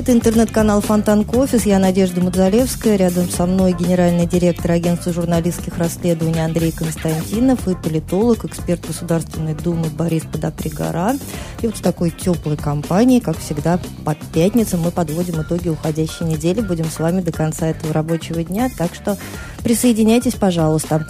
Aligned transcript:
Это 0.00 0.12
интернет-канал 0.12 0.80
Фонтанка 0.80 1.34
Офис. 1.34 1.66
Я 1.66 1.78
Надежда 1.78 2.22
Мудзалевская. 2.22 2.96
Рядом 2.96 3.28
со 3.28 3.44
мной 3.44 3.74
генеральный 3.78 4.24
директор 4.24 4.70
агентства 4.70 5.12
журналистских 5.12 5.76
расследований 5.76 6.42
Андрей 6.42 6.72
Константинов 6.72 7.68
и 7.68 7.74
политолог, 7.74 8.46
эксперт 8.46 8.80
Государственной 8.86 9.52
Думы 9.52 9.88
Борис 9.90 10.22
Подопригора. 10.22 11.16
И 11.60 11.66
вот 11.66 11.76
в 11.76 11.82
такой 11.82 12.12
теплой 12.12 12.56
компании, 12.56 13.20
как 13.20 13.36
всегда, 13.36 13.78
по 14.02 14.14
пятницам 14.32 14.80
мы 14.80 14.90
подводим 14.90 15.42
итоги 15.42 15.68
уходящей 15.68 16.24
недели. 16.24 16.62
Будем 16.62 16.86
с 16.86 16.98
вами 16.98 17.20
до 17.20 17.30
конца 17.30 17.66
этого 17.66 17.92
рабочего 17.92 18.42
дня. 18.42 18.70
Так 18.78 18.94
что 18.94 19.18
присоединяйтесь, 19.62 20.32
пожалуйста. 20.32 21.06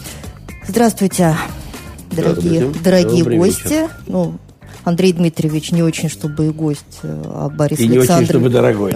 Здравствуйте, 0.66 1.36
дорогие, 2.10 2.56
Здравствуйте. 2.56 2.80
дорогие 2.80 3.18
Добрый 3.22 3.38
гости. 3.38 3.62
вечер. 3.68 3.90
Ну, 4.08 4.34
Андрей 4.84 5.12
Дмитриевич 5.12 5.72
не 5.72 5.82
очень, 5.82 6.08
чтобы 6.08 6.46
и 6.46 6.50
гость, 6.50 7.00
э, 7.02 7.22
а 7.26 7.48
Борис 7.48 7.78
И 7.78 7.88
не 7.88 7.98
очень, 7.98 8.24
чтобы 8.24 8.48
дорогой. 8.48 8.94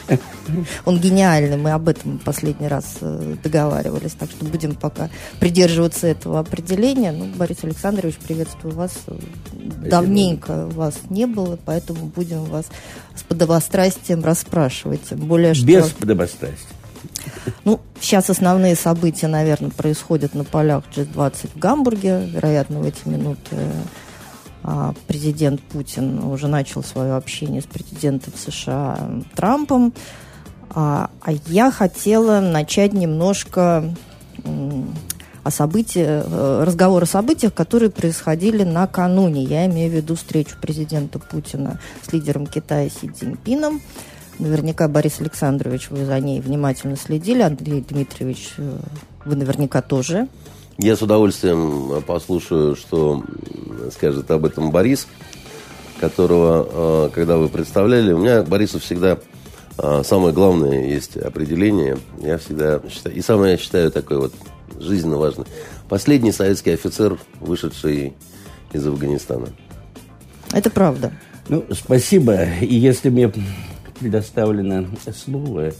Он 0.84 0.98
гениальный, 0.98 1.56
мы 1.56 1.72
об 1.72 1.88
этом 1.88 2.18
последний 2.18 2.68
раз 2.68 2.96
э, 3.00 3.36
договаривались, 3.42 4.12
так 4.12 4.30
что 4.30 4.44
будем 4.44 4.74
пока 4.74 5.10
придерживаться 5.40 6.06
этого 6.06 6.38
определения. 6.38 7.12
Ну, 7.12 7.26
Борис 7.36 7.58
Александрович, 7.62 8.16
приветствую 8.16 8.74
вас. 8.74 8.92
Давненько 9.52 10.66
вас 10.66 10.94
не 11.10 11.26
было, 11.26 11.58
поэтому 11.64 12.06
будем 12.06 12.44
вас 12.44 12.66
с 13.14 13.22
подобострастием 13.22 14.24
расспрашивать. 14.24 15.00
Тем 15.08 15.20
более, 15.20 15.54
что... 15.54 15.66
Без 15.66 15.88
подобострастия. 15.90 16.68
Ну, 17.64 17.80
сейчас 18.00 18.30
основные 18.30 18.76
события, 18.76 19.28
наверное, 19.28 19.70
происходят 19.70 20.34
на 20.34 20.44
полях 20.44 20.84
G20 20.94 21.50
в 21.54 21.58
Гамбурге. 21.58 22.28
Вероятно, 22.32 22.80
в 22.80 22.84
эти 22.84 23.06
минуты 23.08 23.56
президент 25.06 25.60
Путин 25.60 26.22
уже 26.24 26.48
начал 26.48 26.82
свое 26.82 27.14
общение 27.14 27.62
с 27.62 27.66
президентом 27.66 28.32
США 28.36 28.98
Трампом. 29.34 29.92
А, 30.70 31.10
а 31.20 31.32
я 31.48 31.70
хотела 31.70 32.40
начать 32.40 32.92
немножко 32.92 33.94
о 35.44 35.50
событиях, 35.50 36.24
э, 36.28 36.64
разговор 36.64 37.02
о 37.02 37.06
событиях, 37.06 37.52
которые 37.52 37.90
происходили 37.90 38.62
накануне. 38.62 39.42
Я 39.42 39.66
имею 39.66 39.90
в 39.90 39.94
виду 39.94 40.14
встречу 40.14 40.56
президента 40.60 41.18
Путина 41.18 41.80
с 42.02 42.12
лидером 42.12 42.46
Китая 42.46 42.88
Си 42.88 43.08
Цзиньпином. 43.08 43.80
Наверняка, 44.38 44.88
Борис 44.88 45.20
Александрович, 45.20 45.90
вы 45.90 46.04
за 46.04 46.18
ней 46.20 46.40
внимательно 46.40 46.96
следили. 46.96 47.42
Андрей 47.42 47.84
Дмитриевич, 47.86 48.54
э, 48.58 48.78
вы 49.24 49.36
наверняка 49.36 49.82
тоже. 49.82 50.28
Я 50.78 50.96
с 50.96 51.02
удовольствием 51.02 52.02
послушаю, 52.02 52.76
что 52.76 53.22
скажет 53.92 54.30
об 54.30 54.44
этом 54.44 54.70
Борис, 54.70 55.06
которого, 56.00 57.06
э, 57.06 57.10
когда 57.14 57.36
вы 57.36 57.48
представляли, 57.48 58.12
у 58.12 58.18
меня 58.18 58.42
Борису 58.42 58.80
всегда 58.80 59.18
э, 59.78 60.02
самое 60.04 60.32
главное 60.32 60.86
есть 60.86 61.16
определение. 61.16 61.98
Я 62.20 62.38
всегда 62.38 62.80
считаю, 62.90 63.14
и 63.14 63.20
самое 63.20 63.52
я 63.52 63.58
считаю 63.58 63.92
такое 63.92 64.18
вот 64.18 64.32
жизненно 64.80 65.18
важное. 65.18 65.46
Последний 65.88 66.32
советский 66.32 66.72
офицер, 66.72 67.18
вышедший 67.38 68.14
из 68.72 68.86
Афганистана. 68.86 69.48
Это 70.52 70.70
правда. 70.70 71.12
Ну, 71.48 71.64
спасибо. 71.70 72.44
И 72.60 72.74
если 72.74 73.10
мне 73.10 73.32
предоставлено 74.00 74.86
слово, 75.14 75.72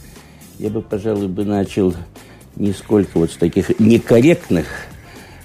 я 0.59 0.71
бы, 0.71 0.83
пожалуй, 0.83 1.29
бы 1.29 1.45
начал 1.45 1.95
не 2.57 2.73
сколько 2.73 3.19
вот 3.19 3.31
с 3.31 3.37
таких 3.37 3.79
некорректных 3.81 4.67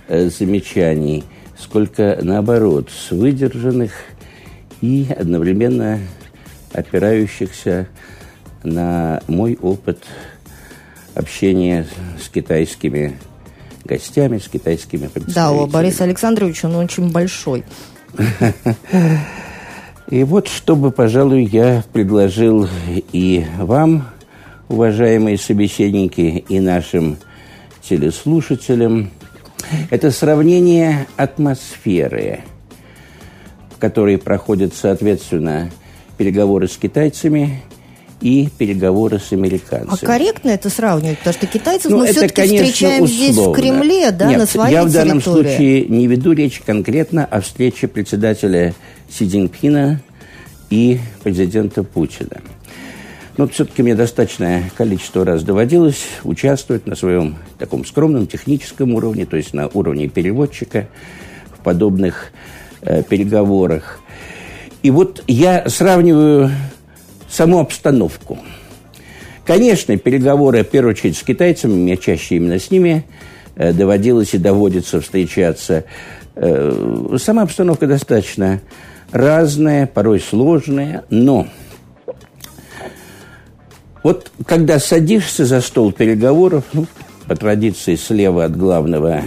э, 0.08 0.30
замечаний, 0.30 1.24
сколько 1.58 2.18
наоборот, 2.22 2.90
с 2.92 3.12
выдержанных 3.12 3.92
и 4.82 5.08
одновременно 5.18 6.00
опирающихся 6.74 7.88
на 8.64 9.22
мой 9.28 9.58
опыт 9.62 10.04
общения 11.16 11.88
с 12.24 12.30
китайскими 12.30 13.18
гостями, 13.86 14.38
с 14.38 14.48
китайскими 14.48 15.04
Да, 15.04 15.10
представителями. 15.10 15.60
у 15.64 15.68
Бориса 15.68 16.04
Александровича 16.04 16.68
он 16.68 16.76
очень 16.76 17.12
большой. 17.12 17.64
И 20.10 20.24
вот, 20.24 20.48
чтобы, 20.48 20.92
пожалуй, 20.92 21.44
я 21.44 21.84
предложил 21.92 22.68
и 23.12 23.46
вам, 23.58 24.08
уважаемые 24.70 25.38
собеседники, 25.38 26.44
и 26.48 26.60
нашим 26.60 27.18
телеслушателям, 27.82 29.12
это 29.90 30.12
сравнение 30.12 31.08
атмосферы, 31.16 32.42
в 33.76 33.80
которой 33.80 34.18
проходят, 34.18 34.74
соответственно, 34.74 35.70
переговоры 36.18 36.68
с 36.68 36.78
китайцами 36.78 37.62
и 38.20 38.50
переговоры 38.58 39.20
с 39.20 39.32
А 39.32 39.36
американцами. 39.36 40.00
корректно 40.08 40.50
это 40.50 40.70
сравнивать? 40.70 41.20
Потому 41.20 41.34
что 41.36 41.46
китайцев 41.48 41.92
Ну, 41.92 42.00
мы 42.00 42.08
все-таки 42.08 42.42
встречаем 42.44 43.06
здесь, 43.08 43.36
в 43.36 43.40
условно. 43.40 43.62
Кремле, 43.62 44.12
да, 44.12 44.28
Нет, 44.30 44.40
на 44.40 44.46
своей 44.48 44.74
я 44.74 44.84
в 44.84 44.92
данном 44.92 45.22
территории. 45.22 45.48
случае 45.50 45.86
не 45.86 46.08
веду 46.08 46.32
речь 46.34 46.60
конкретно 46.66 47.26
о 47.26 47.42
встрече 47.42 47.88
председателя 47.88 48.74
Си 49.10 49.28
Цзиньпина 49.30 50.02
и 50.72 51.00
президента 51.24 51.84
Путина. 51.84 52.42
Но 53.38 53.48
все-таки 53.48 53.84
мне 53.84 53.94
достаточное 53.94 54.72
количество 54.76 55.24
раз 55.24 55.44
доводилось 55.44 56.04
участвовать 56.24 56.88
на 56.88 56.96
своем 56.96 57.36
таком 57.60 57.86
скромном 57.86 58.26
техническом 58.26 58.96
уровне, 58.96 59.28
то 59.28 59.38
есть 59.38 59.54
на 59.54 59.68
уровне 59.68 60.08
переводчика 60.08 60.88
в 61.52 61.64
подобных 61.64 62.32
э, 62.82 63.04
переговорах. 63.04 64.00
И 64.82 64.90
вот 64.90 65.24
я 65.28 65.70
сравниваю 65.70 66.50
саму 67.30 67.60
обстановку. 67.60 68.40
Конечно, 69.46 69.96
переговоры, 69.98 70.64
в 70.64 70.70
первую 70.70 70.94
очередь, 70.94 71.16
с 71.16 71.24
китайцами, 71.24 71.74
мне 71.74 71.96
чаще 71.96 72.38
именно 72.38 72.58
с 72.58 72.72
ними 72.72 73.06
э, 73.56 73.72
доводилось 73.72 74.34
и 74.34 74.40
доводится 74.40 75.00
встречаться. 75.00 75.86
Э, 76.36 77.18
сама 77.20 77.44
обстановка 77.44 77.86
достаточно 77.86 78.62
разная, 79.12 79.86
порой 79.86 80.20
сложная, 80.20 81.06
но 81.12 81.48
вот 84.08 84.32
когда 84.46 84.80
садишься 84.80 85.44
за 85.44 85.60
стол 85.60 85.92
переговоров, 85.92 86.64
ну, 86.72 86.86
по 87.28 87.36
традиции 87.36 87.96
слева 87.96 88.46
от 88.46 88.56
главного 88.56 89.22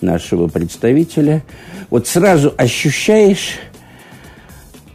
нашего 0.00 0.48
представителя, 0.48 1.44
вот 1.90 2.08
сразу 2.08 2.52
ощущаешь 2.56 3.60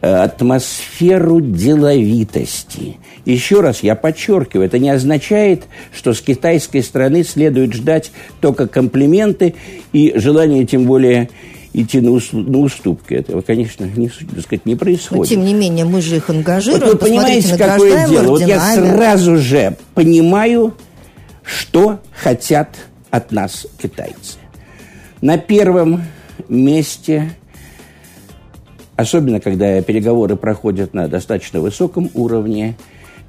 э, 0.01 0.13
атмосферу 0.13 1.39
деловитости. 1.39 2.97
Еще 3.23 3.61
раз 3.61 3.83
я 3.83 3.95
подчеркиваю, 3.95 4.67
это 4.67 4.79
не 4.79 4.89
означает, 4.89 5.63
что 5.93 6.13
с 6.13 6.19
китайской 6.19 6.81
стороны 6.81 7.23
следует 7.23 7.71
ждать 7.71 8.11
только 8.41 8.67
комплименты 8.67 9.55
и 9.93 10.11
желание, 10.17 10.65
тем 10.65 10.83
более, 10.83 11.29
идти 11.75 11.99
на, 11.99 12.11
ус- 12.11 12.31
на 12.31 12.59
уступки. 12.59 13.13
Этого, 13.13 13.41
конечно, 13.41 13.85
не, 13.85 14.07
так 14.07 14.41
сказать, 14.41 14.65
не 14.65 14.73
Но, 14.73 14.79
происходит. 14.79 15.29
тем 15.29 15.43
не 15.43 15.53
менее, 15.53 15.85
мы 15.85 16.01
же 16.01 16.17
их 16.17 16.29
ангажируем. 16.29 16.83
Вот 16.83 16.93
вы 16.93 16.97
понимаете, 16.97 17.57
какое 17.57 18.07
дело? 18.07 18.27
Вот 18.29 18.41
я 18.41 18.73
сразу 18.73 19.37
же 19.37 19.75
понимаю, 19.93 20.73
что 21.43 21.99
хотят 22.11 22.75
от 23.11 23.31
нас 23.31 23.67
китайцы. 23.81 24.37
На 25.21 25.37
первом 25.37 26.03
месте, 26.47 27.31
особенно 28.95 29.39
когда 29.39 29.81
переговоры 29.81 30.35
проходят 30.37 30.93
на 30.93 31.07
достаточно 31.07 31.59
высоком 31.59 32.09
уровне, 32.13 32.75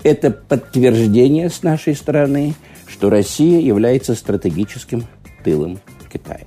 это 0.02 0.30
подтверждение 0.30 1.50
с 1.50 1.62
нашей 1.62 1.96
стороны, 1.96 2.54
что 2.86 3.10
Россия 3.10 3.60
является 3.60 4.14
стратегическим 4.14 5.04
тылом 5.42 5.80
Китая. 6.12 6.44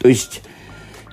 То 0.00 0.08
есть, 0.08 0.42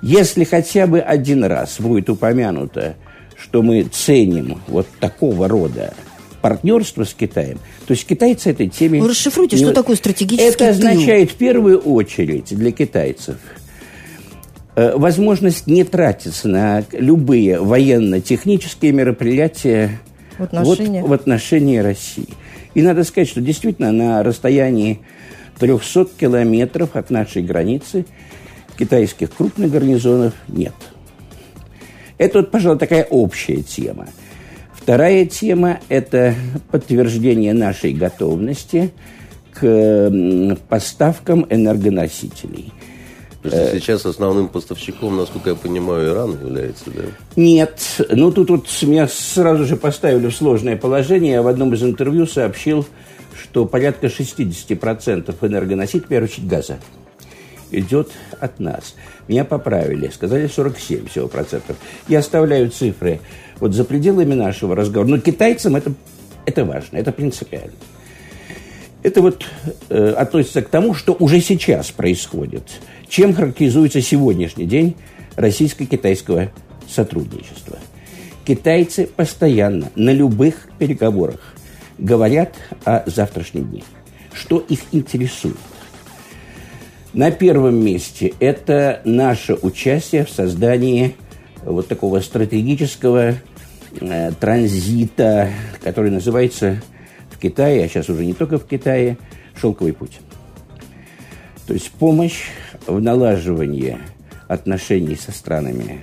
если 0.01 0.43
хотя 0.43 0.87
бы 0.87 0.99
один 0.99 1.43
раз 1.43 1.79
будет 1.79 2.09
упомянуто, 2.09 2.95
что 3.39 3.61
мы 3.61 3.83
ценим 3.83 4.59
вот 4.67 4.87
такого 4.99 5.47
рода 5.47 5.93
партнерство 6.41 7.03
с 7.03 7.13
Китаем, 7.13 7.57
то 7.87 7.91
есть 7.93 8.05
китайцы 8.07 8.51
этой 8.51 8.67
теме... 8.67 9.01
Вы 9.01 9.09
расшифруйте, 9.09 9.57
не- 9.57 9.63
что 9.63 9.73
такое 9.73 9.95
стратегический 9.95 10.47
Это 10.49 10.69
означает 10.69 11.31
в 11.31 11.35
первую 11.35 11.79
очередь 11.79 12.55
для 12.55 12.71
китайцев 12.71 13.37
э, 14.75 14.95
возможность 14.95 15.67
не 15.67 15.83
тратиться 15.83 16.47
на 16.47 16.83
любые 16.91 17.59
военно-технические 17.59 18.91
мероприятия 18.91 19.99
В 20.37 20.43
отношении? 20.43 21.01
вот 21.01 21.09
в 21.09 21.13
отношении 21.13 21.77
России. 21.77 22.29
И 22.73 22.81
надо 22.81 23.03
сказать, 23.03 23.27
что 23.27 23.41
действительно 23.41 23.91
на 23.91 24.23
расстоянии 24.23 24.99
300 25.59 26.09
километров 26.19 26.95
от 26.95 27.09
нашей 27.09 27.41
границы 27.41 28.05
китайских 28.77 29.31
крупных 29.31 29.71
гарнизонов 29.71 30.33
нет. 30.47 30.73
Это 32.17 32.39
вот, 32.39 32.51
пожалуй, 32.51 32.79
такая 32.79 33.03
общая 33.03 33.61
тема. 33.61 34.07
Вторая 34.73 35.25
тема– 35.25 35.79
это 35.89 36.33
подтверждение 36.71 37.53
нашей 37.53 37.93
готовности 37.93 38.91
к 39.53 40.57
поставкам 40.69 41.45
энергоносителей. 41.49 42.71
То 43.43 43.49
есть 43.49 43.73
э, 43.73 43.79
сейчас 43.79 44.05
основным 44.05 44.47
поставщиком, 44.47 45.17
насколько 45.17 45.51
я 45.51 45.55
понимаю, 45.55 46.13
Иран 46.13 46.31
является, 46.31 46.85
да? 46.87 47.03
Нет. 47.35 47.79
Ну, 48.09 48.31
тут 48.31 48.49
вот 48.49 48.67
меня 48.83 49.07
сразу 49.07 49.65
же 49.65 49.75
поставили 49.75 50.27
в 50.27 50.35
сложное 50.35 50.75
положение. 50.75 51.33
Я 51.33 51.41
в 51.41 51.47
одном 51.47 51.73
из 51.73 51.83
интервью 51.83 52.25
сообщил, 52.25 52.85
что 53.39 53.65
порядка 53.65 54.07
60% 54.07 55.35
энергоносителей, 55.41 56.05
в 56.05 56.07
первую 56.07 56.29
очередь 56.29 56.47
газа, 56.47 56.77
идет 57.71 58.11
от 58.39 58.59
нас. 58.59 58.95
Меня 59.27 59.45
поправили, 59.45 60.09
сказали 60.09 60.47
47 60.47 61.07
всего 61.07 61.27
процентов. 61.27 61.77
Я 62.07 62.19
оставляю 62.19 62.69
цифры 62.69 63.19
вот 63.59 63.73
за 63.73 63.83
пределами 63.83 64.33
нашего 64.33 64.75
разговора. 64.75 65.09
Но 65.09 65.19
китайцам 65.19 65.75
это, 65.75 65.93
это 66.45 66.65
важно, 66.65 66.97
это 66.97 67.11
принципиально. 67.11 67.73
Это 69.03 69.21
вот 69.21 69.45
э, 69.89 70.13
относится 70.17 70.61
к 70.61 70.69
тому, 70.69 70.93
что 70.93 71.15
уже 71.19 71.39
сейчас 71.39 71.91
происходит. 71.91 72.63
Чем 73.07 73.33
характеризуется 73.33 74.01
сегодняшний 74.01 74.65
день 74.65 74.95
российско-китайского 75.35 76.51
сотрудничества? 76.89 77.77
Китайцы 78.45 79.07
постоянно 79.07 79.91
на 79.95 80.11
любых 80.11 80.67
переговорах 80.79 81.39
говорят 81.97 82.55
о 82.85 83.03
завтрашнем 83.05 83.69
дне. 83.69 83.83
Что 84.33 84.59
их 84.59 84.79
интересует? 84.91 85.57
На 87.17 87.31
первом 87.31 87.83
месте 87.83 88.35
это 88.39 89.01
наше 89.03 89.55
участие 89.55 90.23
в 90.23 90.29
создании 90.29 91.15
вот 91.63 91.87
такого 91.87 92.19
стратегического 92.19 93.33
э, 93.99 94.31
транзита, 94.39 95.49
который 95.81 96.11
называется 96.11 96.79
в 97.31 97.39
Китае, 97.39 97.83
а 97.83 97.87
сейчас 97.87 98.07
уже 98.09 98.23
не 98.23 98.35
только 98.35 98.59
в 98.59 98.67
Китае, 98.67 99.17
«Шелковый 99.59 99.93
путь». 99.93 100.19
То 101.65 101.73
есть 101.73 101.89
помощь 101.89 102.49
в 102.85 103.01
налаживании 103.01 103.97
отношений 104.47 105.15
со 105.15 105.31
странами 105.31 106.01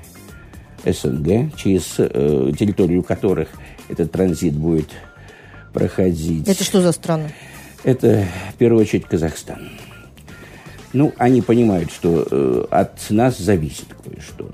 СНГ, 0.84 1.54
через 1.54 1.94
э, 1.98 2.50
территорию 2.58 3.04
которых 3.04 3.50
этот 3.88 4.10
транзит 4.10 4.54
будет 4.54 4.88
проходить. 5.72 6.48
Это 6.48 6.64
что 6.64 6.80
за 6.80 6.90
страны? 6.90 7.32
Это, 7.84 8.26
в 8.52 8.56
первую 8.56 8.82
очередь, 8.82 9.04
Казахстан. 9.04 9.70
Ну, 10.94 11.12
они 11.18 11.42
понимают, 11.42 11.90
что 11.90 12.26
э, 12.30 12.64
от 12.70 13.10
нас 13.10 13.36
зависит 13.36 13.88
кое-что. 14.04 14.48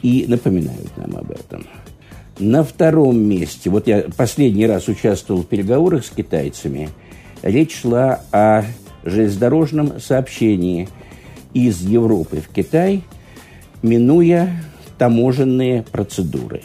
И 0.00 0.24
напоминают 0.26 0.96
нам 0.96 1.14
об 1.14 1.30
этом. 1.30 1.66
На 2.38 2.64
втором 2.64 3.20
месте, 3.20 3.68
вот 3.68 3.86
я 3.86 4.06
последний 4.16 4.66
раз 4.66 4.88
участвовал 4.88 5.42
в 5.42 5.46
переговорах 5.46 6.06
с 6.06 6.10
китайцами, 6.10 6.88
речь 7.42 7.82
шла 7.82 8.22
о 8.32 8.64
железнодорожном 9.04 10.00
сообщении 10.00 10.88
из 11.52 11.82
Европы 11.82 12.40
в 12.40 12.48
Китай, 12.48 13.04
минуя 13.82 14.50
таможенные 14.96 15.82
процедуры. 15.82 16.62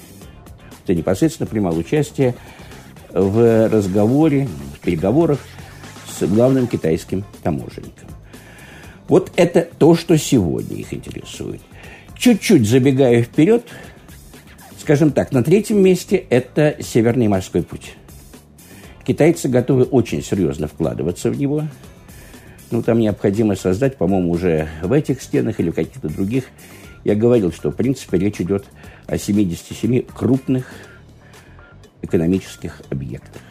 Я 0.87 0.95
непосредственно 0.95 1.47
принимал 1.47 1.77
участие 1.77 2.35
в 3.11 3.67
разговоре, 3.67 4.47
в 4.75 4.79
переговорах 4.79 5.39
с 6.07 6.25
главным 6.25 6.67
китайским 6.67 7.25
таможенником. 7.43 8.16
Вот 9.07 9.31
это 9.35 9.67
то, 9.77 9.95
что 9.95 10.17
сегодня 10.17 10.77
их 10.77 10.93
интересует. 10.93 11.61
Чуть-чуть 12.17 12.67
забегая 12.67 13.23
вперед, 13.23 13.63
Скажем 14.87 15.11
так, 15.11 15.33
на 15.33 15.43
третьем 15.43 15.83
месте 15.83 16.15
это 16.29 16.77
Северный 16.79 17.27
морской 17.27 17.61
путь. 17.61 17.95
Китайцы 19.05 19.49
готовы 19.49 19.83
очень 19.83 20.23
серьезно 20.23 20.69
вкладываться 20.69 21.29
в 21.29 21.37
него. 21.37 21.63
Ну, 22.71 22.81
там 22.81 22.99
необходимо 22.99 23.57
создать, 23.57 23.97
по-моему, 23.97 24.31
уже 24.31 24.69
в 24.81 24.93
этих 24.93 25.21
стенах 25.21 25.59
или 25.59 25.71
в 25.71 25.75
каких-то 25.75 26.07
других. 26.07 26.45
Я 27.03 27.15
говорил, 27.15 27.51
что, 27.51 27.69
в 27.69 27.75
принципе, 27.75 28.17
речь 28.17 28.39
идет 28.39 28.63
о 29.07 29.17
77 29.17 30.03
крупных 30.03 30.71
экономических 32.01 32.81
объектах. 32.89 33.41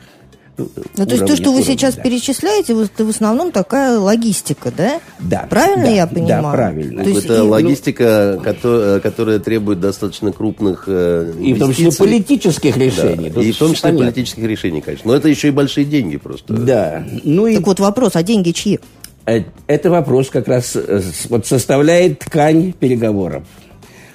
Ну, 0.59 1.07
то 1.07 1.13
есть 1.13 1.27
то, 1.27 1.37
что 1.37 1.53
вы 1.53 1.63
сейчас 1.63 1.97
да. 1.97 2.03
перечисляете, 2.03 2.75
это 2.83 3.05
в 3.05 3.11
основном 3.11 3.53
такая 3.53 3.99
логистика, 3.99 4.73
да? 4.75 5.01
Да. 5.21 5.47
Правильно 5.51 5.85
да, 5.85 5.91
я 5.91 6.07
понимаю? 6.07 6.43
Да, 6.43 6.53
правильно. 6.53 7.05
То 7.05 7.11
есть, 7.11 7.25
это 7.27 7.37
и, 7.37 7.41
логистика, 7.41 8.35
ну, 8.37 8.43
которая, 8.43 9.01
которая 9.01 9.39
требует 9.39 9.81
достаточно 9.81 10.33
крупных 10.33 10.89
инвестиций. 10.89 11.43
Э, 11.43 11.51
и 11.51 11.53
в 11.53 11.59
том 11.59 11.75
числе 11.75 11.93
политических 11.93 12.77
решений. 12.77 13.31
Да. 13.31 13.43
И 13.43 13.53
в 13.53 13.59
том 13.59 13.75
числе 13.75 13.91
понятно. 13.91 14.07
политических 14.07 14.45
решений, 14.45 14.81
конечно. 14.81 15.11
Но 15.11 15.17
это 15.17 15.29
еще 15.29 15.49
и 15.49 15.51
большие 15.51 15.85
деньги 15.85 16.17
просто. 16.17 16.55
Да. 16.55 17.05
Ну 17.23 17.47
и... 17.47 17.57
Так 17.57 17.67
вот 17.67 17.81
вопрос, 17.81 18.17
а 18.17 18.23
деньги 18.23 18.53
чьи? 18.53 18.81
Э, 19.27 19.43
это 19.67 19.91
вопрос 19.91 20.31
как 20.31 20.49
раз 20.49 20.75
э, 20.75 21.03
вот 21.29 21.47
составляет 21.47 22.21
ткань 22.21 22.73
переговоров. 22.73 23.45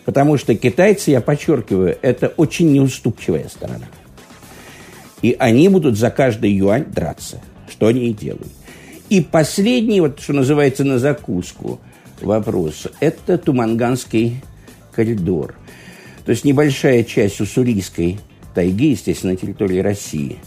Потому 0.05 0.37
что 0.37 0.55
китайцы, 0.55 1.11
я 1.11 1.21
подчеркиваю, 1.21 1.95
это 2.01 2.33
очень 2.35 2.71
неуступчивая 2.71 3.47
сторона. 3.47 3.85
И 5.21 5.35
они 5.37 5.69
будут 5.69 5.97
за 5.97 6.09
каждый 6.09 6.51
юань 6.51 6.85
драться, 6.85 7.41
что 7.69 7.87
они 7.87 8.09
и 8.09 8.13
делают. 8.13 8.51
И 9.09 9.21
последний, 9.21 10.01
вот 10.01 10.19
что 10.19 10.33
называется 10.33 10.83
на 10.83 10.97
закуску 10.97 11.79
вопрос, 12.21 12.87
это 12.99 13.37
Туманганский 13.37 14.41
коридор. 14.91 15.55
То 16.25 16.31
есть 16.31 16.45
небольшая 16.45 17.03
часть 17.03 17.41
уссурийской 17.41 18.19
тайги, 18.53 18.91
естественно, 18.91 19.33
на 19.33 19.37
территории 19.37 19.79
России. 19.79 20.37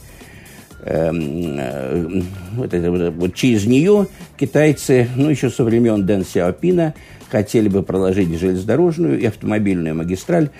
Эм, 0.82 1.58
э, 1.58 2.22
вот, 2.56 2.74
это, 2.74 3.10
вот 3.10 3.34
через 3.34 3.64
нее 3.66 4.06
китайцы, 4.38 5.08
ну, 5.16 5.30
еще 5.30 5.50
со 5.50 5.64
времен 5.64 6.04
Дэн 6.04 6.24
Сяопина, 6.24 6.94
хотели 7.30 7.68
бы 7.68 7.82
проложить 7.82 8.38
железнодорожную 8.38 9.18
и 9.18 9.26
автомобильную 9.26 9.94
магистраль 9.94 10.50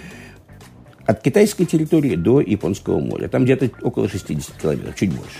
от 1.06 1.21
китайской 1.23 1.65
территории 1.65 2.17
до 2.17 2.41
Японского 2.41 3.01
моря. 3.01 3.29
Там 3.29 3.45
где-то 3.45 3.71
около 3.83 4.09
60 4.09 4.56
километров, 4.56 4.97
чуть 4.97 5.11
больше. 5.11 5.39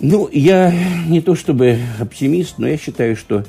Ну, 0.00 0.28
я 0.32 0.72
не 1.08 1.20
то 1.20 1.34
чтобы 1.34 1.78
оптимист, 1.98 2.58
но 2.58 2.68
я 2.68 2.76
считаю, 2.76 3.16
что 3.16 3.44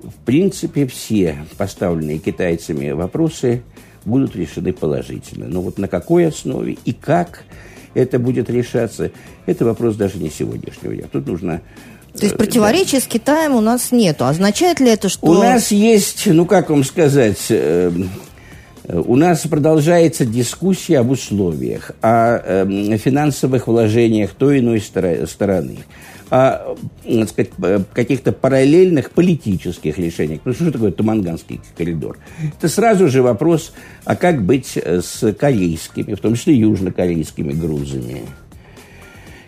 в 0.00 0.14
принципе 0.24 0.86
все 0.86 1.36
поставленные 1.56 2.18
китайцами 2.18 2.90
вопросы 2.90 3.62
будут 4.04 4.36
решены 4.36 4.72
положительно. 4.72 5.46
Но 5.48 5.62
вот 5.62 5.78
на 5.78 5.88
какой 5.88 6.26
основе 6.26 6.76
и 6.84 6.92
как 6.92 7.44
это 7.94 8.18
будет 8.18 8.50
решаться, 8.50 9.10
это 9.46 9.64
вопрос 9.64 9.96
даже 9.96 10.18
не 10.18 10.30
сегодняшнего 10.30 10.94
дня. 10.94 11.06
Тут 11.10 11.26
нужно 11.26 11.62
то 12.12 12.24
есть 12.24 12.36
противоречия 12.36 12.98
да. 12.98 13.04
с 13.04 13.06
Китаем 13.06 13.54
у 13.54 13.60
нас 13.60 13.92
нету. 13.92 14.26
Означает 14.26 14.80
ли 14.80 14.90
это, 14.90 15.08
что... 15.08 15.24
У 15.26 15.34
нас 15.34 15.70
есть, 15.70 16.26
ну 16.26 16.44
как 16.44 16.68
вам 16.70 16.82
сказать, 16.82 17.46
э, 17.50 17.92
у 18.92 19.16
нас 19.16 19.46
продолжается 19.46 20.24
дискуссия 20.24 20.98
об 20.98 21.10
условиях, 21.10 21.92
о 22.00 22.38
э, 22.64 22.96
финансовых 22.96 23.68
вложениях 23.68 24.30
той 24.30 24.60
иной 24.60 24.80
стороны, 24.80 25.78
о 26.30 26.76
э, 27.04 27.78
каких-то 27.92 28.32
параллельных 28.32 29.10
политических 29.10 29.98
решениях. 29.98 30.40
Потому 30.40 30.54
что 30.54 30.64
что 30.64 30.72
такое 30.72 30.92
Туманганский 30.92 31.60
коридор? 31.76 32.18
Это 32.58 32.68
сразу 32.68 33.08
же 33.08 33.22
вопрос, 33.22 33.72
а 34.04 34.16
как 34.16 34.42
быть 34.42 34.76
э, 34.76 35.00
с 35.02 35.32
корейскими, 35.34 36.14
в 36.14 36.20
том 36.20 36.34
числе 36.34 36.54
южнокорейскими 36.54 37.52
грузами? 37.52 38.22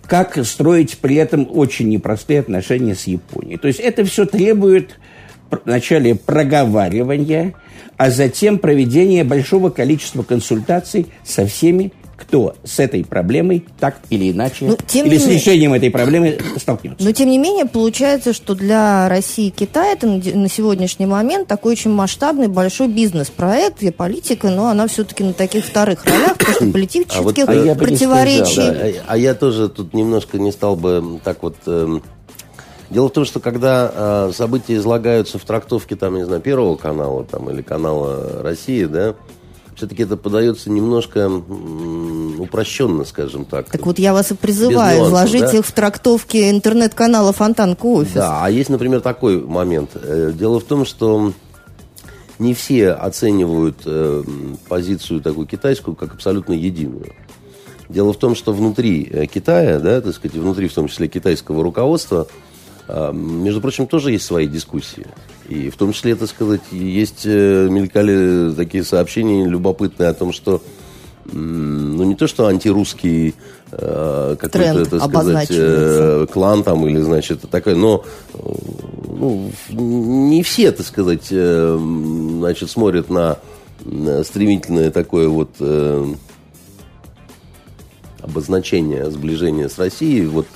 Как 0.06 0.44
строить 0.44 0.98
при 0.98 1.16
этом 1.16 1.48
очень 1.50 1.88
непростые 1.88 2.40
отношения 2.40 2.94
с 2.94 3.06
Японией? 3.06 3.58
То 3.58 3.66
есть 3.66 3.80
это 3.80 4.04
все 4.04 4.26
требует 4.26 4.98
вначале 5.64 6.14
проговаривания, 6.14 7.54
а 7.96 8.10
затем 8.10 8.58
проведение 8.58 9.24
большого 9.24 9.70
количества 9.70 10.22
консультаций 10.22 11.06
со 11.24 11.46
всеми, 11.46 11.92
кто 12.22 12.54
с 12.64 12.78
этой 12.78 13.04
проблемой 13.04 13.66
так 13.80 13.96
или 14.08 14.30
иначе, 14.30 14.66
ну, 14.66 14.78
или 14.94 15.18
с 15.18 15.26
решением 15.26 15.74
этой 15.74 15.90
проблемы 15.90 16.38
столкнется. 16.56 17.04
Но 17.04 17.12
тем 17.12 17.28
не 17.28 17.38
менее, 17.38 17.66
получается, 17.66 18.32
что 18.32 18.54
для 18.54 19.08
России 19.08 19.48
и 19.48 19.50
Китая 19.50 19.92
это 19.92 20.06
на 20.06 20.48
сегодняшний 20.48 21.06
момент 21.06 21.48
такой 21.48 21.72
очень 21.72 21.90
масштабный 21.90 22.46
большой 22.46 22.88
бизнес-проект, 22.88 23.80
где 23.80 23.90
политика, 23.90 24.50
но 24.50 24.68
она 24.68 24.86
все-таки 24.86 25.24
на 25.24 25.32
таких 25.32 25.64
вторых 25.64 26.04
ролях, 26.04 26.38
потому 26.38 26.54
что 26.54 26.72
политических 26.72 27.18
а 27.18 27.22
вот, 27.22 27.38
а 27.38 27.74
противоречий... 27.74 28.70
Да, 28.70 29.02
а, 29.08 29.14
а 29.14 29.18
я 29.18 29.34
тоже 29.34 29.68
тут 29.68 29.92
немножко 29.92 30.38
не 30.38 30.52
стал 30.52 30.76
бы 30.76 31.20
так 31.24 31.42
вот... 31.42 31.56
Э, 31.66 31.98
Дело 32.92 33.08
в 33.08 33.12
том, 33.12 33.24
что 33.24 33.40
когда 33.40 33.90
э, 34.28 34.32
события 34.34 34.76
излагаются 34.76 35.38
в 35.38 35.44
трактовке, 35.44 35.96
там, 35.96 36.14
не 36.14 36.26
знаю, 36.26 36.42
Первого 36.42 36.76
канала 36.76 37.24
там, 37.24 37.48
или 37.48 37.62
канала 37.62 38.42
России, 38.42 38.84
да, 38.84 39.14
все-таки 39.74 40.02
это 40.02 40.18
подается 40.18 40.70
немножко 40.70 41.30
упрощенно, 42.38 43.04
скажем 43.04 43.46
так. 43.46 43.70
Так 43.70 43.86
вот 43.86 43.98
я 43.98 44.12
вас 44.12 44.30
и 44.32 44.34
призываю 44.34 44.98
нюансов, 44.98 45.10
вложить 45.10 45.40
да? 45.40 45.58
их 45.58 45.64
в 45.64 45.72
трактовки 45.72 46.50
интернет-канала 46.50 47.32
Фонтанка 47.32 47.86
Офис. 47.86 48.12
Да, 48.12 48.44
а 48.44 48.50
есть, 48.50 48.68
например, 48.68 49.00
такой 49.00 49.40
момент. 49.40 49.92
Э, 49.94 50.30
дело 50.34 50.60
в 50.60 50.64
том, 50.64 50.84
что 50.84 51.32
не 52.38 52.52
все 52.52 52.90
оценивают 52.90 53.78
э, 53.86 54.22
позицию 54.68 55.22
такую 55.22 55.46
китайскую 55.46 55.96
как 55.96 56.12
абсолютно 56.12 56.52
единую. 56.52 57.14
Дело 57.88 58.12
в 58.12 58.18
том, 58.18 58.34
что 58.34 58.52
внутри 58.52 59.08
э, 59.10 59.24
Китая, 59.24 59.78
да, 59.78 60.02
так 60.02 60.14
сказать, 60.14 60.36
внутри 60.36 60.68
в 60.68 60.74
том 60.74 60.88
числе 60.88 61.08
китайского 61.08 61.62
руководства, 61.62 62.26
между 63.12 63.60
прочим, 63.60 63.86
тоже 63.86 64.12
есть 64.12 64.24
свои 64.24 64.46
дискуссии. 64.46 65.06
И 65.48 65.70
в 65.70 65.76
том 65.76 65.92
числе, 65.92 66.14
так 66.14 66.28
сказать, 66.28 66.60
есть, 66.70 67.22
э, 67.24 67.68
мелькали 67.70 68.52
такие 68.54 68.84
сообщения 68.84 69.46
любопытные 69.46 70.08
о 70.08 70.14
том, 70.14 70.32
что 70.32 70.62
ну, 71.30 72.02
не 72.04 72.16
то, 72.16 72.26
что 72.26 72.46
антирусский 72.46 73.34
э, 73.70 74.36
какой-то, 74.38 74.84
так 74.86 75.08
сказать, 75.08 75.48
э, 75.50 76.26
клан 76.32 76.64
там 76.64 76.86
или, 76.86 77.00
значит, 77.00 77.42
такой, 77.50 77.76
но 77.76 78.04
ну, 79.06 79.50
не 79.70 80.42
все, 80.42 80.72
так 80.72 80.84
сказать, 80.84 81.28
э, 81.30 81.78
значит, 82.38 82.70
смотрят 82.70 83.08
на 83.08 83.38
стремительное 84.24 84.90
такое 84.90 85.28
вот 85.28 85.50
э, 85.60 86.14
обозначение 88.20 89.10
сближения 89.10 89.68
с 89.68 89.78
Россией 89.78 90.26
вот 90.26 90.46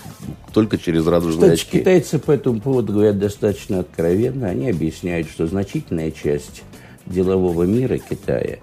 только 0.56 0.78
через 0.78 1.06
радужные 1.06 1.50
Кстати, 1.50 1.68
очки. 1.68 1.78
китайцы 1.80 2.18
по 2.18 2.32
этому 2.32 2.60
поводу 2.62 2.94
говорят 2.94 3.18
достаточно 3.18 3.80
откровенно. 3.80 4.48
Они 4.48 4.70
объясняют, 4.70 5.28
что 5.28 5.46
значительная 5.46 6.10
часть 6.10 6.62
делового 7.04 7.64
мира 7.64 7.98
Китая 7.98 8.56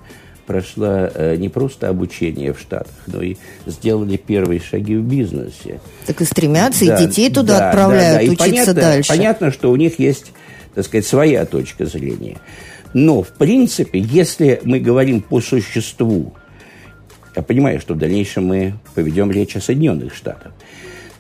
прошла 0.48 1.12
э, 1.14 1.36
не 1.36 1.50
просто 1.50 1.90
обучение 1.90 2.52
в 2.52 2.60
Штатах, 2.60 2.96
но 3.06 3.22
и 3.22 3.36
сделали 3.68 4.18
первые 4.18 4.60
шаги 4.60 4.96
в 4.96 5.04
бизнесе. 5.04 5.82
Так 6.08 6.20
и 6.20 6.26
стремятся, 6.26 6.84
да, 6.84 6.96
и 6.98 7.06
детей 7.06 7.30
туда 7.30 7.60
да, 7.60 7.70
отправляют 7.70 8.22
да, 8.22 8.26
да. 8.26 8.44
учиться 8.44 8.50
понятно, 8.50 8.74
дальше. 8.74 9.10
Понятно, 9.10 9.52
что 9.52 9.70
у 9.70 9.76
них 9.76 10.00
есть, 10.00 10.32
так 10.74 10.86
сказать, 10.86 11.06
своя 11.06 11.46
точка 11.46 11.86
зрения. 11.86 12.40
Но, 12.96 13.22
в 13.22 13.34
принципе, 13.34 14.00
если 14.00 14.60
мы 14.64 14.80
говорим 14.80 15.22
по 15.22 15.42
существу, 15.42 16.34
я 17.36 17.44
понимаю, 17.44 17.80
что 17.80 17.94
в 17.94 18.00
дальнейшем 18.00 18.48
мы 18.48 18.74
поведем 18.96 19.30
речь 19.30 19.56
о 19.56 19.62
Соединенных 19.62 20.16
Штатах, 20.16 20.54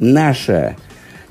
наша 0.03 0.75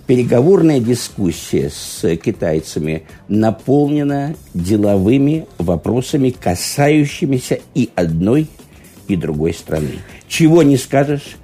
переговорная 0.06 0.80
дискуссия 0.80 1.70
с 1.70 2.16
китайцами 2.16 3.04
наполнена 3.28 4.34
деловыми 4.54 5.46
вопросами, 5.58 6.30
касающимися 6.30 7.60
и 7.74 7.90
одной, 7.94 8.48
и 9.08 9.16
другой 9.16 9.54
страны. 9.54 9.98
Чего 10.28 10.62
не 10.62 10.76
скажешь 10.76 11.36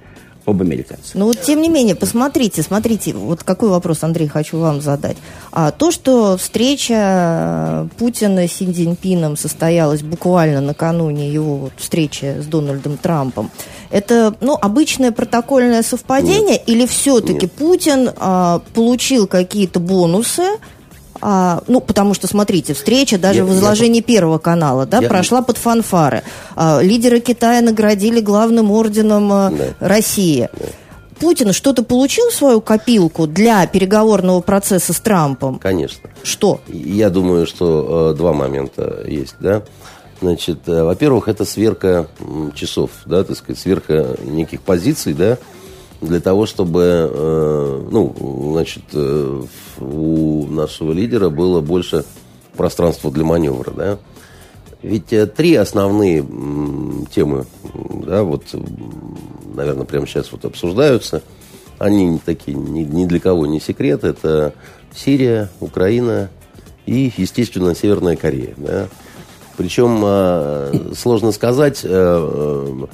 об 0.49 0.61
американцах. 0.61 1.15
Ну 1.15 1.25
вот, 1.25 1.41
тем 1.41 1.61
не 1.61 1.69
менее, 1.69 1.95
посмотрите, 1.95 2.61
смотрите, 2.63 3.13
вот 3.13 3.43
какой 3.43 3.69
вопрос, 3.69 4.03
Андрей, 4.03 4.27
хочу 4.27 4.59
вам 4.59 4.81
задать. 4.81 5.17
А, 5.51 5.71
то, 5.71 5.91
что 5.91 6.37
встреча 6.37 7.87
Путина 7.97 8.47
с 8.47 8.53
Си 8.53 8.71
Цзиньпином 8.71 9.37
состоялась 9.37 10.01
буквально 10.01 10.61
накануне 10.61 11.31
его 11.31 11.57
вот, 11.57 11.73
встречи 11.77 12.35
с 12.39 12.45
Дональдом 12.45 12.97
Трампом, 12.97 13.51
это, 13.91 14.35
ну, 14.41 14.57
обычное 14.59 15.11
протокольное 15.11 15.81
совпадение 15.81 16.53
Нет. 16.53 16.63
или 16.67 16.85
все-таки. 16.85 17.47
Путин 17.47 18.11
а, 18.17 18.61
получил 18.73 19.27
какие-то 19.27 19.79
бонусы, 19.79 20.43
а, 21.21 21.61
ну, 21.67 21.81
потому 21.81 22.13
что, 22.13 22.27
смотрите, 22.27 22.73
встреча 22.73 23.17
даже 23.17 23.39
я, 23.39 23.45
в 23.45 23.53
изложении 23.53 23.99
я... 23.99 24.03
Первого 24.03 24.37
канала, 24.37 24.85
да, 24.85 24.99
я... 24.99 25.09
прошла 25.09 25.41
под 25.41 25.57
фанфары. 25.57 26.23
А, 26.55 26.79
лидеры 26.81 27.19
Китая 27.19 27.61
наградили 27.61 28.19
главным 28.21 28.71
орденом 28.71 29.31
а, 29.31 29.51
да. 29.51 29.65
России. 29.79 30.49
Да. 30.53 30.65
Путин 31.19 31.51
что-то 31.51 31.83
получил 31.83 32.31
свою 32.31 32.61
копилку 32.61 33.27
для 33.27 33.67
переговорного 33.67 34.39
процесса 34.39 34.93
с 34.93 34.99
Трампом? 35.01 35.59
Конечно. 35.59 36.09
Что? 36.23 36.61
Я 36.67 37.09
думаю, 37.09 37.45
что 37.45 38.11
э, 38.13 38.17
два 38.17 38.31
момента 38.31 39.03
есть, 39.05 39.35
да. 39.39 39.63
Значит, 40.21 40.59
э, 40.67 40.83
во-первых, 40.83 41.27
это 41.27 41.43
сверка 41.43 42.07
часов, 42.55 42.91
да, 43.05 43.23
так 43.23 43.35
сказать, 43.35 43.59
сверка 43.59 44.15
неких 44.23 44.61
позиций, 44.61 45.13
да, 45.13 45.37
для 46.01 46.19
того, 46.19 46.45
чтобы, 46.45 47.09
э, 47.11 47.87
ну, 47.91 48.51
значит, 48.53 48.83
э, 48.93 49.41
у 49.79 50.45
нашего 50.47 50.91
лидера 50.91 51.29
было 51.29 51.61
больше 51.61 52.05
пространства 52.55 53.11
для 53.11 53.25
маневра, 53.25 53.71
да. 53.71 53.99
Ведь 54.81 55.11
э, 55.11 55.27
три 55.27 55.55
основные 55.55 56.25
темы, 57.11 57.45
да, 58.05 58.23
вот, 58.23 58.43
наверное, 59.53 59.85
прямо 59.85 60.07
сейчас 60.07 60.31
вот 60.31 60.45
обсуждаются. 60.45 61.21
Они 61.77 62.19
такие 62.23 62.57
ни, 62.57 62.83
ни 62.83 63.05
для 63.05 63.19
кого 63.19 63.45
не 63.45 63.59
секрет. 63.59 64.03
Это 64.03 64.53
Сирия, 64.93 65.49
Украина 65.59 66.29
и, 66.85 67.11
естественно, 67.15 67.75
Северная 67.75 68.15
Корея, 68.15 68.53
да. 68.57 68.87
Причем 69.57 70.95
сложно 70.95 71.33
сказать 71.33 71.81
Э, 71.83 72.85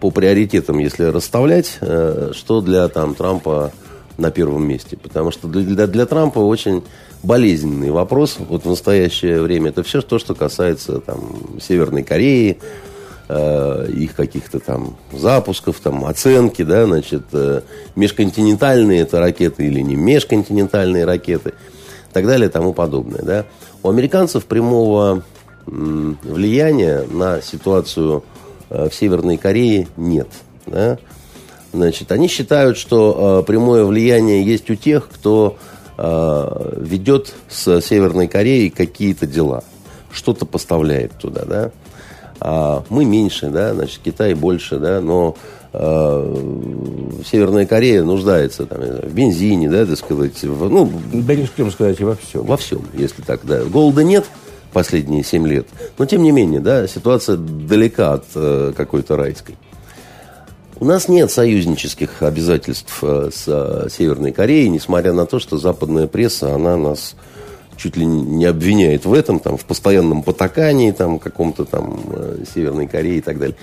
по 0.00 0.10
приоритетам, 0.10 0.78
если 0.78 1.04
расставлять, 1.04 1.78
э, 1.80 2.30
что 2.32 2.60
для 2.60 2.88
там, 2.88 3.14
Трампа 3.14 3.72
на 4.16 4.30
первом 4.30 4.66
месте. 4.66 4.96
Потому 4.96 5.30
что 5.30 5.48
для, 5.48 5.86
для 5.86 6.06
Трампа 6.06 6.38
очень 6.38 6.84
болезненный 7.22 7.90
вопрос 7.90 8.36
вот 8.38 8.64
в 8.64 8.68
настоящее 8.68 9.42
время. 9.42 9.70
Это 9.70 9.82
все 9.82 10.00
то, 10.00 10.18
что 10.18 10.34
касается 10.34 11.00
там, 11.00 11.58
Северной 11.60 12.04
Кореи, 12.04 12.58
э, 13.28 13.90
их 13.92 14.14
каких-то 14.14 14.60
там 14.60 14.96
запусков, 15.12 15.80
там, 15.80 16.04
оценки, 16.04 16.62
да, 16.62 16.86
значит, 16.86 17.24
э, 17.32 17.62
межконтинентальные 17.96 19.00
это 19.00 19.18
ракеты 19.18 19.66
или 19.66 19.80
не 19.80 19.96
межконтинентальные 19.96 21.04
ракеты 21.04 21.50
и 21.50 22.12
так 22.12 22.26
далее 22.26 22.48
и 22.48 22.52
тому 22.52 22.72
подобное. 22.72 23.22
Да. 23.22 23.44
У 23.82 23.88
американцев 23.88 24.44
прямого 24.44 25.24
влияния 25.66 27.04
на 27.10 27.42
ситуацию 27.42 28.22
Э, 28.22 28.37
в 28.68 28.90
Северной 28.90 29.36
Корее 29.36 29.88
нет. 29.96 30.28
Да? 30.66 30.98
Значит, 31.72 32.12
они 32.12 32.28
считают, 32.28 32.78
что 32.78 33.40
э, 33.40 33.46
прямое 33.46 33.84
влияние 33.84 34.42
есть 34.42 34.70
у 34.70 34.74
тех, 34.74 35.08
кто 35.08 35.58
э, 35.98 36.74
ведет 36.78 37.34
с 37.48 37.80
Северной 37.82 38.26
Кореей 38.26 38.70
какие-то 38.70 39.26
дела, 39.26 39.62
что-то 40.10 40.46
поставляет 40.46 41.12
туда, 41.18 41.44
да. 41.44 41.70
А 42.40 42.84
мы 42.88 43.04
меньше, 43.04 43.48
да, 43.50 43.74
значит, 43.74 44.00
Китай 44.02 44.32
больше, 44.32 44.78
да, 44.78 45.00
но 45.02 45.36
э, 45.74 47.22
Северная 47.30 47.66
Корея 47.66 48.02
нуждается 48.02 48.64
там, 48.64 48.80
в 48.80 49.12
бензине, 49.12 49.68
да, 49.68 49.84
так 49.84 49.98
сказать, 49.98 50.42
в, 50.42 50.70
ну... 50.70 50.90
Да 51.12 51.34
не 51.34 51.46
сказать, 51.70 52.00
во 52.00 52.14
всем. 52.14 52.44
Во 52.44 52.56
всем, 52.56 52.82
если 52.94 53.20
так, 53.22 53.40
да. 53.44 53.64
Голода 53.64 54.04
нет, 54.04 54.24
последние 54.72 55.24
7 55.24 55.46
лет. 55.46 55.66
Но, 55.98 56.06
тем 56.06 56.22
не 56.22 56.32
менее, 56.32 56.60
да, 56.60 56.86
ситуация 56.86 57.36
далека 57.36 58.14
от 58.14 58.24
э, 58.34 58.72
какой-то 58.76 59.16
райской. 59.16 59.56
У 60.80 60.84
нас 60.84 61.08
нет 61.08 61.30
союзнических 61.32 62.22
обязательств 62.22 62.98
э, 63.02 63.30
с 63.34 63.44
э, 63.48 63.88
Северной 63.90 64.30
Кореей, 64.30 64.68
несмотря 64.68 65.12
на 65.12 65.26
то, 65.26 65.40
что 65.40 65.58
западная 65.58 66.06
пресса, 66.06 66.54
она 66.54 66.76
нас 66.76 67.16
чуть 67.76 67.96
ли 67.96 68.06
не 68.06 68.44
обвиняет 68.44 69.04
в 69.04 69.12
этом, 69.12 69.40
там, 69.40 69.56
в 69.56 69.64
постоянном 69.64 70.22
потакании, 70.22 70.92
там, 70.92 71.18
каком-то 71.18 71.64
там 71.64 72.00
э, 72.10 72.44
Северной 72.54 72.86
Корее 72.86 73.18
и 73.18 73.20
так 73.20 73.38
далее. 73.38 73.56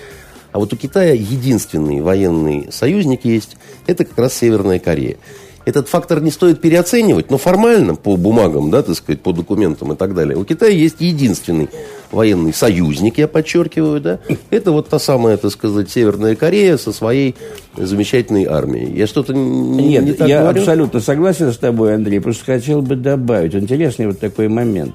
А 0.52 0.58
вот 0.58 0.72
у 0.72 0.76
Китая 0.76 1.12
единственный 1.14 2.02
военный 2.02 2.68
союзник 2.70 3.24
есть, 3.24 3.56
это 3.86 4.04
как 4.04 4.18
раз 4.18 4.34
Северная 4.34 4.78
Корея 4.78 5.16
этот 5.66 5.88
фактор 5.88 6.20
не 6.20 6.30
стоит 6.30 6.60
переоценивать, 6.60 7.28
но 7.28 7.38
формально, 7.38 7.96
по 7.96 8.16
бумагам, 8.16 8.70
да, 8.70 8.82
так 8.82 8.94
сказать, 8.94 9.20
по 9.20 9.32
документам 9.32 9.92
и 9.92 9.96
так 9.96 10.14
далее, 10.14 10.38
у 10.38 10.44
Китая 10.44 10.70
есть 10.70 11.00
единственный 11.00 11.68
военный 12.12 12.54
союзник, 12.54 13.18
я 13.18 13.26
подчеркиваю, 13.26 14.00
да, 14.00 14.20
это 14.50 14.70
вот 14.70 14.88
та 14.88 15.00
самая, 15.00 15.36
так 15.36 15.50
сказать, 15.50 15.90
Северная 15.90 16.36
Корея 16.36 16.76
со 16.76 16.92
своей 16.92 17.34
замечательной 17.76 18.44
армией. 18.44 18.96
Я 18.96 19.08
что-то 19.08 19.34
не, 19.34 19.88
Нет, 19.88 20.04
не 20.04 20.12
так 20.12 20.28
я 20.28 20.42
говорю? 20.42 20.60
абсолютно 20.60 21.00
согласен 21.00 21.52
с 21.52 21.58
тобой, 21.58 21.96
Андрей, 21.96 22.20
просто 22.20 22.44
хотел 22.44 22.80
бы 22.80 22.94
добавить, 22.94 23.56
интересный 23.56 24.06
вот 24.06 24.20
такой 24.20 24.46
момент. 24.46 24.94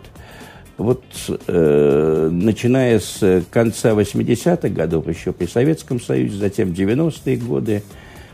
Вот 0.78 1.04
э, 1.48 2.30
начиная 2.32 3.00
с 3.02 3.44
конца 3.52 3.92
80-х 3.92 4.70
годов 4.70 5.06
еще 5.10 5.34
при 5.34 5.48
Советском 5.48 6.00
Союзе, 6.00 6.38
затем 6.38 6.70
90-е 6.70 7.36
годы, 7.36 7.84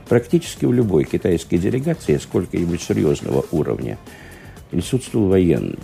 Практически 0.10 0.66
в 0.66 0.74
любой 0.74 1.04
китайской 1.04 1.58
делегации 1.58 2.18
сколько-нибудь 2.18 2.82
серьезного 2.82 3.46
уровня 3.52 3.98
присутствовал 4.72 5.28
военный. 5.28 5.78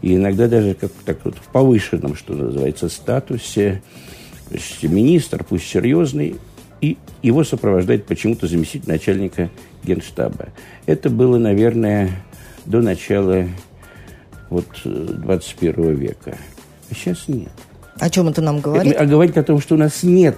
И 0.00 0.14
иногда 0.14 0.46
даже 0.46 0.74
как 0.74 0.92
так 1.04 1.18
вот 1.24 1.36
в 1.36 1.48
повышенном, 1.52 2.14
что 2.14 2.34
называется, 2.34 2.88
статусе 2.88 3.82
министр, 4.82 5.44
пусть 5.44 5.66
серьезный, 5.66 6.36
и 6.80 6.96
его 7.22 7.42
сопровождает 7.42 8.06
почему-то 8.06 8.46
заместитель 8.46 8.88
начальника 8.88 9.50
генштаба. 9.82 10.50
Это 10.86 11.10
было, 11.10 11.38
наверное, 11.38 12.10
до 12.64 12.80
начала 12.80 13.48
вот 14.50 14.66
21 14.84 15.96
века. 15.96 16.38
А 16.90 16.94
сейчас 16.94 17.26
нет. 17.26 17.50
О 17.98 18.08
чем 18.08 18.28
это 18.28 18.40
нам 18.40 18.60
говорит? 18.60 18.94
А 18.96 19.04
говорит 19.04 19.36
о 19.36 19.42
том, 19.42 19.60
что 19.60 19.74
у 19.74 19.78
нас 19.78 20.04
нет 20.04 20.36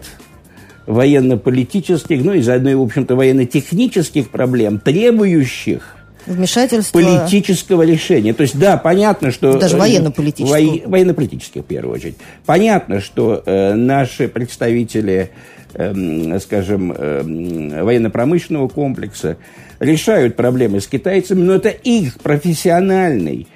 военно-политических, 0.87 2.25
ну 2.25 2.35
и 2.35 2.43
заодно 2.43 2.71
и, 2.71 2.75
в 2.75 2.83
общем-то, 2.83 3.17
военно-технических 3.17 4.31
проблем, 4.31 4.79
требующих 4.79 5.97
Вмешательство... 6.27 6.99
политического 6.99 7.83
решения. 7.83 8.35
То 8.35 8.43
есть, 8.43 8.59
да, 8.59 8.77
понятно, 8.77 9.31
что... 9.31 9.59
Даже 9.59 9.77
э, 9.77 9.79
военно-политического. 9.79 10.59
Во... 10.59 10.91
Военно-политических, 10.91 11.63
в 11.63 11.65
первую 11.65 11.95
очередь. 11.95 12.17
Понятно, 12.47 13.01
что 13.01 13.43
э, 13.45 13.75
наши 13.75 14.29
представители, 14.29 15.31
э, 15.75 16.39
скажем, 16.41 16.93
э, 16.97 17.83
военно-промышленного 17.83 18.69
комплекса 18.69 19.39
решают 19.79 20.37
проблемы 20.37 20.81
с 20.81 20.87
китайцами, 20.87 21.43
но 21.43 21.55
это 21.55 21.71
их 21.71 22.19
профессиональный 22.19 23.47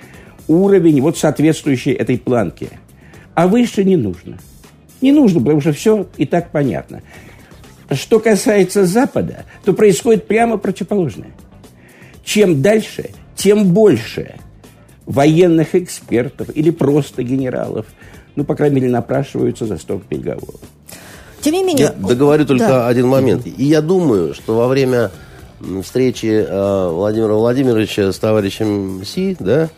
уровень, 0.48 1.00
вот 1.00 1.18
соответствующий 1.18 1.92
этой 1.92 2.18
планке. 2.18 2.68
А 3.34 3.46
выше 3.46 3.84
не 3.84 3.96
нужно. 3.96 4.38
Не 5.04 5.12
нужно, 5.12 5.40
потому 5.40 5.60
что 5.60 5.74
все 5.74 6.06
и 6.16 6.24
так 6.24 6.50
понятно. 6.50 7.02
Что 7.90 8.20
касается 8.20 8.86
Запада, 8.86 9.44
то 9.62 9.74
происходит 9.74 10.26
прямо 10.26 10.56
противоположное. 10.56 11.32
Чем 12.24 12.62
дальше, 12.62 13.10
тем 13.36 13.74
больше 13.74 14.36
военных 15.04 15.74
экспертов 15.74 16.48
или 16.54 16.70
просто 16.70 17.22
генералов, 17.22 17.84
ну, 18.34 18.44
по 18.44 18.54
крайней 18.54 18.76
мере, 18.76 18.88
напрашиваются 18.88 19.66
за 19.66 19.76
стол 19.76 19.98
переговоров. 19.98 20.60
Тем 21.42 21.52
не 21.52 21.62
менее... 21.62 21.92
Я 22.00 22.08
договорю 22.08 22.46
только 22.46 22.66
да. 22.66 22.88
один 22.88 23.06
момент. 23.06 23.46
И 23.46 23.64
я 23.64 23.82
думаю, 23.82 24.32
что 24.32 24.56
во 24.56 24.68
время 24.68 25.10
встречи 25.82 26.46
э, 26.48 26.88
Владимира 26.88 27.34
Владимировича 27.34 28.10
с 28.10 28.18
товарищем 28.18 29.02
Си, 29.04 29.36
да, 29.38 29.68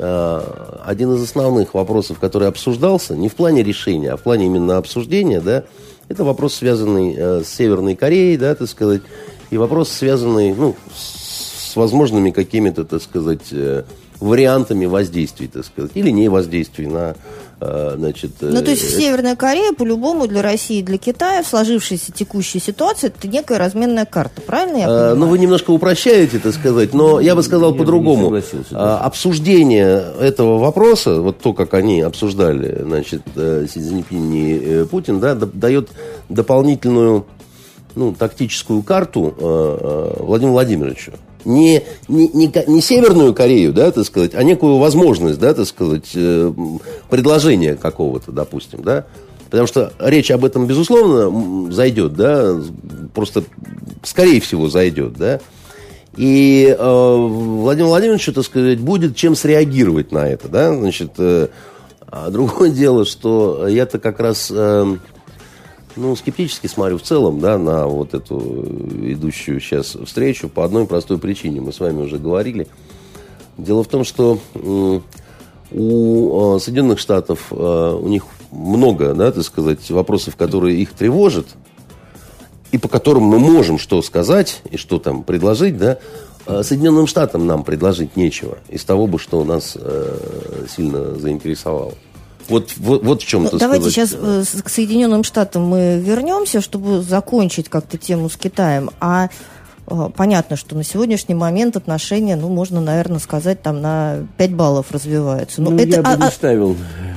один 0.00 1.14
из 1.14 1.22
основных 1.22 1.74
вопросов, 1.74 2.18
который 2.18 2.48
обсуждался, 2.48 3.16
не 3.16 3.28
в 3.28 3.34
плане 3.34 3.62
решения, 3.62 4.12
а 4.12 4.16
в 4.16 4.22
плане 4.22 4.46
именно 4.46 4.78
обсуждения, 4.78 5.40
да, 5.40 5.64
это 6.10 6.24
вопрос, 6.24 6.54
связанный 6.54 7.14
э, 7.16 7.42
с 7.44 7.48
Северной 7.48 7.94
Кореей, 7.94 8.36
да, 8.36 8.54
так 8.56 8.68
сказать, 8.68 9.02
и 9.50 9.56
вопрос, 9.56 9.90
связанный, 9.90 10.52
ну, 10.52 10.74
с 10.92 11.76
возможными 11.76 12.32
какими-то, 12.32 12.84
так 12.84 13.00
сказать, 13.00 13.52
э, 13.52 13.84
вариантами 14.20 14.86
воздействий, 14.86 15.48
так 15.48 15.64
сказать, 15.64 15.92
или 15.94 16.10
не 16.10 16.28
воздействий 16.28 16.86
на, 16.86 17.16
э, 17.60 17.94
значит... 17.96 18.32
Ну, 18.40 18.62
то 18.62 18.70
есть 18.70 18.84
э, 18.84 18.98
Северная 18.98 19.34
Корея 19.34 19.72
по-любому 19.72 20.28
для 20.28 20.42
России 20.42 20.78
и 20.78 20.82
для 20.82 20.98
Китая 20.98 21.42
в 21.42 21.46
сложившейся 21.46 22.12
текущей 22.12 22.60
ситуации 22.60 23.08
это 23.08 23.26
некая 23.26 23.58
разменная 23.58 24.04
карта, 24.04 24.42
правильно 24.42 24.76
я 24.76 24.86
понимаю? 24.86 25.16
Ну, 25.16 25.26
вы 25.26 25.38
немножко 25.38 25.70
упрощаете, 25.70 26.38
так 26.38 26.54
сказать, 26.54 26.92
но 26.92 27.18
я 27.18 27.34
бы 27.34 27.42
сказал 27.42 27.74
по-другому. 27.74 28.40
А, 28.72 28.98
обсуждение 28.98 30.04
этого 30.20 30.58
вопроса, 30.58 31.20
вот 31.20 31.38
то, 31.40 31.54
как 31.54 31.72
они 31.74 32.02
обсуждали, 32.02 32.82
значит, 32.82 33.22
Си 33.34 33.80
Цзиньпинь 33.80 34.34
и 34.34 34.84
Путин, 34.84 35.18
да, 35.20 35.34
дает 35.34 35.88
дополнительную 36.28 37.26
ну, 37.94 38.14
тактическую 38.14 38.82
карту 38.82 39.34
Владимиру 40.20 40.52
Владимировичу 40.52 41.12
не, 41.44 41.82
не, 42.08 42.28
не, 42.28 42.52
не 42.66 42.80
Северную 42.80 43.34
Корею, 43.34 43.72
да, 43.72 43.90
так 43.90 44.04
сказать, 44.04 44.34
а 44.34 44.42
некую 44.42 44.78
возможность, 44.78 45.38
да, 45.38 45.54
так 45.54 45.66
сказать, 45.66 46.10
э, 46.14 46.52
предложения 47.08 47.74
какого-то, 47.76 48.32
допустим, 48.32 48.82
да, 48.82 49.06
потому 49.50 49.66
что 49.66 49.92
речь 49.98 50.30
об 50.30 50.44
этом, 50.44 50.66
безусловно, 50.66 51.72
зайдет, 51.72 52.14
да, 52.14 52.56
просто, 53.14 53.44
скорее 54.02 54.40
всего, 54.40 54.68
зайдет, 54.68 55.14
да, 55.14 55.40
и 56.16 56.74
э, 56.76 57.16
Владимир 57.16 57.88
Владимирович, 57.88 58.26
так 58.26 58.44
сказать, 58.44 58.80
будет 58.80 59.16
чем 59.16 59.34
среагировать 59.36 60.12
на 60.12 60.28
это, 60.28 60.48
да, 60.48 60.74
значит, 60.74 61.12
э, 61.18 61.48
а 62.10 62.30
другое 62.30 62.70
дело, 62.70 63.04
что 63.04 63.66
я-то 63.68 63.98
как 63.98 64.20
раз... 64.20 64.50
Э, 64.52 64.96
ну, 66.00 66.16
скептически 66.16 66.66
смотрю 66.66 66.98
в 66.98 67.02
целом, 67.02 67.40
да, 67.40 67.58
на 67.58 67.86
вот 67.86 68.14
эту 68.14 68.38
идущую 69.02 69.60
сейчас 69.60 69.96
встречу 70.04 70.48
по 70.48 70.64
одной 70.64 70.86
простой 70.86 71.18
причине. 71.18 71.60
Мы 71.60 71.72
с 71.72 71.80
вами 71.80 72.02
уже 72.02 72.18
говорили. 72.18 72.66
Дело 73.58 73.84
в 73.84 73.88
том, 73.88 74.04
что 74.04 74.38
у 74.54 76.56
э, 76.56 76.60
Соединенных 76.60 76.98
Штатов 76.98 77.48
э, 77.50 77.98
у 78.00 78.08
них 78.08 78.24
много, 78.50 79.14
да, 79.14 79.30
так 79.30 79.44
сказать, 79.44 79.88
вопросов, 79.90 80.36
которые 80.36 80.80
их 80.80 80.92
тревожат, 80.92 81.46
и 82.72 82.78
по 82.78 82.88
которым 82.88 83.24
мы 83.24 83.38
можем 83.38 83.78
что 83.78 84.00
сказать 84.02 84.62
и 84.70 84.76
что 84.76 84.98
там 84.98 85.22
предложить, 85.22 85.76
да, 85.76 85.98
а 86.46 86.62
Соединенным 86.62 87.06
Штатам 87.06 87.46
нам 87.46 87.64
предложить 87.64 88.16
нечего 88.16 88.58
из 88.68 88.84
того 88.84 89.06
бы, 89.06 89.18
что 89.18 89.44
нас 89.44 89.76
э, 89.78 90.66
сильно 90.74 91.14
заинтересовало. 91.16 91.94
Вот, 92.48 92.72
вот, 92.76 93.04
вот 93.04 93.22
в 93.22 93.26
чем 93.26 93.44
ну, 93.44 93.58
Давайте 93.58 93.90
сказать. 93.90 94.10
сейчас 94.10 94.54
э, 94.56 94.62
к 94.62 94.68
Соединенным 94.68 95.24
Штатам 95.24 95.66
мы 95.66 96.00
вернемся, 96.00 96.60
чтобы 96.60 97.02
закончить 97.02 97.68
как-то 97.68 97.96
тему 97.96 98.28
с 98.28 98.36
Китаем. 98.36 98.90
А 99.00 99.28
э, 99.86 100.08
понятно, 100.16 100.56
что 100.56 100.74
на 100.74 100.82
сегодняшний 100.82 101.34
момент 101.34 101.76
отношения, 101.76 102.36
ну, 102.36 102.48
можно, 102.48 102.80
наверное, 102.80 103.20
сказать, 103.20 103.62
там 103.62 103.80
на 103.80 104.26
5 104.36 104.54
баллов 104.54 104.90
развиваются. 104.90 105.62
Но 105.62 105.70
ну, 105.70 105.76
это, 105.78 105.96
я 105.96 106.02
бы 106.02 106.08
а, 106.08 106.16
не 106.16 106.22
а 106.24 106.30
ставил 106.30 106.76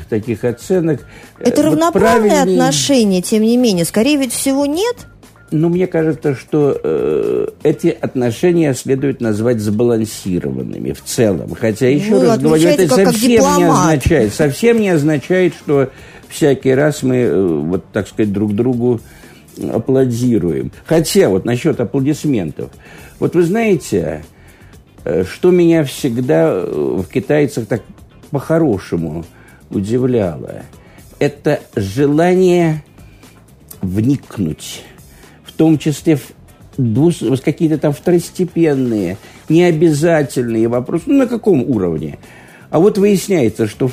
таких 0.10 0.44
оценок. 0.44 1.06
Это 1.40 1.64
вот 1.64 1.72
равноправные 1.72 2.32
правильнее... 2.32 2.62
отношения, 2.62 3.22
тем 3.22 3.44
не 3.44 3.58
менее. 3.58 3.86
Скорее 3.86 4.18
ведь 4.18 4.34
всего 4.34 4.66
нет? 4.66 5.08
Ну, 5.56 5.70
мне 5.70 5.86
кажется, 5.86 6.34
что 6.34 6.76
э, 6.84 7.48
эти 7.62 7.88
отношения 7.90 8.74
следует 8.74 9.22
назвать 9.22 9.60
сбалансированными 9.60 10.94
в 10.94 11.04
целом. 11.04 11.54
Хотя, 11.54 11.90
еще 11.90 12.10
ну, 12.10 12.22
раз 12.24 12.40
говорю, 12.40 12.70
это 12.70 12.88
как 12.88 13.06
совсем 13.06 13.44
как 13.44 13.58
не 13.60 13.64
означает, 13.66 14.34
совсем 14.34 14.82
не 14.82 14.90
означает, 14.90 15.54
что 15.54 15.92
всякий 16.28 16.74
раз 16.74 17.04
мы, 17.04 17.18
э, 17.18 17.46
вот 17.46 17.86
так 17.94 18.08
сказать, 18.08 18.34
друг 18.34 18.56
другу 18.56 19.00
аплодируем. 19.72 20.72
Хотя, 20.88 21.30
вот 21.30 21.46
насчет 21.46 21.80
аплодисментов. 21.80 22.72
Вот 23.20 23.36
вы 23.36 23.44
знаете, 23.44 24.24
э, 25.06 25.24
что 25.24 25.52
меня 25.52 25.84
всегда 25.84 26.50
э, 26.50 26.66
в 26.66 27.06
китайцах 27.06 27.68
так 27.68 27.84
по-хорошему 28.32 29.24
удивляло, 29.70 30.64
это 31.20 31.60
желание 31.76 32.84
вникнуть 33.84 34.84
том 35.64 35.78
числе 35.78 36.20
какие-то 36.76 37.78
там 37.78 37.94
второстепенные, 37.94 39.16
необязательные 39.48 40.68
вопросы. 40.68 41.06
Ну, 41.06 41.20
на 41.20 41.26
каком 41.26 41.64
уровне? 41.64 42.20
А 42.70 42.80
вот 42.80 42.98
выясняется, 42.98 43.66
что 43.66 43.90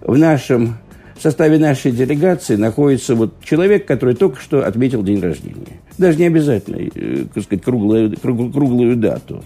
в, 0.00 0.16
нашем 0.16 0.78
в 1.14 1.22
составе 1.22 1.58
нашей 1.58 1.92
делегации 1.92 2.56
находится 2.56 3.14
вот 3.14 3.34
человек, 3.44 3.84
который 3.84 4.14
только 4.14 4.40
что 4.40 4.66
отметил 4.66 5.02
день 5.02 5.20
рождения. 5.20 5.78
Даже 5.98 6.16
не 6.16 6.24
обязательно, 6.24 6.76
э, 6.76 7.26
так 7.34 7.44
сказать, 7.44 7.62
круглую, 7.62 8.16
круглую, 8.16 8.50
круглую 8.50 8.96
дату. 8.96 9.44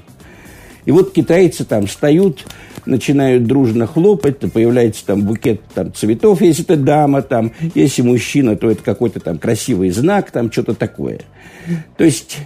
И 0.85 0.93
вот 0.93 1.13
китайцы 1.13 1.65
там 1.65 1.87
встают, 1.89 2.47
начинают 2.87 3.45
дружно 3.45 3.87
хлопать, 3.87 4.39
то 4.39 4.49
появляется 4.49 5.05
там 5.07 5.23
букет 5.23 5.63
там, 5.75 5.93
цветов, 5.93 6.41
если 6.41 6.65
это 6.65 6.77
дама, 6.77 7.23
там, 7.23 7.53
если 7.75 8.03
мужчина, 8.03 8.57
то 8.57 8.71
это 8.71 8.83
какой-то 8.83 9.21
там 9.21 9.39
красивый 9.39 9.91
знак, 9.91 10.31
там 10.31 10.51
что-то 10.51 10.75
такое. 10.75 11.21
То 11.97 12.05
есть 12.05 12.39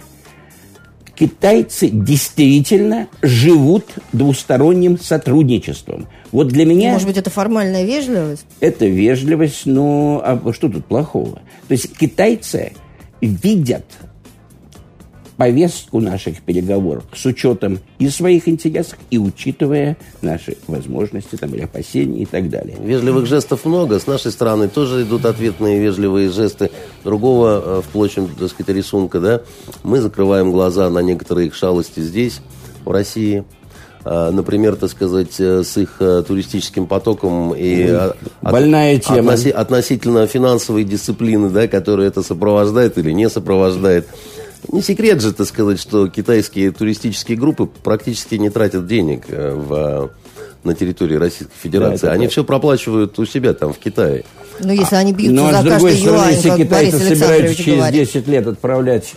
китайцы 1.15 1.89
действительно 1.89 3.07
живут 3.21 3.85
двусторонним 4.13 4.99
сотрудничеством. 4.99 6.07
Вот 6.31 6.49
для 6.49 6.65
меня... 6.65 6.93
Может 6.93 7.07
быть, 7.07 7.17
это 7.17 7.29
формальная 7.29 7.85
вежливость? 7.85 8.45
Это 8.59 8.85
вежливость, 8.85 9.65
но 9.65 10.21
а 10.23 10.53
что 10.53 10.69
тут 10.69 10.85
плохого? 10.85 11.41
То 11.67 11.71
есть 11.71 11.97
китайцы 11.97 12.73
видят 13.21 13.85
повестку 15.37 15.99
наших 15.99 16.41
переговоров 16.41 17.03
с 17.13 17.25
учетом 17.25 17.79
и 17.99 18.09
своих 18.09 18.47
интересов, 18.47 18.97
и 19.09 19.17
учитывая 19.17 19.97
наши 20.21 20.57
возможности 20.67 21.35
там, 21.35 21.53
или 21.53 21.61
опасения 21.61 22.23
и 22.23 22.25
так 22.25 22.49
далее. 22.49 22.77
Вежливых 22.79 23.25
жестов 23.25 23.65
много. 23.65 23.99
С 23.99 24.07
нашей 24.07 24.31
стороны 24.31 24.69
тоже 24.69 25.03
идут 25.03 25.25
ответные 25.25 25.79
вежливые 25.79 26.29
жесты. 26.29 26.71
Другого, 27.03 27.79
э, 27.79 27.81
впрочем, 27.87 28.27
так 28.27 28.49
сказать, 28.49 28.75
рисунка, 28.75 29.19
да, 29.19 29.41
мы 29.83 29.99
закрываем 29.99 30.51
глаза 30.51 30.89
на 30.89 30.99
некоторые 30.99 31.47
их 31.47 31.55
шалости 31.55 31.99
здесь, 31.99 32.39
в 32.83 32.91
России 32.91 33.43
э, 34.05 34.29
например, 34.31 34.75
так 34.75 34.89
сказать, 34.89 35.39
э, 35.39 35.63
с 35.63 35.77
их 35.77 35.97
туристическим 35.97 36.87
потоком 36.87 37.53
и 37.55 38.11
Больная 38.41 38.97
от, 38.97 39.03
тема. 39.03 39.33
Относи, 39.33 39.49
относительно 39.49 40.27
финансовой 40.27 40.83
дисциплины, 40.83 41.49
да, 41.49 41.67
которая 41.67 42.07
это 42.07 42.21
сопровождает 42.21 42.97
или 42.97 43.11
не 43.11 43.29
сопровождает. 43.29 44.07
Не 44.71 44.81
секрет 44.81 45.21
же, 45.21 45.33
так 45.33 45.47
сказать, 45.47 45.79
что 45.79 46.07
китайские 46.07 46.71
туристические 46.71 47.37
группы 47.37 47.67
практически 47.83 48.35
не 48.35 48.49
тратят 48.49 48.87
денег 48.87 49.25
э, 49.27 49.53
в, 49.53 50.11
на 50.63 50.73
территории 50.73 51.15
Российской 51.15 51.55
Федерации. 51.61 52.07
Да, 52.07 52.11
Они 52.13 52.25
так. 52.25 52.31
все 52.31 52.43
проплачивают 52.43 53.17
у 53.19 53.25
себя 53.25 53.53
там, 53.53 53.73
в 53.73 53.77
Китае. 53.77 54.23
Ну, 54.59 54.71
если 54.71 54.95
они 54.95 55.13
бьются 55.13 55.33
ну, 55.33 55.47
а 55.47 55.51
за 55.51 55.59
с 55.59 55.63
другой 55.63 55.91
каждый 55.91 55.99
стороны, 55.99 56.21
юань, 56.21 56.33
если 56.33 56.63
китайцы 56.63 56.99
собираются 56.99 57.55
через 57.55 57.77
говорит. 57.77 58.07
10 58.07 58.27
лет 58.27 58.47
отправлять 58.47 59.13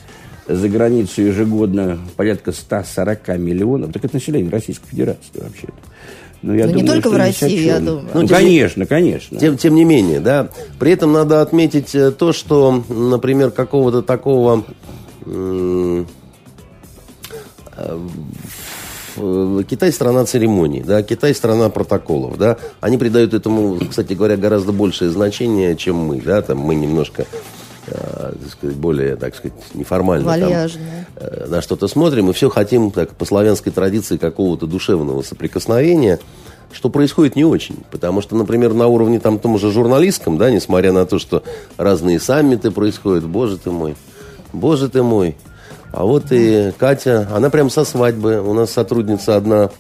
за 0.49 0.69
границу 0.69 1.23
ежегодно 1.23 1.99
порядка 2.17 2.53
140 2.53 3.29
миллионов, 3.39 3.93
так 3.93 4.05
это 4.05 4.17
население 4.17 4.51
Российской 4.51 4.89
Федерации 4.89 5.31
вообще-то. 5.35 5.75
Ну, 6.41 6.55
я 6.55 6.67
ну, 6.67 6.73
думаю, 6.73 6.83
не 6.83 6.89
только 6.89 7.11
в 7.11 7.17
России, 7.17 7.65
я 7.65 7.81
думаю. 7.81 8.07
Ну, 8.15 8.23
ну 8.23 8.29
конечно, 8.29 8.87
конечно. 8.87 9.39
Тем, 9.39 9.57
тем 9.57 9.75
не 9.75 9.85
менее, 9.85 10.21
да. 10.21 10.49
При 10.79 10.93
этом 10.93 11.13
надо 11.13 11.43
отметить 11.43 11.95
э, 11.95 12.13
то, 12.13 12.33
что, 12.33 12.85
например, 12.89 13.51
какого-то 13.51 14.03
такого... 14.03 14.65
Э, 15.27 16.05
Китай 19.69 19.93
страна 19.93 20.25
церемоний, 20.25 20.83
да, 20.83 21.03
Китай 21.03 21.35
страна 21.35 21.69
протоколов, 21.71 22.39
да. 22.39 22.57
Они 22.81 22.99
придают 22.99 23.35
этому, 23.35 23.79
кстати 23.89 24.13
говоря, 24.13 24.37
гораздо 24.37 24.73
большее 24.73 25.11
значение, 25.11 25.77
чем 25.77 25.97
мы, 25.97 26.21
да. 26.21 26.43
Там 26.43 26.59
мы 26.59 26.75
немножко 26.75 27.27
э, 27.87 28.33
так 28.41 28.51
сказать, 28.51 28.77
более, 28.77 29.17
так 29.17 29.35
сказать, 29.35 29.59
неформально 29.75 30.39
там, 30.39 30.53
э, 31.17 31.47
на 31.49 31.63
что-то 31.63 31.89
смотрим, 31.89 32.31
и 32.31 32.33
все 32.33 32.49
хотим 32.49 32.91
так, 32.91 33.15
по 33.17 33.25
славянской 33.25 33.73
традиции 33.73 34.17
какого-то 34.17 34.67
душевного 34.67 35.23
соприкосновения, 35.23 36.21
что 36.73 36.91
происходит 36.91 37.35
не 37.35 37.45
очень. 37.45 37.79
Потому 37.91 38.21
что, 38.21 38.37
например, 38.37 38.75
на 38.75 38.87
уровне 38.87 39.21
там 39.21 39.39
том 39.39 39.59
же 39.59 39.73
журналистском, 39.73 40.39
да, 40.39 40.51
несмотря 40.51 40.93
на 40.93 41.07
то, 41.07 41.19
что 41.19 41.43
разные 41.77 42.21
саммиты 42.21 42.71
происходят, 42.71 43.25
боже 43.25 43.59
ты 43.59 43.71
мой, 43.71 43.97
боже 44.53 44.89
ты 44.89 45.03
мой. 45.03 45.37
А 45.93 46.05
вот 46.05 46.25
и 46.31 46.73
Катя, 46.77 47.29
она 47.35 47.51
прям 47.51 47.71
со 47.71 47.85
свадьбы, 47.85 48.41
у 48.41 48.53
нас 48.53 48.71
сотрудница 48.71 49.37
одна 49.37 49.71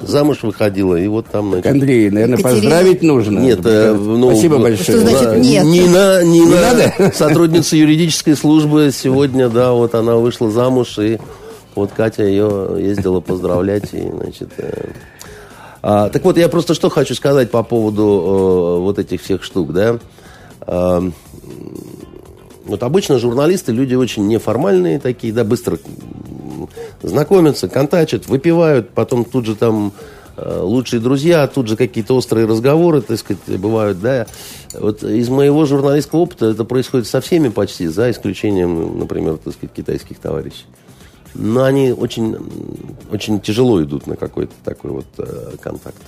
замуж 0.00 0.42
выходила, 0.42 0.96
и 0.96 1.06
вот 1.08 1.26
там... 1.26 1.50
Значит... 1.50 1.66
Андрей, 1.66 2.10
наверное, 2.10 2.38
Екатерина... 2.38 2.60
поздравить 2.62 3.02
нужно. 3.02 3.38
Нет, 3.40 3.60
э, 3.64 3.92
ну, 3.92 4.30
Спасибо 4.30 4.58
большое. 4.58 4.98
Что 4.98 4.98
значит 4.98 5.44
нет? 5.44 5.64
Нина, 5.64 6.24
Нина, 6.24 6.24
не 6.24 6.44
надо? 6.46 7.12
сотрудница 7.14 7.76
юридической 7.76 8.36
службы 8.36 8.90
сегодня, 8.94 9.48
да, 9.48 9.72
вот 9.72 9.94
она 9.94 10.16
вышла 10.16 10.50
замуж, 10.50 10.98
и 10.98 11.18
вот 11.74 11.90
Катя 11.96 12.24
ее 12.24 12.76
ездила 12.78 13.20
поздравлять, 13.20 13.92
и, 13.92 14.10
значит... 14.10 14.50
Э... 14.58 14.88
А, 15.80 16.08
так 16.08 16.24
вот, 16.24 16.36
я 16.36 16.48
просто 16.48 16.74
что 16.74 16.88
хочу 16.88 17.14
сказать 17.14 17.50
по 17.50 17.62
поводу 17.62 18.02
э, 18.02 18.82
вот 18.82 18.98
этих 18.98 19.22
всех 19.22 19.44
штук, 19.44 19.72
да. 19.72 19.98
Э, 20.66 21.10
вот 22.68 22.82
обычно 22.82 23.18
журналисты 23.18 23.72
люди 23.72 23.94
очень 23.94 24.26
неформальные 24.28 25.00
такие, 25.00 25.32
да, 25.32 25.42
быстро 25.42 25.78
знакомятся, 27.02 27.68
контачат, 27.68 28.26
выпивают, 28.26 28.90
потом 28.90 29.24
тут 29.24 29.46
же 29.46 29.56
там 29.56 29.92
э, 30.36 30.60
лучшие 30.60 31.00
друзья, 31.00 31.46
тут 31.46 31.66
же 31.66 31.76
какие-то 31.76 32.14
острые 32.14 32.46
разговоры, 32.46 33.00
так 33.00 33.18
сказать, 33.18 33.42
бывают, 33.58 34.00
да. 34.00 34.26
Вот 34.74 35.02
из 35.02 35.30
моего 35.30 35.64
журналистского 35.64 36.20
опыта 36.20 36.46
это 36.46 36.64
происходит 36.64 37.06
со 37.06 37.20
всеми 37.22 37.48
почти, 37.48 37.86
за 37.86 38.10
исключением, 38.10 38.98
например, 38.98 39.38
так 39.38 39.54
сказать, 39.54 39.74
китайских 39.74 40.18
товарищей. 40.18 40.66
Но 41.34 41.64
они 41.64 41.92
очень, 41.92 42.36
очень 43.10 43.40
тяжело 43.40 43.82
идут 43.82 44.06
на 44.06 44.16
какой-то 44.16 44.52
такой 44.64 44.90
вот 44.90 45.06
э, 45.18 45.52
контакт. 45.60 46.02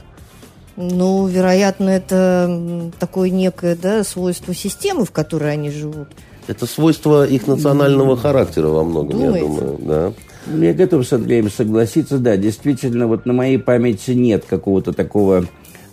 Ну, 0.76 1.26
вероятно, 1.26 1.88
это 1.90 2.90
такое 2.98 3.30
некое 3.30 3.76
да, 3.76 4.04
свойство 4.04 4.54
системы, 4.54 5.04
в 5.04 5.10
которой 5.10 5.52
они 5.52 5.70
живут. 5.70 6.08
Это 6.50 6.66
свойство 6.66 7.24
их 7.24 7.46
национального 7.46 8.16
характера 8.16 8.66
во 8.66 8.82
многом, 8.82 9.20
Думаете? 9.20 9.38
я 9.38 9.44
думаю. 9.44 9.78
Да. 9.78 10.12
Я 10.58 10.74
готов 10.74 11.06
с 11.06 11.12
Андреем 11.12 11.48
согласиться, 11.48 12.18
да, 12.18 12.36
действительно, 12.36 13.06
вот 13.06 13.24
на 13.24 13.32
моей 13.32 13.58
памяти 13.58 14.10
нет 14.12 14.44
какого-то 14.48 14.92
такого 14.92 15.44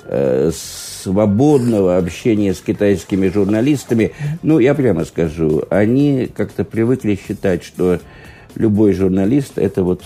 э, 0.05 0.49
свободного 0.51 1.97
общения 1.97 2.55
с 2.55 2.61
китайскими 2.61 3.27
журналистами. 3.27 4.13
Ну, 4.41 4.57
я 4.57 4.73
прямо 4.73 5.05
скажу, 5.05 5.63
они 5.69 6.27
как-то 6.35 6.63
привыкли 6.63 7.19
считать, 7.27 7.63
что 7.63 7.99
любой 8.55 8.93
журналист 8.93 9.59
это 9.59 9.83
вот 9.83 10.01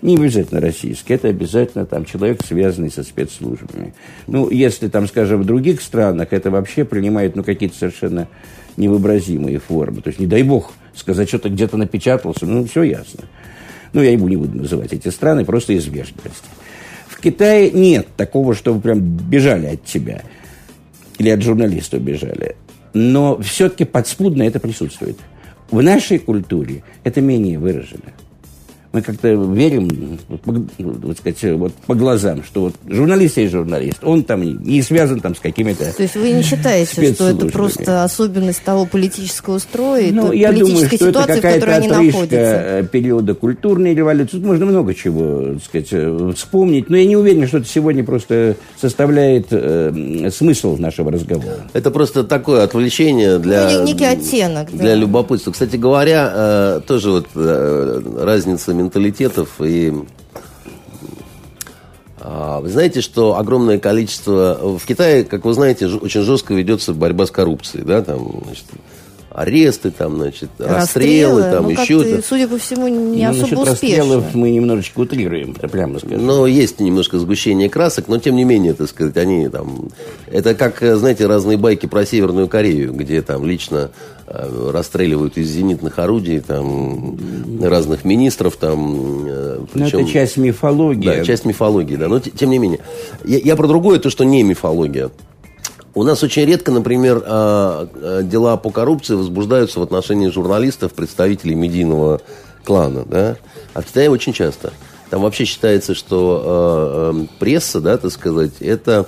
не 0.00 0.16
обязательно 0.16 0.62
российский, 0.62 1.12
это 1.12 1.28
обязательно 1.28 1.84
там 1.84 2.06
человек, 2.06 2.40
связанный 2.46 2.90
со 2.90 3.02
спецслужбами. 3.02 3.92
Ну, 4.26 4.48
если 4.48 4.88
там, 4.88 5.06
скажем, 5.06 5.42
в 5.42 5.44
других 5.44 5.82
странах 5.82 6.28
это 6.30 6.50
вообще 6.50 6.86
принимает 6.86 7.36
ну, 7.36 7.44
какие-то 7.44 7.76
совершенно 7.76 8.26
невообразимые 8.76 9.58
формы. 9.58 10.02
То 10.02 10.08
есть, 10.08 10.20
не 10.20 10.26
дай 10.26 10.42
бог, 10.42 10.72
сказать, 10.94 11.28
что-то 11.28 11.48
где-то 11.48 11.76
напечатался, 11.76 12.46
ну, 12.46 12.64
все 12.66 12.82
ясно. 12.82 13.24
Ну, 13.92 14.02
я 14.02 14.10
ему 14.10 14.28
не 14.28 14.36
буду 14.36 14.56
называть 14.56 14.92
эти 14.92 15.08
страны, 15.08 15.44
просто 15.44 15.72
из 15.72 15.86
вежливости. 15.86 16.48
В 17.08 17.20
Китае 17.20 17.70
нет 17.70 18.08
такого, 18.16 18.54
чтобы 18.54 18.80
прям 18.80 19.00
бежали 19.00 19.66
от 19.66 19.84
тебя. 19.84 20.22
Или 21.18 21.30
от 21.30 21.42
журналиста 21.42 21.98
бежали. 21.98 22.56
Но 22.92 23.40
все-таки 23.40 23.84
подспудно 23.84 24.42
это 24.42 24.60
присутствует. 24.60 25.18
В 25.70 25.82
нашей 25.82 26.18
культуре 26.18 26.82
это 27.04 27.20
менее 27.20 27.58
выражено 27.58 28.12
мы 28.92 29.02
как-то 29.02 29.28
верим, 29.28 30.18
вот 30.38 31.18
сказать, 31.18 31.58
вот 31.58 31.72
по 31.86 31.94
глазам, 31.94 32.42
что 32.44 32.62
вот 32.62 32.74
журналист 32.88 33.36
есть 33.36 33.52
журналист, 33.52 33.98
он 34.02 34.24
там 34.24 34.42
не 34.42 34.82
связан 34.82 35.20
там 35.20 35.34
с 35.34 35.40
какими-то 35.40 35.92
То 35.92 36.02
есть 36.02 36.16
вы 36.16 36.30
не 36.30 36.42
считаете, 36.42 37.12
что 37.12 37.28
это 37.28 37.46
просто 37.46 38.04
особенность 38.04 38.62
того 38.62 38.86
политического 38.86 39.58
строя, 39.58 40.10
ну, 40.12 40.32
я 40.32 40.52
думаю, 40.52 40.86
что 40.86 41.08
это 41.08 41.24
какая-то 41.26 41.76
отрыжка 41.76 42.88
периода 42.90 43.34
культурной 43.34 43.94
революции. 43.94 44.36
Тут 44.36 44.44
можно 44.44 44.66
много 44.66 44.94
чего, 44.94 45.54
так 45.54 45.64
сказать, 45.64 46.36
вспомнить, 46.36 46.90
но 46.90 46.96
я 46.96 47.06
не 47.06 47.16
уверен, 47.16 47.46
что 47.46 47.58
это 47.58 47.68
сегодня 47.68 48.04
просто 48.04 48.56
составляет 48.80 49.46
э, 49.50 50.30
смысл 50.32 50.76
нашего 50.76 51.10
разговора. 51.10 51.68
Это 51.72 51.90
просто 51.90 52.24
такое 52.24 52.62
отвлечение 52.62 53.38
для... 53.38 53.70
Ну, 53.70 53.84
некий 53.84 54.04
оттенок. 54.04 54.70
Для 54.70 54.90
да. 54.90 54.94
любопытства. 54.94 55.52
Кстати 55.52 55.76
говоря, 55.76 56.32
э, 56.34 56.80
тоже 56.86 57.10
вот 57.10 57.26
э, 57.34 58.02
разница 58.18 58.74
менталитетов. 58.86 59.60
И 59.60 59.92
а, 62.18 62.60
вы 62.60 62.68
знаете, 62.68 63.00
что 63.00 63.36
огромное 63.36 63.78
количество... 63.78 64.78
В 64.78 64.84
Китае, 64.84 65.24
как 65.24 65.44
вы 65.44 65.52
знаете, 65.52 65.86
очень 65.86 66.22
жестко 66.22 66.54
ведется 66.54 66.92
борьба 66.92 67.26
с 67.26 67.30
коррупцией. 67.30 67.84
Да? 67.84 68.02
Там, 68.02 68.42
значит, 68.44 68.64
аресты, 69.36 69.90
там, 69.90 70.16
значит, 70.16 70.48
расстрелы, 70.58 71.42
расстрелы 71.42 71.42
там, 71.42 71.64
ну, 71.64 71.70
еще... 71.70 72.02
Ты, 72.02 72.22
судя 72.22 72.48
по 72.48 72.56
всему, 72.56 72.88
не 72.88 73.30
ну, 73.30 73.30
особо 73.30 73.44
успешно. 73.44 73.70
расстрелов 73.70 74.34
мы 74.34 74.50
немножечко 74.50 75.00
утрируем, 75.00 75.52
прямо 75.52 75.98
скажем. 75.98 76.24
Но 76.24 76.46
есть 76.46 76.80
немножко 76.80 77.18
сгущение 77.18 77.68
красок, 77.68 78.08
но, 78.08 78.18
тем 78.18 78.34
не 78.34 78.44
менее, 78.44 78.72
так 78.72 78.88
сказать, 78.88 79.14
они 79.18 79.50
там... 79.50 79.90
Это 80.26 80.54
как, 80.54 80.80
знаете, 80.80 81.26
разные 81.26 81.58
байки 81.58 81.84
про 81.84 82.06
Северную 82.06 82.48
Корею, 82.48 82.94
где 82.94 83.20
там 83.20 83.44
лично 83.44 83.90
э, 84.26 84.70
расстреливают 84.72 85.36
из 85.36 85.50
зенитных 85.50 85.98
орудий 85.98 86.40
там 86.40 87.18
разных 87.60 88.04
министров 88.04 88.56
там 88.56 89.66
причем, 89.72 89.98
ну, 89.98 90.00
это 90.00 90.04
часть 90.10 90.36
мифологии 90.36 91.06
да 91.06 91.24
часть 91.24 91.44
мифологии 91.44 91.96
да 91.96 92.08
но 92.08 92.20
тем 92.20 92.50
не 92.50 92.58
менее 92.58 92.80
я, 93.24 93.38
я 93.38 93.56
про 93.56 93.66
другое 93.66 93.98
то 93.98 94.10
что 94.10 94.24
не 94.24 94.42
мифология 94.42 95.10
у 95.96 96.04
нас 96.04 96.22
очень 96.22 96.44
редко, 96.44 96.70
например, 96.70 97.22
а, 97.24 97.88
а, 97.94 98.22
дела 98.22 98.58
по 98.58 98.70
коррупции 98.70 99.14
возбуждаются 99.14 99.80
в 99.80 99.82
отношении 99.82 100.28
журналистов, 100.28 100.92
представителей 100.92 101.54
медийного 101.54 102.20
клана, 102.64 103.04
да? 103.06 103.36
А 103.72 103.80
в 103.80 103.86
Китае 103.86 104.10
очень 104.10 104.34
часто. 104.34 104.74
Там 105.08 105.22
вообще 105.22 105.46
считается, 105.46 105.94
что 105.94 107.14
э, 107.14 107.26
пресса, 107.38 107.80
да, 107.80 107.96
так 107.96 108.12
сказать, 108.12 108.60
это 108.60 109.06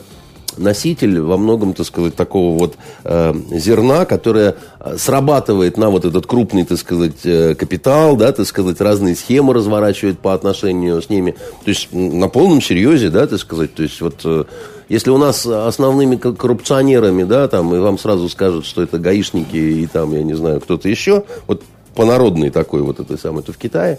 носитель 0.57 1.21
во 1.21 1.37
многом, 1.37 1.75
так 1.75 1.85
сказать, 1.85 2.15
такого 2.15 2.59
вот 2.59 2.77
э, 3.05 3.35
зерна, 3.51 4.07
которое 4.07 4.57
срабатывает 4.97 5.77
на 5.77 5.91
вот 5.91 6.07
этот 6.07 6.27
крупный, 6.27 6.65
так 6.65 6.79
сказать, 6.79 7.25
э, 7.25 7.55
капитал, 7.55 8.17
да, 8.17 8.33
так 8.33 8.47
сказать, 8.47 8.81
разные 8.81 9.15
схемы 9.15 9.53
разворачивает 9.53 10.21
по 10.21 10.33
отношению 10.33 11.03
с 11.03 11.11
ними. 11.11 11.33
То 11.65 11.69
есть 11.69 11.89
на 11.93 12.29
полном 12.29 12.63
серьезе, 12.63 13.11
да, 13.11 13.27
так 13.27 13.41
сказать, 13.41 13.75
то 13.75 13.83
есть 13.83 14.01
вот 14.01 14.21
э, 14.25 14.45
если 14.89 15.11
у 15.11 15.19
нас 15.19 15.47
основными 15.47 16.17
коррупционерами, 16.17 17.25
да, 17.25 17.49
там, 17.49 17.75
и 17.75 17.79
вам 17.79 17.99
сразу 17.99 18.29
скажут, 18.29 18.65
что 18.67 18.83
это 18.83 18.99
гаишники 18.99 19.57
и 19.57 19.87
там, 19.87 20.15
я 20.15 20.23
не 20.23 20.35
знаю, 20.35 20.61
кто-то 20.61 20.89
еще, 20.89 21.25
вот 21.47 21.63
по 21.95 22.05
народной 22.05 22.51
такой 22.51 22.83
вот 22.83 23.01
этой 23.01 23.19
самой, 23.19 23.43
то 23.43 23.53
в 23.53 23.59
Китае 23.59 23.99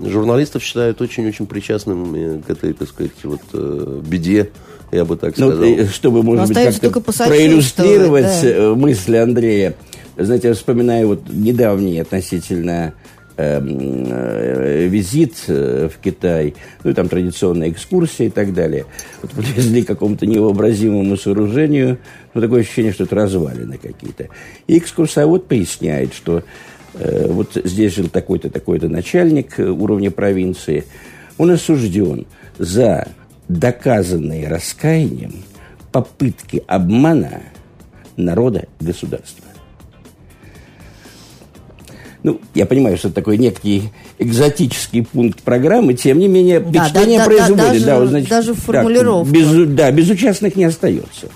журналистов 0.00 0.62
считают 0.62 1.00
очень-очень 1.00 1.46
причастными 1.46 2.40
к 2.40 2.50
этой, 2.50 2.72
так 2.72 2.88
сказать, 2.88 3.12
вот 3.24 3.40
беде 4.02 4.50
я 4.92 5.06
бы 5.06 5.16
так 5.16 5.36
ну, 5.38 5.50
сказал. 5.50 5.66
Ну, 5.66 5.86
чтобы, 5.86 6.22
может 6.22 6.48
быть, 6.48 6.80
как-то 6.80 7.12
проиллюстрировать 7.24 8.42
да. 8.42 8.48
Э, 8.48 8.74
мысли 8.74 9.16
Андрея. 9.16 9.74
Знаете, 10.18 10.48
я 10.48 10.54
вспоминаю 10.54 11.08
вот 11.08 11.22
недавний 11.30 11.98
относительно 11.98 12.92
э, 12.92 12.92
визит 14.88 15.44
э, 15.48 15.88
в 15.92 15.98
Китай, 15.98 16.54
ну 16.84 16.90
и 16.90 16.94
там 16.94 17.08
традиционная 17.08 17.70
экскурсия 17.70 18.26
и 18.26 18.30
так 18.30 18.52
далее. 18.52 18.86
Вот 19.22 19.30
подвезли 19.32 19.82
к 19.82 19.86
какому-то 19.86 20.26
невообразимому 20.26 21.16
сооружению, 21.16 21.98
ну 22.34 22.40
такое 22.40 22.60
ощущение, 22.60 22.92
что 22.92 23.04
это 23.04 23.14
развалины 23.16 23.78
какие-то. 23.78 24.28
И 24.66 24.78
экскурсовод 24.78 25.48
поясняет, 25.48 26.14
что 26.14 26.42
э, 26.94 27.26
вот 27.28 27.52
здесь 27.64 27.94
жил 27.94 28.08
такой-то, 28.08 28.50
такой-то 28.50 28.88
начальник 28.88 29.58
уровня 29.58 30.10
провинции, 30.10 30.84
он 31.38 31.50
осужден 31.50 32.26
за 32.58 33.08
доказанные 33.48 34.48
раскаянием 34.48 35.32
попытки 35.90 36.62
обмана 36.66 37.42
народа 38.16 38.66
государства. 38.80 39.41
Ну, 42.22 42.40
я 42.54 42.66
понимаю, 42.66 42.96
что 42.96 43.08
это 43.08 43.16
такой 43.16 43.36
некий 43.38 43.90
экзотический 44.18 45.04
пункт 45.04 45.40
программы, 45.42 45.94
тем 45.94 46.18
не 46.18 46.28
менее, 46.28 46.60
Да, 46.60 46.68
впечатление 46.84 47.18
да, 47.18 47.24
да, 47.24 47.30
производит. 47.30 47.56
даже- 47.72 47.84
да, 47.86 47.98
вот, 48.00 48.08
значит, 48.08 48.28
даже 48.28 48.54
так, 48.54 48.62
формулировка. 48.64 49.32
без, 49.32 49.68
да, 49.74 49.90
безучастных 49.90 50.56
не 50.56 50.64
остается. 50.64 51.26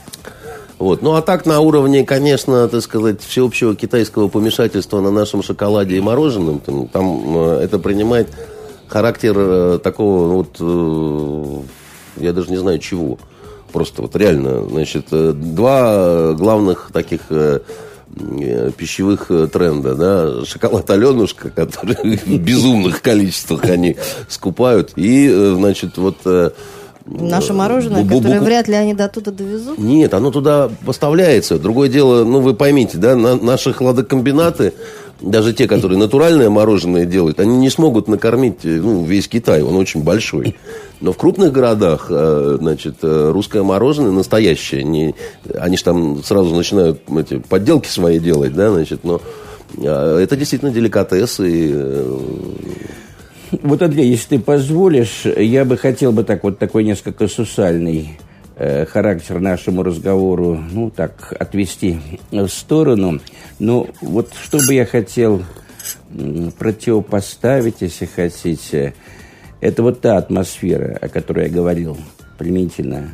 Вот. 0.79 1.01
Ну, 1.03 1.15
а 1.15 1.23
так 1.23 1.47
на 1.47 1.61
уровне, 1.61 2.05
конечно, 2.05 2.69
так 2.69 2.83
сказать, 2.83 3.23
всеобщего 3.23 3.75
китайского 3.75 4.29
помешательства 4.29 5.01
на 5.01 5.11
нашем 5.11 5.43
шоколаде 5.43 5.97
и 5.97 6.01
мороженом, 6.01 6.61
там, 6.61 6.87
там, 6.89 7.37
э, 7.37 7.61
это 7.65 7.79
принимает 7.79 8.29
характер 8.87 9.35
э, 9.37 9.79
такого, 9.83 10.29
ну, 10.29 10.37
вот, 10.37 11.65
э, 12.21 12.25
я 12.25 12.33
даже 12.33 12.51
не 12.51 12.59
знаю 12.59 12.79
чего. 12.79 13.19
Просто 13.73 14.03
вот 14.03 14.15
реально, 14.17 14.69
значит, 14.69 15.07
два 15.11 16.35
главных 16.35 16.91
таких 16.93 17.23
э, 17.31 17.61
пищевых 18.77 19.27
э, 19.31 19.47
тренда, 19.47 19.95
да, 19.95 20.45
шоколад 20.45 20.89
Аленушка, 20.91 21.51
который 21.51 22.17
в 22.27 22.39
безумных 22.39 23.03
количествах 23.03 23.65
они 23.65 23.97
скупают, 24.29 24.93
и, 24.97 25.29
э, 25.31 25.55
значит, 25.57 25.97
вот... 25.99 26.17
э, 26.25 26.51
Наше 27.05 27.53
мороженое, 27.53 28.03
бу- 28.03 28.19
которое 28.19 28.41
вряд 28.41 28.67
ли 28.67 28.75
они 28.75 28.93
до 28.95 29.09
туда 29.09 29.31
довезут. 29.31 29.79
нет, 29.79 30.13
оно 30.13 30.31
туда 30.33 30.69
поставляется. 30.85 31.57
Другое 31.59 31.89
дело, 31.89 32.25
ну, 32.25 32.41
вы 32.41 32.53
поймите, 32.55 32.99
да, 32.99 33.15
на- 33.15 33.37
наши 33.37 33.73
хладокомбинаты, 33.73 34.73
даже 35.21 35.53
те, 35.53 35.67
которые 35.67 35.99
натуральное 35.99 36.51
мороженое 36.51 37.07
делают, 37.07 37.41
они 37.41 37.57
не 37.57 37.71
смогут 37.71 38.09
накормить 38.09 38.65
э, 38.65 38.69
ну, 38.69 39.05
весь 39.05 39.29
Китай, 39.29 39.63
он 39.63 39.77
очень 39.77 40.03
большой. 40.03 40.57
Но 41.01 41.13
в 41.13 41.17
крупных 41.17 41.53
городах, 41.53 42.07
э, 42.11 42.59
значит, 42.61 42.97
э, 43.03 43.31
русское 43.33 43.63
мороженое 43.63 44.13
настоящее, 44.13 44.85
не, 44.85 45.15
они 45.59 45.77
же 45.77 45.85
там 45.85 46.23
сразу 46.23 46.55
начинают 46.55 47.01
эти 47.09 47.39
подделки 47.39 47.89
свои 47.89 48.19
делать, 48.19 48.55
да, 48.55 48.71
значит, 48.71 49.05
но 49.05 49.21
это 49.83 50.37
действительно 50.37 50.71
деликатес, 50.71 51.41
и 51.41 51.75
Вот, 53.63 53.83
Андрей, 53.83 54.09
если 54.11 54.37
ты 54.37 54.39
позволишь, 54.39 55.25
я 55.25 55.65
бы 55.65 55.77
хотел 55.77 56.13
бы 56.13 56.25
так 56.25 56.45
вот 56.45 56.59
такой 56.59 56.85
несколько 56.85 57.27
сусальный 57.29 58.19
характер 58.57 59.39
нашему 59.41 59.83
разговору, 59.83 60.59
ну, 60.73 60.91
так, 60.91 61.35
отвести 61.39 61.99
в 62.31 62.49
сторону. 62.49 63.21
Но 63.59 63.89
вот 64.01 64.33
что 64.43 64.59
бы 64.59 64.73
я 64.75 64.87
хотел 64.87 65.43
противопоставить, 66.59 67.77
если 67.81 68.07
хотите, 68.07 68.95
это 69.61 69.83
вот 69.83 70.01
та 70.01 70.17
атмосфера, 70.17 70.97
о 71.01 71.09
которой 71.09 71.47
я 71.49 71.53
говорил 71.53 71.97
применительно 72.39 73.11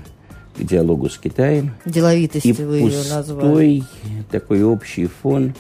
к 0.57 0.63
диалогу 0.63 1.09
с 1.09 1.19
Китаем. 1.19 1.73
Деловитости 1.85 2.49
И 2.49 2.53
вы 2.53 2.77
ее 2.79 2.99
назвали. 3.09 3.41
пустой 3.41 3.85
такой 4.31 4.63
общий 4.63 5.07
фон 5.07 5.55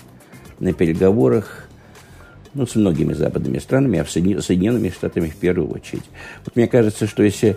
на 0.61 0.73
переговорах 0.73 1.67
ну, 2.55 2.67
с 2.67 2.75
многими 2.75 3.15
западными 3.15 3.59
странами, 3.59 3.99
а 3.99 4.05
Соедин- 4.05 4.43
Соединенными 4.43 4.91
Штатами 4.91 5.29
в 5.29 5.37
первую 5.37 5.71
очередь. 5.71 6.05
Вот 6.45 6.55
мне 6.57 6.67
кажется, 6.67 7.07
что 7.07 7.23
если 7.23 7.57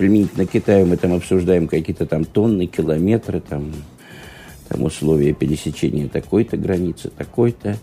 применительно 0.00 0.46
к 0.46 0.52
Китаю 0.52 0.86
мы 0.86 0.96
там 0.96 1.12
обсуждаем 1.12 1.68
какие-то 1.68 2.06
там 2.06 2.24
тонны, 2.24 2.64
километры, 2.64 3.40
там, 3.40 3.70
там 4.66 4.82
условия 4.82 5.34
пересечения 5.34 6.08
такой-то 6.08 6.56
границы, 6.56 7.10
такой-то, 7.10 7.76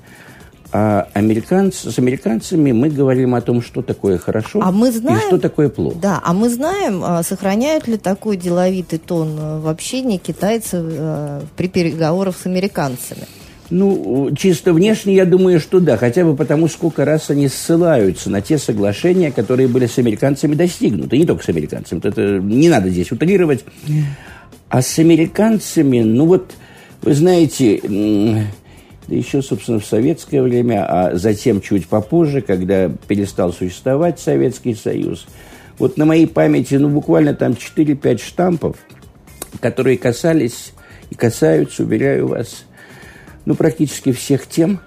а 0.72 1.08
американцы, 1.14 1.92
с 1.92 2.00
американцами 2.00 2.72
мы 2.72 2.90
говорим 2.90 3.36
о 3.36 3.42
том, 3.42 3.62
что 3.62 3.84
такое 3.84 4.18
хорошо 4.18 4.62
А 4.64 4.72
мы 4.72 4.92
знаем- 4.92 5.20
и 5.20 5.28
что 5.28 5.38
такое 5.38 5.70
плохо. 5.70 5.96
Да, 6.02 6.20
а 6.24 6.34
мы 6.34 6.50
знаем, 6.50 7.04
а, 7.04 7.22
сохраняют 7.22 7.88
ли 7.88 7.98
такой 7.98 8.36
деловитый 8.36 8.98
тон 8.98 9.62
в 9.62 9.68
общении 9.68 10.18
китайцы 10.18 10.78
э, 10.84 11.42
при 11.56 11.68
переговорах 11.68 12.36
с 12.36 12.48
американцами? 12.48 13.28
Ну, 13.70 14.32
чисто 14.38 14.74
внешне, 14.74 15.14
я 15.16 15.26
думаю, 15.26 15.60
что 15.60 15.80
да. 15.80 15.98
Хотя 15.98 16.24
бы 16.24 16.36
потому, 16.36 16.68
сколько 16.68 17.04
раз 17.04 17.30
они 17.30 17.50
ссылаются 17.50 18.30
на 18.30 18.42
те 18.42 18.58
соглашения, 18.58 19.32
которые 19.32 19.68
были 19.68 19.88
с 19.88 19.98
американцами 19.98 20.56
достигнуты. 20.56 21.18
Не 21.18 21.26
только 21.26 21.44
с 21.44 21.50
американцами. 21.50 22.00
Это 22.04 22.40
не 22.40 22.70
надо 22.70 22.90
здесь 22.90 23.12
утрировать. 23.12 23.66
А 24.70 24.82
с 24.82 25.00
американцами, 25.00 26.02
ну 26.02 26.26
вот, 26.26 26.54
вы 27.02 27.14
знаете, 27.14 27.82
да 29.08 29.16
еще, 29.16 29.42
собственно, 29.42 29.80
в 29.80 29.86
советское 29.86 30.42
время, 30.42 30.86
а 30.86 31.16
затем 31.16 31.62
чуть 31.62 31.88
попозже, 31.88 32.42
когда 32.42 32.90
перестал 33.08 33.54
существовать 33.54 34.20
Советский 34.20 34.76
Союз, 34.76 35.26
вот 35.80 35.98
на 35.98 36.06
моей 36.06 36.28
памяти, 36.28 36.76
ну, 36.76 36.90
буквально 36.90 37.34
там 37.34 37.54
4-5 37.54 38.22
штампов, 38.22 38.78
которые 39.62 39.98
касались 39.98 40.74
и 41.10 41.16
касаются, 41.16 41.84
уверяю 41.84 42.28
вас, 42.28 42.66
ну, 43.48 43.56
практически 43.56 44.12
всех 44.12 44.46
тем, 44.46 44.82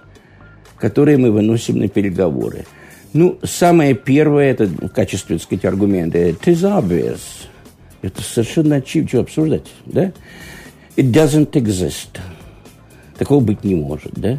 которые 0.76 1.16
мы 1.16 1.30
выносим 1.30 1.78
на 1.78 1.88
переговоры. 1.88 2.66
Ну, 3.14 3.38
самое 3.42 3.94
первое, 3.94 4.50
это 4.50 4.66
в 4.66 4.90
качестве, 4.90 5.36
так 5.38 5.44
сказать, 5.44 5.64
аргумента, 5.64 6.18
it 6.18 6.40
is 6.42 6.60
obvious. 6.60 7.20
Это 8.02 8.20
совершенно 8.22 8.76
очевидно, 8.76 9.08
что 9.08 9.20
обсуждать, 9.20 9.66
да? 9.86 10.12
It 10.96 11.10
doesn't 11.10 11.52
exist. 11.52 12.20
Такого 13.16 13.40
быть 13.40 13.64
не 13.64 13.76
может, 13.76 14.12
да? 14.12 14.38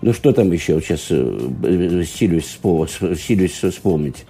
Ну, 0.00 0.12
что 0.12 0.32
там 0.32 0.52
еще 0.52 0.80
сейчас 0.80 1.06
э, 1.10 2.04
силюсь, 2.06 2.56
спо- 2.62 3.16
силюсь 3.18 3.50
вспомнить? 3.50 4.26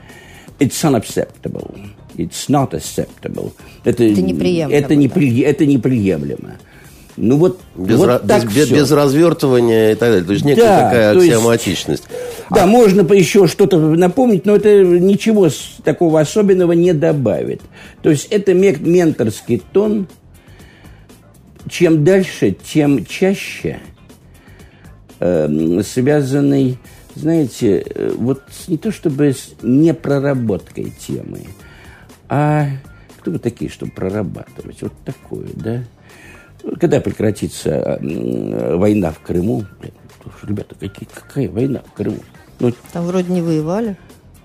It's 0.59 0.83
unacceptable. 0.83 1.79
It's 2.17 2.49
not 2.49 2.71
acceptable. 2.71 3.53
Это, 3.85 4.03
Это 4.03 4.23
неприемлемо, 4.23 4.73
Это, 4.81 4.95
непри- 4.95 5.45
это 5.45 5.67
неприемлемо. 5.67 6.55
Ну, 7.17 7.37
вот, 7.37 7.61
без, 7.77 7.97
вот 7.99 8.09
ра- 8.09 8.27
так 8.27 8.45
без, 8.53 8.67
всё. 8.67 8.75
без 8.75 8.91
развертывания 8.91 9.93
и 9.93 9.95
так 9.95 10.09
далее. 10.11 10.25
То 10.25 10.33
есть 10.33 10.45
некая 10.45 10.63
Да, 10.65 10.81
такая 10.89 11.15
то 11.15 11.21
есть- 11.23 11.33
аксиоматичность. 11.33 12.05
Да, 12.51 12.67
можно 12.67 13.01
еще 13.15 13.47
что-то 13.47 13.79
напомнить, 13.79 14.45
но 14.47 14.57
это 14.57 14.83
ничего 14.83 15.49
такого 15.85 16.21
особенного 16.21 16.73
не 16.73 16.93
добавит. 16.93 17.61
То 18.03 18.11
есть 18.11 18.27
это 18.31 18.53
менторский 18.53 19.63
тон. 19.73 20.09
Чем 21.69 22.05
дальше, 22.05 22.51
тем 22.51 23.07
чаще 23.07 23.79
эм, 25.21 25.83
связанный, 25.83 26.79
знаете, 27.15 27.85
э, 27.95 28.13
вот 28.19 28.43
не 28.69 28.77
то 28.77 28.93
чтобы 28.93 29.33
с 29.33 29.55
непроработкой 29.63 30.93
темы, 31.07 31.41
а 32.29 32.67
кто 33.19 33.31
вы 33.31 33.39
такие, 33.39 33.71
чтобы 33.71 33.93
прорабатывать? 33.93 34.83
Вот 34.83 34.93
такое, 35.05 35.47
да? 35.55 35.85
Когда 36.81 37.01
прекратится 37.01 37.99
м, 38.01 38.79
война 38.79 39.13
в 39.13 39.21
Крыму? 39.21 39.65
Блин, 39.81 39.93
Ребята, 40.43 40.75
какие, 40.79 41.09
какая 41.13 41.49
война 41.51 41.83
в 41.87 41.93
Крыму? 41.97 42.19
Ну, 42.61 42.73
Там 42.93 43.07
вроде 43.07 43.33
не 43.33 43.43
воевали. 43.43 43.97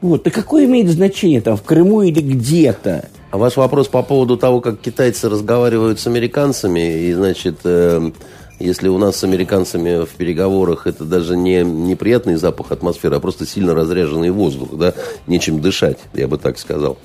вот, 0.01 0.27
и 0.27 0.29
какое 0.29 0.65
имеет 0.65 0.89
значение 0.89 1.41
там 1.41 1.55
в 1.58 1.63
Крыму 1.63 2.01
или 2.01 2.19
где-то? 2.21 3.08
А 3.32 3.38
ваш 3.38 3.55
вопрос 3.58 3.88
по 3.88 4.01
поводу 4.03 4.38
того, 4.38 4.60
как 4.60 4.79
китайцы 4.79 5.29
разговаривают 5.29 5.99
с 5.99 6.08
американцами, 6.08 7.03
и, 7.05 7.13
значит, 7.13 7.60
э, 7.63 8.12
если 8.60 8.88
у 8.89 8.97
нас 8.97 9.17
с 9.17 9.23
американцами 9.23 10.03
в 10.05 10.10
переговорах 10.10 10.88
это 10.88 11.05
даже 11.05 11.38
не 11.38 11.63
неприятный 11.63 12.36
запах 12.36 12.71
атмосферы, 12.71 13.15
а 13.17 13.19
просто 13.19 13.45
сильно 13.45 13.73
разряженный 13.75 14.32
воздух, 14.32 14.75
да, 14.77 14.93
нечем 15.27 15.62
дышать, 15.62 15.99
я 16.13 16.27
бы 16.27 16.38
так 16.38 16.58
сказал. 16.60 16.97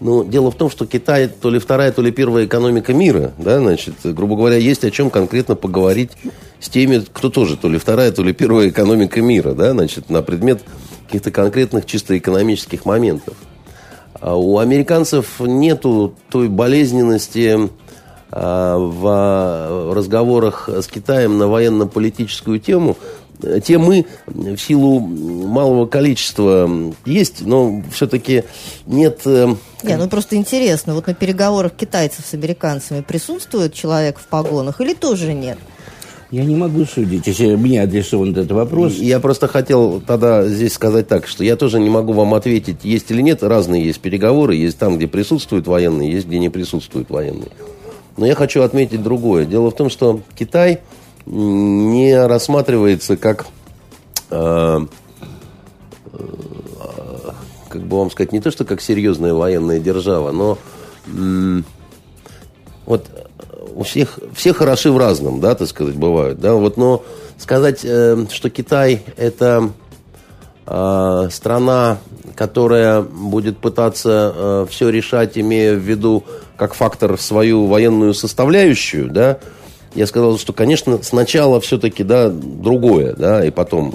Ну, 0.00 0.24
дело 0.24 0.50
в 0.50 0.56
том, 0.56 0.70
что 0.70 0.86
Китай 0.86 1.26
то 1.28 1.48
ли 1.50 1.58
вторая, 1.58 1.90
то 1.90 2.02
ли 2.02 2.10
первая 2.10 2.44
экономика 2.44 2.92
мира, 2.92 3.32
да, 3.38 3.60
значит, 3.60 3.94
грубо 4.04 4.36
говоря, 4.36 4.56
есть 4.56 4.84
о 4.84 4.90
чем 4.90 5.08
конкретно 5.08 5.56
поговорить 5.56 6.10
с 6.60 6.68
теми, 6.68 7.02
кто 7.12 7.30
тоже 7.30 7.56
то 7.56 7.68
ли 7.68 7.78
вторая, 7.78 8.12
то 8.12 8.22
ли 8.22 8.34
первая 8.34 8.68
экономика 8.68 9.22
мира, 9.22 9.52
да, 9.52 9.72
значит, 9.72 10.10
на 10.10 10.22
предмет 10.22 10.62
каких-то 11.06 11.30
конкретных 11.30 11.86
чисто 11.86 12.16
экономических 12.18 12.84
моментов. 12.84 13.34
А 14.20 14.36
у 14.36 14.58
американцев 14.58 15.40
нету 15.40 16.14
той 16.30 16.48
болезненности 16.48 17.70
а, 18.30 18.76
в 18.76 19.94
разговорах 19.94 20.68
с 20.68 20.86
Китаем 20.88 21.38
на 21.38 21.48
военно-политическую 21.48 22.58
тему. 22.58 22.96
Темы 23.64 24.06
в 24.26 24.56
силу 24.56 25.00
малого 25.00 25.86
количества 25.86 26.70
есть, 27.04 27.44
но 27.44 27.82
все-таки 27.92 28.44
нет... 28.86 29.20
э, 29.24 29.54
Не, 29.82 29.96
ну 29.96 30.08
просто 30.08 30.36
интересно, 30.36 30.94
вот 30.94 31.06
на 31.06 31.14
переговорах 31.14 31.72
китайцев 31.72 32.24
с 32.26 32.34
американцами 32.34 33.02
присутствует 33.02 33.74
человек 33.74 34.18
в 34.18 34.26
погонах 34.26 34.80
или 34.80 34.94
тоже 34.94 35.34
нет? 35.34 35.58
Я 36.30 36.44
не 36.44 36.56
могу 36.56 36.84
судить, 36.84 37.26
если 37.28 37.54
мне 37.54 37.82
адресован 37.82 38.32
этот 38.32 38.50
вопрос. 38.50 38.94
Я 38.94 39.20
просто 39.20 39.46
хотел 39.46 40.00
тогда 40.00 40.44
здесь 40.48 40.72
сказать 40.72 41.06
так, 41.06 41.28
что 41.28 41.44
я 41.44 41.54
тоже 41.54 41.78
не 41.78 41.88
могу 41.88 42.12
вам 42.14 42.34
ответить, 42.34 42.78
есть 42.82 43.10
или 43.12 43.22
нет. 43.22 43.44
Разные 43.44 43.84
есть 43.84 44.00
переговоры, 44.00 44.56
есть 44.56 44.76
там, 44.76 44.96
где 44.96 45.06
присутствуют 45.06 45.68
военные, 45.68 46.10
есть 46.10 46.26
где 46.26 46.40
не 46.40 46.48
присутствуют 46.48 47.10
военные. 47.10 47.50
Но 48.16 48.26
я 48.26 48.34
хочу 48.34 48.62
отметить 48.62 49.02
другое. 49.02 49.44
Дело 49.44 49.70
в 49.70 49.76
том, 49.76 49.88
что 49.88 50.20
Китай 50.36 50.80
не 51.26 52.26
рассматривается 52.26 53.16
как, 53.16 53.46
э, 54.30 54.86
э, 56.12 56.18
как 57.68 57.82
бы 57.82 57.98
вам 57.98 58.10
сказать, 58.10 58.32
не 58.32 58.40
то, 58.40 58.50
что 58.50 58.64
как 58.64 58.80
серьезная 58.80 59.34
военная 59.34 59.80
держава, 59.80 60.30
но 60.30 60.58
м, 61.06 61.64
вот 62.86 63.06
у 63.74 63.82
всех, 63.82 64.18
все 64.34 64.54
хороши 64.54 64.90
в 64.90 64.98
разном, 64.98 65.40
да, 65.40 65.54
так 65.54 65.68
сказать, 65.68 65.96
бывают, 65.96 66.40
да, 66.40 66.54
вот, 66.54 66.76
но 66.76 67.04
сказать, 67.38 67.80
э, 67.84 68.26
что 68.30 68.48
Китай 68.48 69.02
это 69.16 69.70
э, 70.66 71.28
страна, 71.30 71.98
которая 72.34 73.02
будет 73.02 73.58
пытаться 73.58 74.32
э, 74.34 74.66
все 74.70 74.88
решать, 74.88 75.36
имея 75.36 75.74
в 75.74 75.80
виду 75.80 76.24
как 76.56 76.74
фактор 76.74 77.18
свою 77.18 77.66
военную 77.66 78.14
составляющую, 78.14 79.10
да, 79.10 79.38
я 79.96 80.06
сказал, 80.06 80.38
что, 80.38 80.52
конечно, 80.52 80.98
сначала 81.02 81.60
все-таки, 81.60 82.04
да, 82.04 82.28
другое, 82.28 83.14
да, 83.14 83.44
и 83.44 83.50
потом 83.50 83.94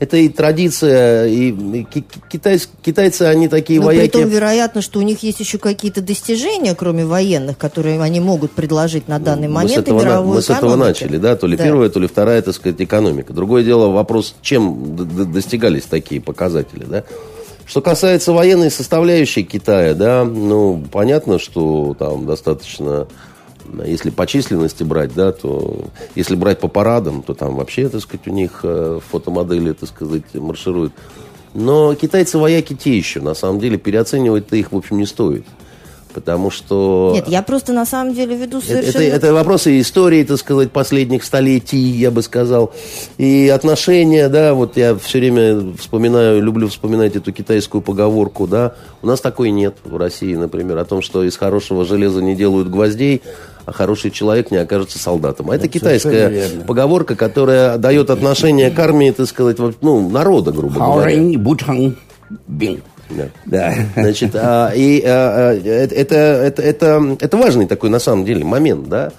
это 0.00 0.16
и 0.16 0.28
традиция, 0.28 1.26
и, 1.26 1.50
и 1.50 1.86
китайцы, 2.30 2.68
китайцы, 2.82 3.22
они 3.22 3.48
такие 3.48 3.80
Но 3.80 3.86
вояки. 3.86 4.10
при 4.10 4.20
том, 4.22 4.28
вероятно, 4.28 4.82
что 4.82 4.98
у 4.98 5.02
них 5.02 5.22
есть 5.22 5.40
еще 5.40 5.58
какие-то 5.58 6.02
достижения, 6.02 6.74
кроме 6.74 7.06
военных, 7.06 7.56
которые 7.56 8.00
они 8.02 8.20
могут 8.20 8.52
предложить 8.52 9.08
на 9.08 9.18
данный 9.18 9.48
мы 9.48 9.54
момент 9.54 9.72
с 9.72 9.78
этого, 9.78 10.00
мировой 10.00 10.36
Мы 10.36 10.42
с 10.42 10.50
этого 10.50 10.76
начали, 10.76 11.16
да, 11.16 11.36
то 11.36 11.46
ли 11.46 11.56
да. 11.56 11.64
первая, 11.64 11.88
то 11.88 12.00
ли 12.00 12.08
вторая, 12.08 12.42
так 12.42 12.54
сказать, 12.54 12.80
экономика. 12.80 13.32
Другое 13.32 13.62
дело, 13.62 13.88
вопрос, 13.88 14.34
чем 14.42 14.96
достигались 15.32 15.84
такие 15.84 16.20
показатели, 16.20 16.84
да. 16.84 17.04
Что 17.64 17.80
касается 17.80 18.32
военной 18.32 18.70
составляющей 18.70 19.42
Китая, 19.42 19.94
да, 19.94 20.24
ну, 20.24 20.84
понятно, 20.92 21.38
что 21.38 21.96
там 21.98 22.26
достаточно 22.26 23.06
если 23.84 24.10
по 24.10 24.26
численности 24.26 24.82
брать, 24.82 25.14
да, 25.14 25.32
то 25.32 25.86
если 26.14 26.36
брать 26.36 26.60
по 26.60 26.68
парадам, 26.68 27.22
то 27.22 27.34
там 27.34 27.56
вообще, 27.56 27.88
так 27.88 28.00
сказать, 28.00 28.26
у 28.28 28.30
них 28.30 28.60
э, 28.62 29.00
фотомодели, 29.10 29.72
так 29.72 29.88
сказать, 29.88 30.34
маршируют. 30.34 30.92
Но 31.54 31.94
китайцы 31.94 32.38
вояки 32.38 32.74
те 32.74 32.96
еще, 32.96 33.20
на 33.20 33.34
самом 33.34 33.60
деле, 33.60 33.78
переоценивать-то 33.78 34.56
их, 34.56 34.72
в 34.72 34.76
общем, 34.76 34.98
не 34.98 35.06
стоит. 35.06 35.46
Потому 36.14 36.50
что... 36.50 37.10
Нет, 37.12 37.26
я 37.26 37.42
просто 37.42 37.72
на 37.72 37.84
самом 37.84 38.14
деле 38.14 38.36
веду 38.36 38.60
совершенно... 38.60 39.02
Это, 39.02 39.16
это 39.16 39.34
вопросы 39.34 39.80
истории, 39.80 40.22
так 40.22 40.38
сказать, 40.38 40.70
последних 40.70 41.24
столетий, 41.24 41.76
я 41.76 42.12
бы 42.12 42.22
сказал. 42.22 42.72
И 43.18 43.48
отношения, 43.48 44.28
да, 44.28 44.54
вот 44.54 44.76
я 44.76 44.94
все 44.94 45.18
время 45.18 45.74
вспоминаю, 45.76 46.40
люблю 46.40 46.68
вспоминать 46.68 47.16
эту 47.16 47.32
китайскую 47.32 47.82
поговорку, 47.82 48.46
да. 48.46 48.74
У 49.02 49.08
нас 49.08 49.20
такой 49.20 49.50
нет 49.50 49.74
в 49.82 49.96
России, 49.96 50.34
например, 50.34 50.78
о 50.78 50.84
том, 50.84 51.02
что 51.02 51.24
из 51.24 51.36
хорошего 51.36 51.84
железа 51.84 52.22
не 52.22 52.36
делают 52.36 52.68
гвоздей, 52.68 53.20
а 53.66 53.72
хороший 53.72 54.12
человек 54.12 54.52
не 54.52 54.58
окажется 54.58 55.00
солдатом. 55.00 55.50
А 55.50 55.56
это, 55.56 55.64
это 55.64 55.72
китайская 55.72 56.48
поговорка, 56.66 57.16
которая 57.16 57.76
дает 57.78 58.10
отношение 58.10 58.70
к 58.70 58.78
армии, 58.78 59.10
так 59.10 59.26
сказать, 59.26 59.56
ну, 59.80 60.08
народа, 60.08 60.52
грубо 60.52 60.74
говоря. 60.74 61.10
Да. 63.46 63.74
Значит, 63.94 64.34
а, 64.34 64.72
и 64.74 65.02
а, 65.04 65.50
а 65.50 65.54
это, 65.54 66.14
это, 66.14 66.62
это, 66.62 67.16
это 67.20 67.36
важный 67.36 67.66
такой, 67.66 67.90
на 67.90 67.98
самом 67.98 68.24
деле, 68.24 68.44
момент, 68.44 68.88
да. 68.88 69.12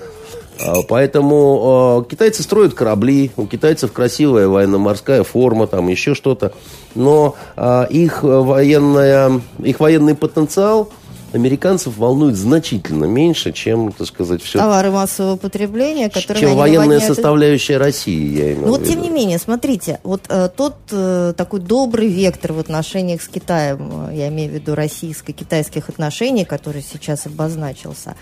А, 0.59 0.81
поэтому 0.87 1.61
а, 1.63 2.03
китайцы 2.03 2.43
строят 2.43 2.73
корабли, 2.73 3.31
у 3.35 3.45
китайцев 3.45 3.91
красивая 3.91 4.47
военно-морская 4.47 5.23
форма, 5.23 5.67
там 5.67 5.87
еще 5.87 6.15
что-то. 6.15 6.53
Но 6.95 7.35
а, 7.55 7.83
их, 7.89 8.23
военная, 8.23 9.41
их 9.63 9.79
военный 9.79 10.15
потенциал– 10.15 10.89
американцев 11.35 11.97
волнует 11.97 12.35
значительно 12.35 13.05
меньше, 13.05 13.51
чем, 13.51 13.91
так 13.91 14.07
сказать, 14.07 14.41
все... 14.41 14.57
Товары 14.57 14.89
массового 14.89 15.35
потребления, 15.35 16.09
которые 16.09 16.41
Чем 16.41 16.55
военная 16.55 16.99
составляющая 16.99 17.77
России, 17.77 18.37
я 18.37 18.53
имею 18.53 18.61
Ну 18.61 18.67
вот, 18.69 18.85
тем 18.85 19.01
не 19.01 19.09
менее, 19.09 19.37
смотрите, 19.37 19.99
вот 20.03 20.21
э, 20.29 20.49
тот 20.55 20.75
э, 20.91 21.33
такой 21.35 21.59
добрый 21.59 22.07
вектор 22.07 22.53
в 22.53 22.59
отношениях 22.59 23.21
с 23.21 23.27
Китаем, 23.27 24.09
э, 24.09 24.15
я 24.15 24.29
имею 24.29 24.49
в 24.49 24.53
виду 24.53 24.75
российско-китайских 24.75 25.89
отношений, 25.89 26.45
который 26.45 26.81
сейчас 26.81 27.25
обозначился, 27.25 28.15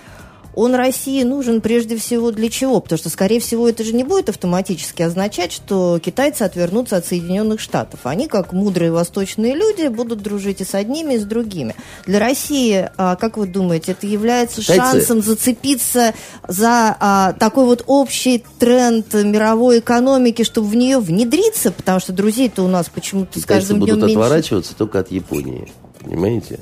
он 0.56 0.76
России 0.76 1.24
нужен 1.24 1.62
прежде 1.62 1.98
всего 1.98 2.32
для 2.32 2.50
чего? 2.50 2.80
Потому 2.80 2.98
что, 2.98 3.10
скорее 3.10 3.40
всего, 3.40 3.68
это 3.68 3.84
же 3.84 3.94
не 3.94 4.04
будет 4.04 4.30
автоматически 4.30 5.02
означать, 5.02 5.52
что 5.52 6.00
китайцы 6.04 6.44
отвернутся 6.44 6.98
от 6.98 7.06
Соединенных 7.06 7.60
Штатов. 7.60 8.02
Они, 8.04 8.28
как 8.28 8.54
мудрые 8.54 8.92
восточные 8.92 9.56
люди, 9.56 9.88
будут 9.88 10.22
дружить 10.22 10.62
и 10.62 10.66
с 10.66 10.76
одними, 10.76 11.16
и 11.16 11.20
с 11.20 11.24
другими. 11.24 11.76
Для 12.06 12.20
России, 12.20 12.90
а, 12.98 13.16
как 13.16 13.38
вы 13.38 13.48
думаете, 13.48 13.94
это 13.94 14.06
является 14.06 14.62
Китайцы... 14.62 14.82
шансом 14.82 15.22
зацепиться 15.22 16.14
за 16.48 16.96
а, 17.00 17.34
такой 17.34 17.66
вот 17.66 17.84
общий 17.88 18.44
тренд 18.60 19.14
мировой 19.14 19.80
экономики, 19.80 20.44
чтобы 20.44 20.68
в 20.68 20.76
нее 20.76 21.00
внедриться? 21.00 21.72
Потому 21.72 22.00
что 22.00 22.14
друзей-то 22.14 22.64
у 22.64 22.68
нас 22.68 22.90
почему-то 22.94 23.40
с 23.40 23.46
каждым 23.46 23.78
днем 23.78 23.96
меньше. 23.96 24.02
будут 24.02 24.12
отворачиваться 24.12 24.76
только 24.76 25.00
от 25.00 25.12
Японии. 25.12 25.72
Понимаете? 26.00 26.60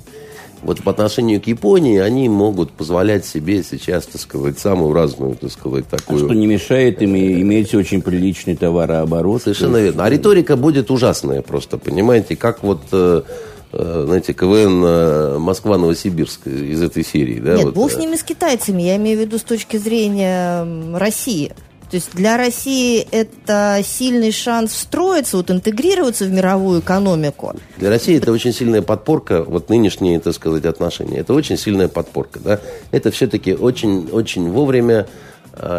Вот 0.63 0.83
по 0.83 0.91
отношению 0.91 1.41
к 1.41 1.47
Японии 1.47 1.99
они 1.99 2.29
могут 2.29 2.71
позволять 2.71 3.25
себе 3.25 3.63
сейчас, 3.63 4.05
так 4.05 4.21
сказать, 4.21 4.59
самую 4.59 4.93
разную, 4.93 5.35
так 5.35 5.51
сказать, 5.51 5.87
такую... 5.87 6.25
Что 6.25 6.33
не 6.33 6.47
мешает 6.47 7.01
им 7.01 7.15
иметь 7.15 7.73
очень 7.73 8.01
приличный 8.01 8.55
товарооборот. 8.55 9.43
Совершенно 9.43 9.77
верно. 9.77 10.05
А 10.05 10.09
риторика 10.09 10.55
будет 10.55 10.91
ужасная 10.91 11.41
просто, 11.41 11.77
понимаете, 11.77 12.35
как 12.35 12.63
вот 12.63 12.81
э, 12.91 13.23
э, 13.73 14.03
знаете, 14.05 14.33
КВН 14.33 14.83
э, 14.85 15.37
Москва-Новосибирск 15.39 16.47
из 16.47 16.81
этой 16.81 17.03
серии. 17.03 17.39
Да, 17.39 17.55
Нет, 17.55 17.65
вот. 17.65 17.73
бог 17.73 17.91
с 17.91 17.97
ними, 17.97 18.15
с 18.15 18.23
китайцами. 18.23 18.83
Я 18.83 18.97
имею 18.97 19.17
в 19.17 19.21
виду 19.21 19.39
с 19.39 19.43
точки 19.43 19.77
зрения 19.77 20.65
России. 20.95 21.53
То 21.91 21.95
есть 21.95 22.11
для 22.13 22.37
России 22.37 23.05
это 23.11 23.81
сильный 23.83 24.31
шанс 24.31 24.71
встроиться, 24.71 25.35
вот 25.35 25.51
интегрироваться 25.51 26.23
в 26.23 26.31
мировую 26.31 26.79
экономику. 26.79 27.53
Для 27.75 27.89
России 27.89 28.17
это 28.17 28.31
очень 28.31 28.53
сильная 28.53 28.81
подпорка, 28.81 29.43
вот 29.43 29.67
нынешние, 29.67 30.21
так 30.21 30.33
сказать, 30.33 30.63
отношения. 30.63 31.17
Это 31.17 31.33
очень 31.33 31.57
сильная 31.57 31.89
подпорка. 31.89 32.39
Да? 32.39 32.61
Это 32.91 33.11
все-таки 33.11 33.53
очень, 33.53 34.07
очень 34.09 34.49
вовремя 34.49 35.05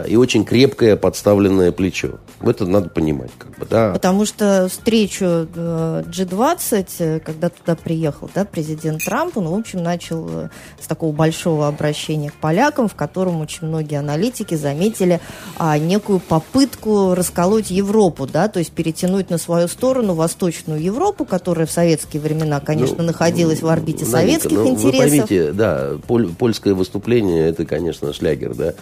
и 0.06 0.16
очень 0.16 0.44
крепкое 0.44 0.96
подставленное 0.96 1.72
плечо. 1.72 2.18
Это 2.40 2.66
надо 2.66 2.88
понимать. 2.88 3.30
Как 3.38 3.58
бы, 3.58 3.66
да. 3.66 3.92
Потому 3.92 4.26
что 4.26 4.68
встречу 4.68 5.24
G20, 5.24 6.86
э, 6.98 7.20
когда 7.20 7.48
туда 7.48 7.76
приехал 7.76 8.28
да, 8.34 8.44
президент 8.44 9.04
Трамп, 9.04 9.36
он, 9.36 9.48
в 9.48 9.54
общем, 9.54 9.82
начал 9.82 10.28
э, 10.28 10.48
с 10.80 10.86
такого 10.86 11.12
большого 11.12 11.68
обращения 11.68 12.30
к 12.30 12.34
полякам, 12.34 12.88
в 12.88 12.94
котором 12.94 13.40
очень 13.40 13.68
многие 13.68 13.98
аналитики 13.98 14.54
заметили 14.54 15.20
а, 15.56 15.78
некую 15.78 16.18
попытку 16.18 17.14
расколоть 17.14 17.70
Европу, 17.70 18.26
да, 18.26 18.48
то 18.48 18.58
есть 18.58 18.72
перетянуть 18.72 19.30
на 19.30 19.38
свою 19.38 19.68
сторону 19.68 20.14
Восточную 20.14 20.82
Европу, 20.82 21.24
которая 21.24 21.66
в 21.66 21.70
советские 21.70 22.20
времена, 22.22 22.60
конечно, 22.60 22.98
ну, 22.98 23.04
находилась 23.04 23.62
в 23.62 23.68
орбите 23.68 24.04
Наденька, 24.04 24.18
советских 24.18 24.58
ну, 24.58 24.68
интересов. 24.68 24.92
Вы 24.92 24.98
поймите, 24.98 25.52
да, 25.52 25.92
поль, 26.06 26.28
польское 26.34 26.74
выступление, 26.74 27.48
это, 27.48 27.64
конечно, 27.64 28.12
шлягер, 28.12 28.54
да, 28.54 28.74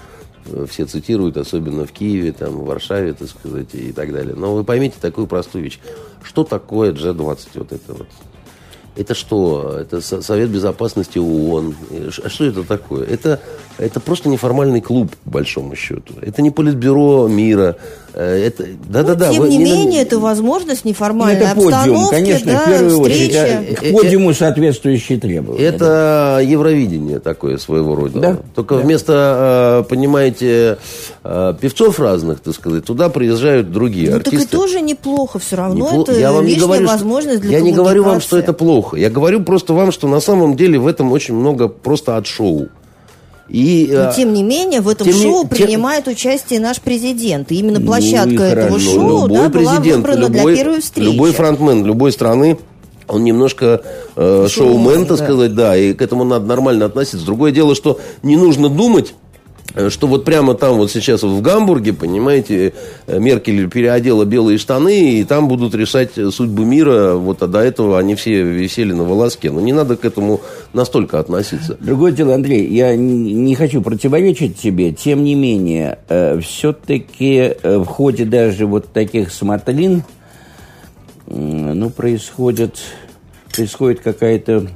все 0.68 0.86
цитируют, 0.86 1.36
особенно 1.36 1.86
в 1.86 1.92
Киеве, 1.92 2.32
там, 2.32 2.52
в 2.52 2.64
Варшаве, 2.64 3.12
так 3.12 3.28
сказать, 3.28 3.74
и 3.74 3.92
так 3.92 4.12
далее. 4.12 4.34
Но 4.34 4.54
вы 4.54 4.64
поймите 4.64 4.96
такую 5.00 5.26
простую 5.26 5.64
вещь. 5.64 5.78
Что 6.22 6.44
такое 6.44 6.92
G20, 6.92 7.48
вот 7.54 7.72
это 7.72 7.92
вот? 7.92 8.08
Это 8.96 9.14
что? 9.14 9.78
Это 9.78 10.00
Совет 10.00 10.50
Безопасности 10.50 11.18
ООН. 11.18 11.76
Что 12.10 12.44
это 12.44 12.64
такое? 12.64 13.06
Это, 13.06 13.40
это 13.78 14.00
просто 14.00 14.28
неформальный 14.28 14.80
клуб, 14.80 15.12
по 15.24 15.30
большому 15.30 15.76
счету. 15.76 16.14
Это 16.20 16.42
не 16.42 16.50
политбюро 16.50 17.28
мира. 17.28 17.76
Э, 18.14 18.46
это, 18.46 18.66
да, 18.88 19.02
да, 19.02 19.14
да. 19.14 19.30
Тем 19.30 19.48
не, 19.48 19.58
не 19.58 19.64
менее, 19.64 20.02
это 20.02 20.18
возможность 20.18 20.84
неформальной 20.84 21.46
ну, 21.54 21.68
это 21.68 21.78
подиум, 21.78 22.08
конечно, 22.08 22.52
да, 22.52 22.58
в 22.60 22.68
первую 22.68 23.00
очередь. 23.00 23.76
К 23.76 23.82
э, 23.82 23.92
подиуму 23.92 24.34
соответствующие 24.34 25.18
требования. 25.18 25.62
Это 25.62 25.78
да. 25.78 26.40
Евровидение 26.40 27.20
такое 27.20 27.58
своего 27.58 27.94
рода. 27.94 28.20
Да? 28.20 28.38
Только 28.54 28.76
да. 28.76 28.80
вместо, 28.82 29.82
э, 29.84 29.88
понимаете, 29.88 30.78
певцов 31.22 32.00
разных, 32.00 32.40
так 32.40 32.54
сказать, 32.54 32.84
туда 32.84 33.08
приезжают 33.08 33.70
другие 33.70 34.10
ну, 34.10 34.16
артисты. 34.16 34.38
так 34.38 34.46
и 34.46 34.56
тоже 34.56 34.80
неплохо 34.80 35.38
все 35.38 35.56
равно. 35.56 35.86
Неплохо. 35.86 36.12
Это 36.12 36.20
я 36.20 36.32
вам 36.32 36.46
не 36.46 36.56
говорю, 36.56 36.86
возможность 36.86 37.40
для 37.40 37.58
Я 37.58 37.60
не 37.60 37.72
говорю 37.72 38.04
вам, 38.04 38.20
что 38.20 38.38
это 38.38 38.52
плохо. 38.52 38.96
Я 38.96 39.10
говорю 39.10 39.42
просто 39.42 39.74
вам, 39.74 39.92
что 39.92 40.08
на 40.08 40.20
самом 40.20 40.56
деле 40.56 40.78
в 40.78 40.86
этом 40.86 41.12
очень 41.12 41.34
много 41.34 41.68
просто 41.68 42.16
от 42.16 42.26
шоу. 42.26 42.68
И, 43.50 43.90
Но, 43.92 44.08
а, 44.08 44.12
тем 44.12 44.32
не 44.32 44.42
менее, 44.42 44.80
в 44.80 44.88
этом 44.88 45.12
шоу 45.12 45.42
не, 45.42 45.48
принимает 45.48 46.04
тем... 46.04 46.12
участие 46.12 46.60
наш 46.60 46.80
президент. 46.80 47.50
И 47.50 47.56
именно 47.56 47.80
площадка 47.80 48.30
ну, 48.30 48.42
этого 48.42 48.68
хорошо. 48.68 48.90
шоу 48.90 49.22
любой 49.26 49.38
да, 49.38 49.48
была 49.48 49.74
выбрана 49.80 50.20
любой, 50.20 50.30
для 50.30 50.62
первой 50.62 50.80
встречи. 50.80 51.06
Любой 51.06 51.32
фронтмен 51.32 51.84
любой 51.84 52.12
страны 52.12 52.58
он 53.08 53.24
немножко 53.24 53.82
э, 54.14 54.46
шоумен, 54.48 55.04
так 55.04 55.18
сказать, 55.18 55.52
да, 55.52 55.76
и 55.76 55.94
к 55.94 56.02
этому 56.02 56.22
надо 56.22 56.46
нормально 56.46 56.84
относиться. 56.84 57.26
Другое 57.26 57.50
дело, 57.50 57.74
что 57.74 57.98
не 58.22 58.36
нужно 58.36 58.68
думать, 58.68 59.14
Э, 59.29 59.29
что 59.88 60.06
вот 60.06 60.24
прямо 60.24 60.54
там 60.54 60.76
вот 60.76 60.90
сейчас 60.90 61.22
в 61.22 61.40
Гамбурге, 61.40 61.92
понимаете, 61.92 62.72
э, 63.06 63.18
Меркель 63.18 63.68
переодела 63.68 64.24
белые 64.24 64.58
штаны, 64.58 65.20
и 65.20 65.24
там 65.24 65.48
будут 65.48 65.74
решать 65.74 66.12
судьбу 66.14 66.64
мира, 66.64 67.14
вот, 67.14 67.42
а 67.42 67.46
до 67.46 67.60
этого 67.60 67.98
они 67.98 68.14
все 68.14 68.42
висели 68.42 68.92
на 68.92 69.04
волоске. 69.04 69.50
Но 69.50 69.60
не 69.60 69.72
надо 69.72 69.96
к 69.96 70.04
этому 70.04 70.40
настолько 70.72 71.18
относиться. 71.20 71.76
Другое 71.80 72.12
дело, 72.12 72.34
Андрей, 72.34 72.66
я 72.66 72.96
не 72.96 73.54
хочу 73.54 73.80
противоречить 73.80 74.58
тебе, 74.58 74.92
тем 74.92 75.22
не 75.22 75.34
менее, 75.34 75.98
э, 76.08 76.40
все-таки 76.40 77.54
э, 77.62 77.78
в 77.78 77.86
ходе 77.86 78.24
даже 78.24 78.66
вот 78.66 78.92
таких 78.92 79.32
смотрин, 79.32 80.02
э, 81.26 81.32
ну, 81.32 81.90
происходит, 81.90 82.76
происходит 83.54 84.00
какая-то 84.00 84.66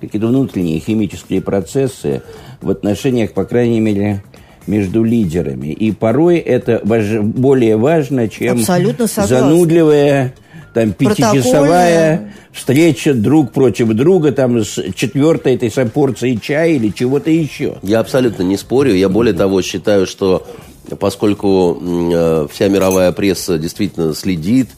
какие-то 0.00 0.28
внутренние 0.28 0.78
химические 0.78 1.42
процессы 1.42 2.22
в 2.60 2.70
отношениях, 2.70 3.32
по 3.32 3.44
крайней 3.44 3.80
мере, 3.80 4.22
между 4.66 5.02
лидерами. 5.02 5.68
И 5.68 5.92
порой 5.92 6.38
это 6.38 6.80
важ, 6.84 7.20
более 7.20 7.76
важно, 7.76 8.28
чем 8.28 8.58
занудливая 8.58 10.34
там 10.74 10.92
пятичасовая 10.92 12.32
встреча 12.52 13.14
друг 13.14 13.52
против 13.52 13.88
друга, 13.88 14.32
там 14.32 14.62
с 14.62 14.80
четвертой 14.94 15.54
этой 15.54 15.70
порцией 15.86 16.38
чая 16.40 16.72
или 16.72 16.90
чего-то 16.90 17.30
еще. 17.30 17.78
Я 17.82 18.00
абсолютно 18.00 18.42
не 18.42 18.56
спорю. 18.56 18.94
Я 18.94 19.08
более 19.08 19.34
того 19.34 19.62
считаю, 19.62 20.06
что 20.06 20.46
поскольку 20.98 21.78
э, 21.80 22.46
вся 22.52 22.68
мировая 22.68 23.12
пресса 23.12 23.58
действительно 23.58 24.14
следит 24.14 24.68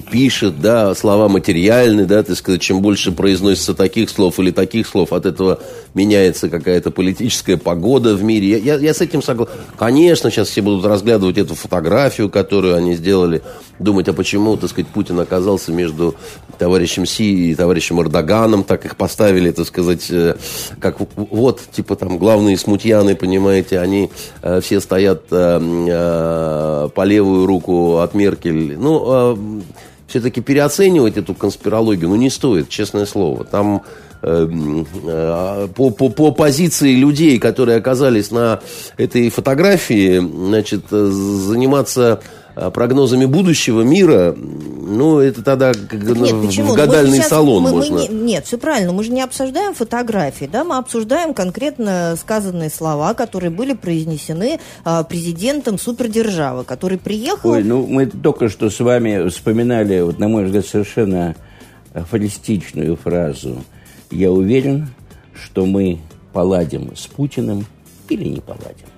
пишет, 0.00 0.60
да, 0.60 0.94
слова 0.94 1.28
материальные, 1.28 2.06
да, 2.06 2.22
так 2.22 2.36
сказать, 2.36 2.60
чем 2.60 2.80
больше 2.80 3.12
произносится 3.12 3.74
таких 3.74 4.08
слов 4.08 4.38
или 4.40 4.50
таких 4.50 4.86
слов, 4.86 5.12
от 5.12 5.26
этого 5.26 5.60
меняется 5.94 6.48
какая-то 6.48 6.90
политическая 6.90 7.56
погода 7.58 8.14
в 8.14 8.22
мире. 8.22 8.48
Я, 8.48 8.56
я, 8.58 8.74
я 8.76 8.94
с 8.94 9.00
этим 9.00 9.22
согласен. 9.22 9.52
Конечно, 9.78 10.30
сейчас 10.30 10.48
все 10.48 10.62
будут 10.62 10.86
разглядывать 10.86 11.36
эту 11.36 11.54
фотографию, 11.54 12.30
которую 12.30 12.76
они 12.76 12.94
сделали, 12.94 13.42
думать, 13.78 14.08
а 14.08 14.12
почему, 14.14 14.56
так 14.56 14.70
сказать, 14.70 14.90
Путин 14.90 15.20
оказался 15.20 15.72
между 15.72 16.14
товарищем 16.58 17.04
Си 17.04 17.50
и 17.50 17.54
товарищем 17.54 18.00
Эрдоганом, 18.00 18.64
так 18.64 18.84
их 18.86 18.96
поставили, 18.96 19.50
так 19.50 19.66
сказать, 19.66 20.10
э, 20.10 20.36
как 20.80 20.96
вот, 21.16 21.60
типа 21.70 21.96
там 21.96 22.18
главные 22.18 22.56
смутьяны, 22.56 23.14
понимаете, 23.14 23.78
они 23.78 24.10
э, 24.42 24.60
все 24.62 24.80
стоят 24.80 25.24
э, 25.30 26.88
по 26.94 27.04
левую 27.04 27.46
руку 27.46 27.98
от 27.98 28.14
Меркель. 28.14 28.76
Ну, 28.78 29.62
все-таки 30.12 30.40
переоценивать 30.40 31.16
эту 31.16 31.34
конспирологию, 31.34 32.08
ну, 32.08 32.16
не 32.16 32.30
стоит, 32.30 32.68
честное 32.68 33.06
слово. 33.06 33.44
Там 33.44 33.82
Эм, 34.24 34.86
э, 35.04 35.68
по, 35.74 35.90
по, 35.90 36.08
по 36.08 36.30
позиции 36.30 36.94
людей, 36.94 37.40
которые 37.40 37.78
оказались 37.78 38.30
на 38.30 38.60
этой 38.96 39.30
фотографии, 39.30 40.18
значит, 40.20 40.84
э, 40.92 41.06
заниматься 41.06 42.20
прогнозами 42.54 43.24
будущего 43.24 43.82
мира, 43.82 44.34
ну, 44.36 45.18
это 45.18 45.42
тогда 45.42 45.72
как 45.72 45.92
нет, 45.92 46.32
в 46.32 46.46
почему? 46.46 46.74
гадальный 46.74 47.18
сейчас, 47.18 47.28
салон 47.28 47.62
мы, 47.62 47.70
можно. 47.70 47.94
Мы 47.94 48.00
не, 48.02 48.08
нет, 48.08 48.46
все 48.46 48.58
правильно, 48.58 48.92
мы 48.92 49.04
же 49.04 49.12
не 49.12 49.22
обсуждаем 49.22 49.74
фотографии, 49.74 50.48
да, 50.50 50.64
мы 50.64 50.76
обсуждаем 50.76 51.34
конкретно 51.34 52.16
сказанные 52.20 52.70
слова, 52.70 53.14
которые 53.14 53.50
были 53.50 53.72
произнесены 53.72 54.60
а, 54.84 55.02
президентом 55.04 55.78
супердержавы, 55.78 56.64
который 56.64 56.98
приехал... 56.98 57.50
Ой, 57.50 57.62
ну, 57.64 57.86
мы 57.86 58.06
только 58.06 58.48
что 58.48 58.70
с 58.70 58.80
вами 58.80 59.28
вспоминали, 59.28 60.00
вот, 60.00 60.18
на 60.18 60.28
мой 60.28 60.44
взгляд, 60.44 60.66
совершенно 60.66 61.36
афористичную 61.94 62.96
фразу– 62.96 63.64
я 64.12 64.30
уверен, 64.30 64.88
что 65.34 65.64
мы 65.64 65.98
поладим 66.32 66.94
с 66.94 67.06
Путиным 67.06 67.66
или 68.08 68.28
не 68.28 68.40
поладим. 68.40 68.91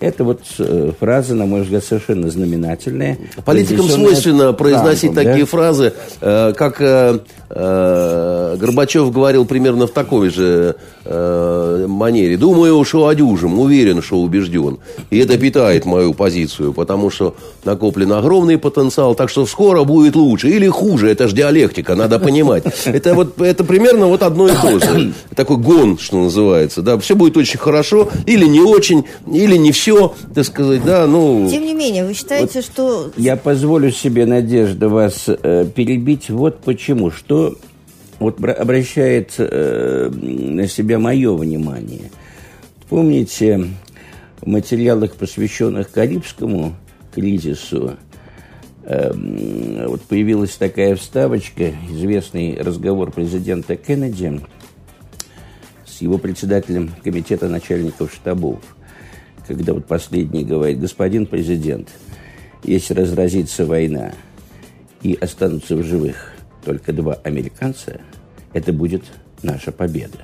Это 0.00 0.24
вот 0.24 0.40
э, 0.58 0.92
фраза, 0.98 1.34
на 1.34 1.46
мой 1.46 1.62
взгляд, 1.62 1.84
совершенно 1.84 2.30
знаменательная. 2.30 3.18
Политикам 3.44 3.88
свойственно 3.88 4.52
произносить 4.52 5.12
Трампом, 5.12 5.24
такие 5.24 5.44
да? 5.44 5.50
фразы, 5.50 5.92
э, 6.20 6.52
как 6.56 6.80
э, 6.80 7.20
Горбачев 7.54 9.12
говорил 9.12 9.44
примерно 9.44 9.86
в 9.86 9.92
такой 9.92 10.30
же 10.30 10.74
манере. 11.06 12.36
Думаю, 12.36 12.84
что 12.84 13.06
одюжим, 13.06 13.60
уверен, 13.60 14.02
что 14.02 14.20
убежден. 14.20 14.78
И 15.10 15.18
это 15.18 15.38
питает 15.38 15.84
мою 15.84 16.14
позицию, 16.14 16.72
потому 16.72 17.10
что 17.10 17.36
накоплен 17.64 18.12
огромный 18.12 18.58
потенциал, 18.58 19.14
так 19.14 19.28
что 19.28 19.46
скоро 19.46 19.84
будет 19.84 20.16
лучше 20.16 20.48
или 20.50 20.66
хуже. 20.66 21.10
Это 21.10 21.28
же 21.28 21.36
диалектика, 21.36 21.94
надо 21.94 22.18
понимать. 22.18 22.64
Это 22.86 23.14
вот 23.14 23.40
это 23.40 23.62
примерно 23.62 24.06
вот 24.06 24.22
одно 24.22 24.48
и 24.48 24.52
то 24.52 24.78
же. 24.78 25.12
Такой 25.36 25.58
гон, 25.58 25.98
что 25.98 26.24
называется. 26.24 26.82
Да, 26.82 26.98
все 26.98 27.14
будет 27.14 27.36
очень 27.36 27.58
хорошо 27.58 28.08
или 28.26 28.46
не 28.46 28.60
очень, 28.60 29.04
или 29.32 29.56
не 29.56 29.70
все, 29.72 30.14
так 30.34 30.44
сказать, 30.44 30.84
да, 30.84 31.06
ну... 31.06 31.48
Тем 31.50 31.64
не 31.64 31.74
менее, 31.74 32.04
вы 32.04 32.14
считаете, 32.14 32.60
вот 32.60 32.64
что... 32.64 33.10
Я 33.16 33.36
позволю 33.36 33.92
себе, 33.92 34.26
Надежда, 34.26 34.88
вас 34.88 35.24
э, 35.26 35.66
перебить 35.74 36.30
вот 36.30 36.58
почему. 36.60 37.10
Что 37.10 37.43
вот 38.18 38.42
обращает 38.42 39.34
э, 39.38 40.10
на 40.10 40.66
себя 40.68 40.98
мое 40.98 41.34
внимание. 41.34 42.10
Помните, 42.88 43.68
в 44.40 44.46
материалах, 44.46 45.14
посвященных 45.14 45.90
Карибскому 45.90 46.74
кризису, 47.14 47.96
э, 48.84 49.86
вот 49.86 50.02
появилась 50.02 50.54
такая 50.56 50.96
вставочка, 50.96 51.72
известный 51.90 52.56
разговор 52.60 53.10
президента 53.10 53.76
Кеннеди 53.76 54.40
с 55.86 56.00
его 56.00 56.18
председателем 56.18 56.90
комитета 57.02 57.48
начальников 57.48 58.12
штабов– 58.12 58.60
когда 59.46 59.74
вот 59.74 59.86
последний 59.86 60.44
говорит, 60.44 60.80
господин 60.80 61.26
президент, 61.26 61.88
если 62.62 62.94
разразится 62.94 63.66
война 63.66 64.12
и 65.02 65.16
останутся 65.20 65.76
в 65.76 65.82
живых 65.82 66.33
только 66.64 66.92
два 66.92 67.14
американца, 67.24 68.00
это 68.52 68.72
будет 68.72 69.04
наша 69.42 69.72
победа. 69.72 70.18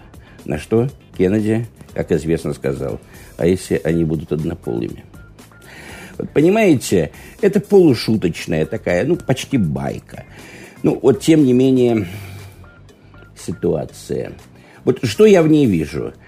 На 0.45 0.59
что 0.59 0.88
Кеннеди, 1.16 1.66
как 1.95 2.12
известно, 2.12 2.55
сказал, 2.55 3.01
а 3.36 3.47
если 3.47 3.80
они 3.82 4.05
будут 4.05 4.32
однополыми? 4.32 5.05
Вот 6.18 6.30
понимаете, 6.30 7.12
это 7.41 7.61
полушуточная 7.61 8.66
такая, 8.66 9.05
ну, 9.05 9.16
почти 9.16 9.59
байка. 9.59 10.24
Ну, 10.82 10.99
вот 11.03 11.20
тем 11.20 11.45
не 11.45 11.53
менее, 11.53 12.07
ситуация. 13.36 14.32
Вот 14.84 15.05
что 15.05 15.26
я 15.26 15.43
в 15.43 15.49
ней 15.49 15.66
вижу– 15.66 16.14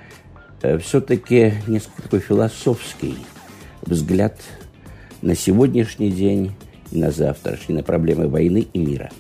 Э, 0.63 0.79
все-таки 0.79 1.55
несколько 1.67 2.03
такой 2.03 2.21
философский 2.21 3.17
взгляд 3.83 4.41
на 5.21 5.35
сегодняшний 5.35 6.11
день 6.11 6.53
и 6.93 6.99
на 6.99 7.11
завтрашний, 7.11 7.75
на 7.75 7.83
проблемы 7.83 8.29
войны 8.29 8.69
и 8.73 8.79
мира. 8.79 9.11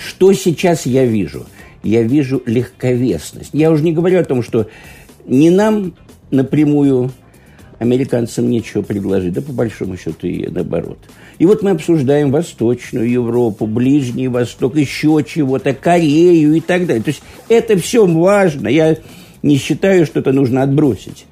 Что 0.00 0.32
сейчас 0.32 0.86
я 0.86 1.04
вижу? 1.04 1.46
Я 1.82 2.02
вижу 2.02 2.42
легковесность. 2.46 3.50
Я 3.52 3.70
уже 3.70 3.82
не 3.84 3.92
говорю 3.92 4.20
о 4.20 4.24
том, 4.24 4.42
что 4.42 4.68
не 5.26 5.50
нам 5.50 5.94
напрямую 6.30 7.12
американцам 7.78 8.48
нечего 8.48 8.82
предложить, 8.82 9.32
да 9.32 9.40
по 9.40 9.52
большому 9.52 9.96
счету 9.96 10.26
и 10.26 10.46
наоборот. 10.48 10.98
И 11.38 11.46
вот 11.46 11.62
мы 11.62 11.70
обсуждаем 11.70 12.30
Восточную 12.30 13.10
Европу, 13.10 13.66
Ближний 13.66 14.28
Восток, 14.28 14.76
еще 14.76 15.24
чего-то, 15.26 15.72
Корею 15.74 16.54
и 16.54 16.60
так 16.60 16.86
далее. 16.86 17.02
То 17.02 17.10
есть 17.10 17.22
это 17.48 17.78
все 17.78 18.06
важно. 18.06 18.68
Я 18.68 18.96
не 19.42 19.56
считаю, 19.56 20.04
что 20.06 20.20
это 20.20 20.32
нужно 20.32 20.62
отбросить. 20.62 21.26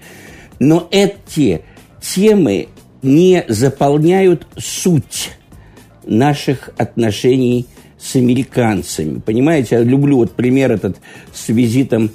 Но 0.58 0.88
эти 0.90 1.62
темы 2.00 2.68
не 3.02 3.44
заполняют 3.48 4.46
суть 4.56 5.30
наших 6.06 6.70
отношений 6.78 7.66
с 7.98 8.16
американцами. 8.16 9.18
Понимаете, 9.18 9.76
я 9.76 9.82
люблю 9.82 10.18
вот 10.18 10.32
пример 10.32 10.72
этот 10.72 10.96
с 11.32 11.48
визитом 11.48 12.10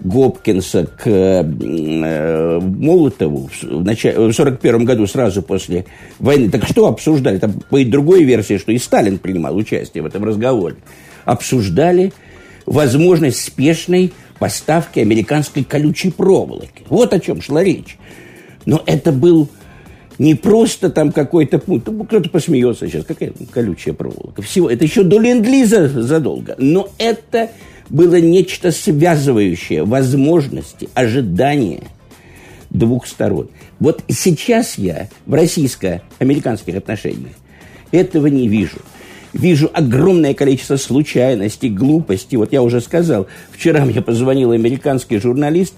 Гопкинса 0.00 0.86
к 0.86 1.06
э, 1.06 2.60
Молотову 2.60 3.48
в, 3.62 3.84
начале, 3.84 4.18
в 4.18 4.32
41 4.32 4.84
году, 4.84 5.06
сразу 5.06 5.42
после 5.42 5.86
войны. 6.18 6.50
Так 6.50 6.66
что 6.66 6.86
обсуждали? 6.86 7.38
Там 7.38 7.62
по 7.70 7.82
другой 7.84 8.24
версии, 8.24 8.58
что 8.58 8.72
и 8.72 8.78
Сталин 8.78 9.18
принимал 9.18 9.56
участие 9.56 10.02
в 10.02 10.06
этом 10.06 10.24
разговоре. 10.24 10.76
Обсуждали 11.24 12.12
возможность 12.66 13.40
спешной 13.40 14.12
поставки 14.38 14.98
американской 14.98 15.62
колючей 15.62 16.10
проволоки. 16.10 16.82
Вот 16.88 17.12
о 17.12 17.20
чем 17.20 17.40
шла 17.40 17.62
речь. 17.62 17.96
Но 18.66 18.82
это 18.86 19.12
был 19.12 19.48
не 20.22 20.36
просто 20.36 20.88
там 20.88 21.10
какой-то 21.10 21.58
пункт. 21.58 21.88
Ну, 21.88 22.04
кто-то 22.04 22.30
посмеется 22.30 22.86
сейчас. 22.86 23.04
Какая 23.04 23.32
колючая 23.50 23.92
проволока? 23.92 24.40
Всего. 24.40 24.70
Это 24.70 24.84
еще 24.84 25.02
до 25.02 25.18
ленд-лиза 25.18 25.88
задолго. 25.88 26.54
Но 26.58 26.88
это 26.98 27.50
было 27.90 28.20
нечто 28.20 28.70
связывающее 28.70 29.84
возможности, 29.84 30.88
ожидания 30.94 31.82
двух 32.70 33.08
сторон. 33.08 33.48
Вот 33.80 34.04
сейчас 34.08 34.78
я 34.78 35.08
в 35.26 35.34
российско-американских 35.34 36.76
отношениях 36.76 37.34
этого 37.90 38.28
не 38.28 38.46
вижу 38.46 38.78
вижу 39.32 39.70
огромное 39.72 40.34
количество 40.34 40.76
случайностей, 40.76 41.70
глупостей. 41.70 42.36
Вот 42.36 42.52
я 42.52 42.62
уже 42.62 42.82
сказал, 42.82 43.26
вчера 43.50 43.84
мне 43.84 44.02
позвонил 44.02 44.52
американский 44.52 45.18
журналист 45.18 45.74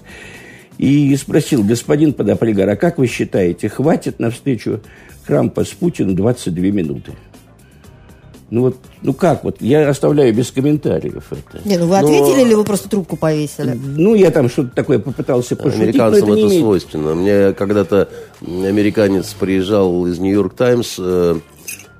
и 0.77 1.15
спросил, 1.15 1.63
господин 1.63 2.13
Подопригар, 2.13 2.69
а 2.69 2.75
как 2.75 2.97
вы 2.97 3.07
считаете, 3.07 3.69
хватит 3.69 4.19
на 4.19 4.31
встречу 4.31 4.81
Трампа 5.25 5.63
с 5.63 5.69
Путиным 5.69 6.15
22 6.15 6.63
минуты? 6.65 7.13
Ну 8.51 8.61
вот, 8.61 8.77
ну 9.01 9.13
как 9.13 9.43
вот, 9.43 9.57
я 9.59 9.89
оставляю 9.89 10.31
без 10.33 10.51
комментариев 10.51 11.25
это. 11.31 11.67
Не, 11.67 11.77
ну 11.77 11.87
вы 11.87 11.97
ответили 11.97 12.41
Но... 12.41 12.47
или 12.47 12.53
вы 12.53 12.63
просто 12.63 12.87
трубку 12.87 13.17
повесили? 13.17 13.71
Ну, 13.73 14.13
я 14.13 14.29
там 14.29 14.49
что-то 14.49 14.69
такое 14.69 14.99
попытался 14.99 15.55
пошутить, 15.55 15.81
Американцам 15.81 16.23
это, 16.29 16.31
это 16.31 16.47
имеет... 16.47 16.61
свойственно. 16.61 17.15
Мне 17.15 17.53
когда-то 17.53 18.07
американец 18.41 19.33
приезжал 19.33 20.05
из 20.05 20.19
Нью-Йорк 20.19 20.53
Таймс, 20.53 20.95
э, 20.99 21.39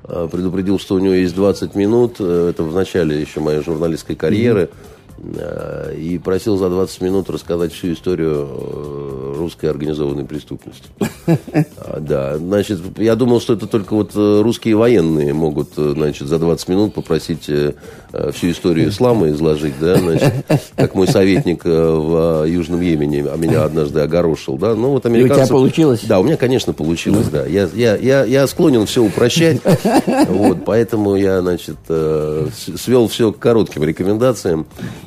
Э, 0.08 0.28
предупредил, 0.32 0.78
что 0.78 0.96
у 0.96 1.00
него 1.00 1.14
есть 1.14 1.34
20 1.36 1.74
минут. 1.76 2.18
Э, 2.20 2.50
это 2.52 2.64
в 2.64 2.74
начале 2.74 3.20
еще 3.20 3.40
моей 3.40 3.64
журналистской 3.64 4.16
карьеры. 4.16 4.70
Э, 4.72 5.05
и 5.18 6.20
просил 6.24 6.58
за 6.58 6.70
20 6.70 7.02
минут 7.02 7.30
рассказать 7.30 7.72
всю 7.72 7.94
историю 7.94 8.48
э, 8.50 9.34
русской 9.38 9.68
организованной 9.68 10.26
преступности. 10.26 10.88
А, 11.78 12.00
да, 12.00 12.38
значит, 12.38 12.80
я 12.98 13.16
думал, 13.16 13.42
что 13.42 13.54
это 13.54 13.66
только 13.68 13.94
вот 13.96 14.12
э, 14.16 14.42
русские 14.42 14.76
военные 14.76 15.34
могут, 15.34 15.74
значит, 15.76 16.28
за 16.28 16.38
20 16.38 16.68
минут 16.70 16.94
попросить 16.94 17.44
всю 17.44 18.52
историю 18.52 18.90
ислама 18.90 19.30
изложить, 19.30 19.74
да, 19.80 19.96
значит, 19.96 20.34
как 20.76 20.94
мой 20.94 21.08
советник 21.08 21.66
в 21.66 22.46
Южном 22.48 22.82
Йемене 22.82 23.26
а 23.26 23.38
меня 23.38 23.64
однажды 23.64 24.02
огорошил, 24.02 24.58
да, 24.58 24.76
ну 24.76 24.92
вот 24.92 25.06
американцы... 25.06 25.40
И 25.40 25.44
у 25.44 25.46
тебя 25.46 25.54
получилось? 25.54 26.02
Да, 26.04 26.20
у 26.20 26.24
меня, 26.24 26.38
конечно, 26.38 26.74
получилось, 26.74 27.28
да. 27.28 27.46
Я, 27.46 27.68
я, 27.74 27.96
я, 27.96 28.24
я 28.24 28.48
склонен 28.48 28.86
все 28.86 29.04
упрощать, 29.04 29.62
вот, 30.28 30.64
поэтому 30.66 31.16
я, 31.16 31.42
значит, 31.42 31.78
свел 31.88 33.08
все 33.08 33.32
к 33.32 33.40
коротким 33.40 33.84
рекомендациям 33.84 34.66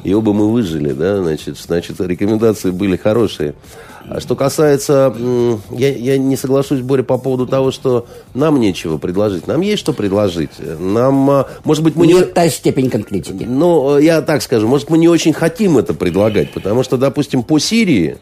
и 0.08 0.14
оба 0.14 0.32
мы 0.32 0.50
выжили, 0.50 0.92
да, 0.92 1.22
значит, 1.22 1.58
значит, 1.58 2.00
рекомендации 2.00 2.70
были 2.70 2.96
хорошие. 2.96 3.54
А 4.08 4.20
что 4.20 4.36
касается, 4.36 5.14
я, 5.70 5.94
я 5.94 6.16
не 6.16 6.36
соглашусь, 6.36 6.80
Боря, 6.80 7.02
по 7.02 7.18
поводу 7.18 7.46
того, 7.46 7.70
что 7.70 8.06
нам 8.32 8.58
нечего 8.58 8.96
предложить. 8.96 9.46
Нам 9.46 9.60
есть 9.60 9.80
что 9.80 9.92
предложить. 9.92 10.52
Нам, 10.80 11.30
а, 11.30 11.48
может 11.64 11.84
быть, 11.84 11.94
мы 11.94 12.06
не... 12.06 12.22
та 12.22 12.48
степень 12.48 12.88
конкретики. 12.88 13.44
Ну, 13.44 13.98
я 13.98 14.22
так 14.22 14.40
скажу, 14.40 14.66
может, 14.66 14.88
мы 14.88 14.96
не 14.96 15.08
очень 15.08 15.34
хотим 15.34 15.76
это 15.76 15.92
предлагать, 15.92 16.52
потому 16.52 16.82
что, 16.84 16.96
допустим, 16.96 17.42
по 17.42 17.58
Сирии, 17.58 18.16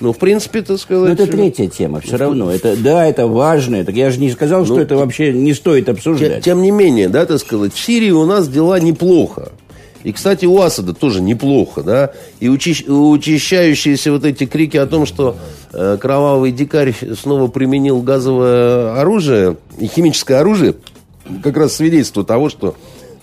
ну, 0.00 0.12
в 0.12 0.18
принципе, 0.18 0.62
так 0.62 0.80
сказать... 0.80 1.16
Но 1.16 1.24
это 1.24 1.30
третья 1.30 1.68
тема, 1.68 2.00
все 2.00 2.16
равно. 2.16 2.50
Это, 2.50 2.76
да, 2.76 3.06
это 3.06 3.28
важно. 3.28 3.76
Это, 3.76 3.92
я 3.92 4.10
же 4.10 4.18
не 4.18 4.30
сказал, 4.32 4.64
что 4.64 4.74
ну, 4.74 4.80
это 4.80 4.96
вообще 4.96 5.32
не 5.32 5.54
стоит 5.54 5.88
обсуждать. 5.88 6.42
Тем, 6.42 6.42
тем 6.42 6.62
не 6.62 6.72
менее, 6.72 7.08
да, 7.08 7.24
так 7.24 7.38
сказать, 7.38 7.72
в 7.72 7.78
Сирии 7.78 8.10
у 8.10 8.26
нас 8.26 8.48
дела 8.48 8.80
неплохо. 8.80 9.52
И, 10.04 10.12
кстати, 10.12 10.44
у 10.44 10.60
Асада 10.60 10.92
тоже 10.94 11.20
неплохо, 11.20 11.82
да. 11.82 12.12
И 12.38 12.48
учащ, 12.48 12.84
учащающиеся 12.86 14.12
вот 14.12 14.24
эти 14.24 14.46
крики 14.46 14.76
о 14.76 14.86
том, 14.86 15.06
что 15.06 15.36
э, 15.72 15.96
кровавый 16.00 16.52
дикарь 16.52 16.94
снова 17.18 17.48
применил 17.48 18.02
газовое 18.02 19.00
оружие 19.00 19.56
и 19.78 19.86
химическое 19.86 20.36
оружие, 20.36 20.74
как 21.42 21.56
раз 21.56 21.74
свидетельство 21.74 22.22
того, 22.22 22.50
что 22.50 22.76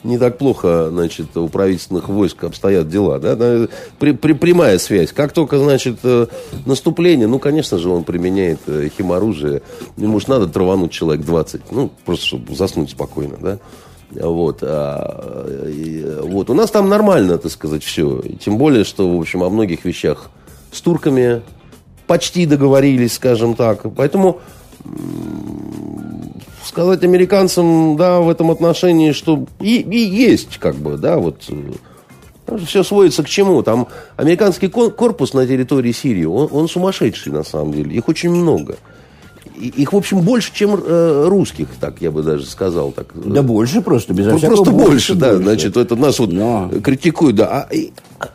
не 0.03 0.17
так 0.17 0.39
плохо, 0.39 0.89
значит, 0.89 1.37
у 1.37 1.47
правительственных 1.47 2.09
войск 2.09 2.43
обстоят 2.43 2.89
дела, 2.89 3.19
да, 3.19 3.67
при, 3.99 4.13
при, 4.13 4.33
прямая 4.33 4.79
связь. 4.79 5.11
Как 5.11 5.31
только, 5.31 5.59
значит, 5.59 5.99
э, 6.03 6.25
наступление, 6.65 7.27
ну, 7.27 7.37
конечно 7.37 7.77
же, 7.77 7.89
он 7.89 8.03
применяет 8.03 8.61
э, 8.65 8.89
химоружие, 8.97 9.61
ему 9.97 10.19
же 10.19 10.29
надо 10.29 10.47
травануть 10.47 10.91
человек 10.91 11.23
20, 11.23 11.71
ну, 11.71 11.91
просто 12.05 12.25
чтобы 12.25 12.55
заснуть 12.55 12.89
спокойно, 12.89 13.37
да. 13.39 13.59
Вот, 14.11 14.59
а, 14.61 15.67
и, 15.67 16.05
вот. 16.21 16.49
У 16.49 16.53
нас 16.53 16.69
там 16.69 16.89
нормально, 16.89 17.37
так 17.37 17.51
сказать, 17.51 17.83
все. 17.83 18.21
Тем 18.43 18.57
более, 18.57 18.83
что, 18.83 19.09
в 19.09 19.19
общем, 19.19 19.43
о 19.43 19.49
многих 19.49 19.85
вещах 19.85 20.29
с 20.71 20.81
турками 20.81 21.41
почти 22.07 22.45
договорились, 22.45 23.13
скажем 23.13 23.55
так. 23.55 23.85
Поэтому 23.95 24.41
сказать 26.65 27.03
американцам, 27.03 27.95
да, 27.95 28.19
в 28.19 28.29
этом 28.29 28.51
отношении, 28.51 29.11
что 29.13 29.45
и, 29.59 29.79
и 29.79 29.97
есть, 29.97 30.57
как 30.57 30.75
бы, 30.75 30.97
да, 30.97 31.17
вот 31.17 31.49
все 32.65 32.83
сводится 32.83 33.23
к 33.23 33.29
чему? 33.29 33.63
Там 33.63 33.87
американский 34.17 34.67
корпус 34.67 35.33
на 35.33 35.47
территории 35.47 35.91
Сирии, 35.91 36.25
он, 36.25 36.49
он 36.51 36.67
сумасшедший 36.67 37.31
на 37.31 37.43
самом 37.43 37.71
деле. 37.73 37.95
Их 37.95 38.07
очень 38.07 38.29
много. 38.29 38.77
Их, 39.59 39.93
в 39.93 39.97
общем, 39.97 40.21
больше, 40.21 40.53
чем 40.53 40.75
э, 40.75 41.25
русских, 41.27 41.67
так 41.79 42.01
я 42.01 42.11
бы 42.11 42.23
даже 42.23 42.45
сказал. 42.45 42.91
Так. 42.91 43.07
Да 43.13 43.41
больше 43.41 43.81
просто, 43.81 44.13
без 44.13 44.27
Просто 44.27 44.71
больше, 44.71 44.71
больше, 44.71 45.15
да. 45.15 45.29
Больше. 45.31 45.43
Значит, 45.43 45.77
это 45.77 45.95
нас 45.95 46.19
вот 46.19 46.31
Но... 46.31 46.71
критикуют, 46.83 47.35
да. 47.35 47.67
А, 47.69 47.73
и, 47.73 47.91
а, 48.19 48.29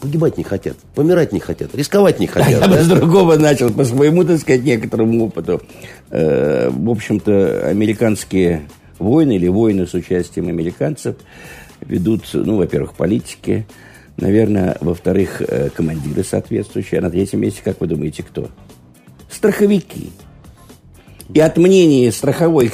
погибать 0.00 0.38
не 0.38 0.44
хотят, 0.44 0.76
помирать 0.94 1.32
не 1.32 1.40
хотят, 1.40 1.74
рисковать 1.74 2.20
не 2.20 2.26
хотят. 2.26 2.50
Я 2.50 2.60
да? 2.60 2.68
бы 2.68 2.82
с 2.82 2.86
другого 2.86 3.36
начал, 3.36 3.70
по 3.70 3.84
своему, 3.84 4.24
так 4.24 4.40
сказать, 4.40 4.64
некоторому 4.64 5.26
опыту. 5.26 5.62
Э, 6.10 6.70
в 6.70 6.90
общем-то, 6.90 7.66
американские 7.66 8.68
войны 8.98 9.36
или 9.36 9.48
войны 9.48 9.86
с 9.86 9.94
участием 9.94 10.48
американцев 10.48 11.16
ведут, 11.80 12.24
ну, 12.32 12.56
во-первых, 12.56 12.94
политики, 12.94 13.66
наверное, 14.16 14.76
во-вторых, 14.80 15.40
э, 15.40 15.70
командиры 15.70 16.24
соответствующие, 16.24 16.98
а 16.98 17.02
на 17.02 17.10
третьем 17.10 17.40
месте, 17.40 17.60
как 17.64 17.80
вы 17.80 17.86
думаете, 17.86 18.22
кто? 18.22 18.48
Страховики 19.30 20.10
и 21.32 21.40
от 21.40 21.56
мнения 21.56 22.10
страховой 22.12 22.72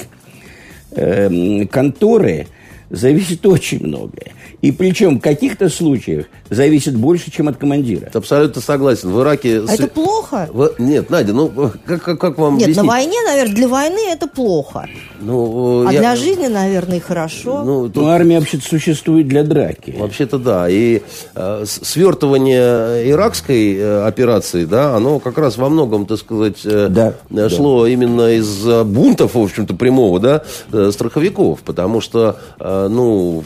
э, 0.92 1.64
конторы 1.66 2.46
зависит 2.90 3.44
очень 3.46 3.84
многое. 3.84 4.33
И 4.64 4.72
причем 4.72 5.18
в 5.18 5.20
каких-то 5.20 5.68
случаях 5.68 6.24
зависит 6.48 6.96
больше, 6.96 7.30
чем 7.30 7.48
от 7.48 7.58
командира. 7.58 8.08
Абсолютно 8.14 8.62
согласен. 8.62 9.10
В 9.10 9.20
Ираке... 9.20 9.60
А 9.68 9.74
это 9.74 9.88
плохо? 9.88 10.48
В... 10.50 10.70
Нет, 10.78 11.10
Надя, 11.10 11.34
ну 11.34 11.50
как, 11.84 12.02
как, 12.02 12.18
как 12.18 12.38
вам 12.38 12.54
Нет, 12.54 12.68
объяснить? 12.68 12.76
на 12.86 12.90
войне, 12.90 13.18
наверное, 13.26 13.54
для 13.54 13.68
войны 13.68 14.00
это 14.10 14.26
плохо. 14.26 14.88
Ну, 15.20 15.86
а 15.86 15.92
я... 15.92 16.00
для 16.00 16.16
жизни, 16.16 16.46
наверное, 16.46 16.98
хорошо. 16.98 17.62
Ну, 17.62 17.88
тут... 17.90 17.96
ну 17.96 18.08
армия 18.08 18.38
вообще-то 18.38 18.64
существует 18.64 19.28
для 19.28 19.42
драки. 19.42 19.94
Вообще-то 19.98 20.38
да. 20.38 20.66
И 20.70 21.02
э, 21.34 21.64
свертывание 21.66 23.10
иракской 23.10 23.76
э, 23.76 24.06
операции, 24.06 24.64
да, 24.64 24.96
оно 24.96 25.18
как 25.18 25.36
раз 25.36 25.58
во 25.58 25.68
многом, 25.68 26.06
так 26.06 26.18
сказать, 26.18 26.64
э, 26.64 26.88
да, 26.88 27.14
шло 27.50 27.82
да. 27.82 27.90
именно 27.90 28.30
из 28.32 28.64
бунтов, 28.86 29.34
в 29.34 29.42
общем-то, 29.42 29.74
прямого, 29.74 30.20
да, 30.20 30.42
э, 30.72 30.90
страховиков. 30.90 31.60
Потому 31.60 32.00
что, 32.00 32.38
э, 32.58 32.88
ну, 32.90 33.44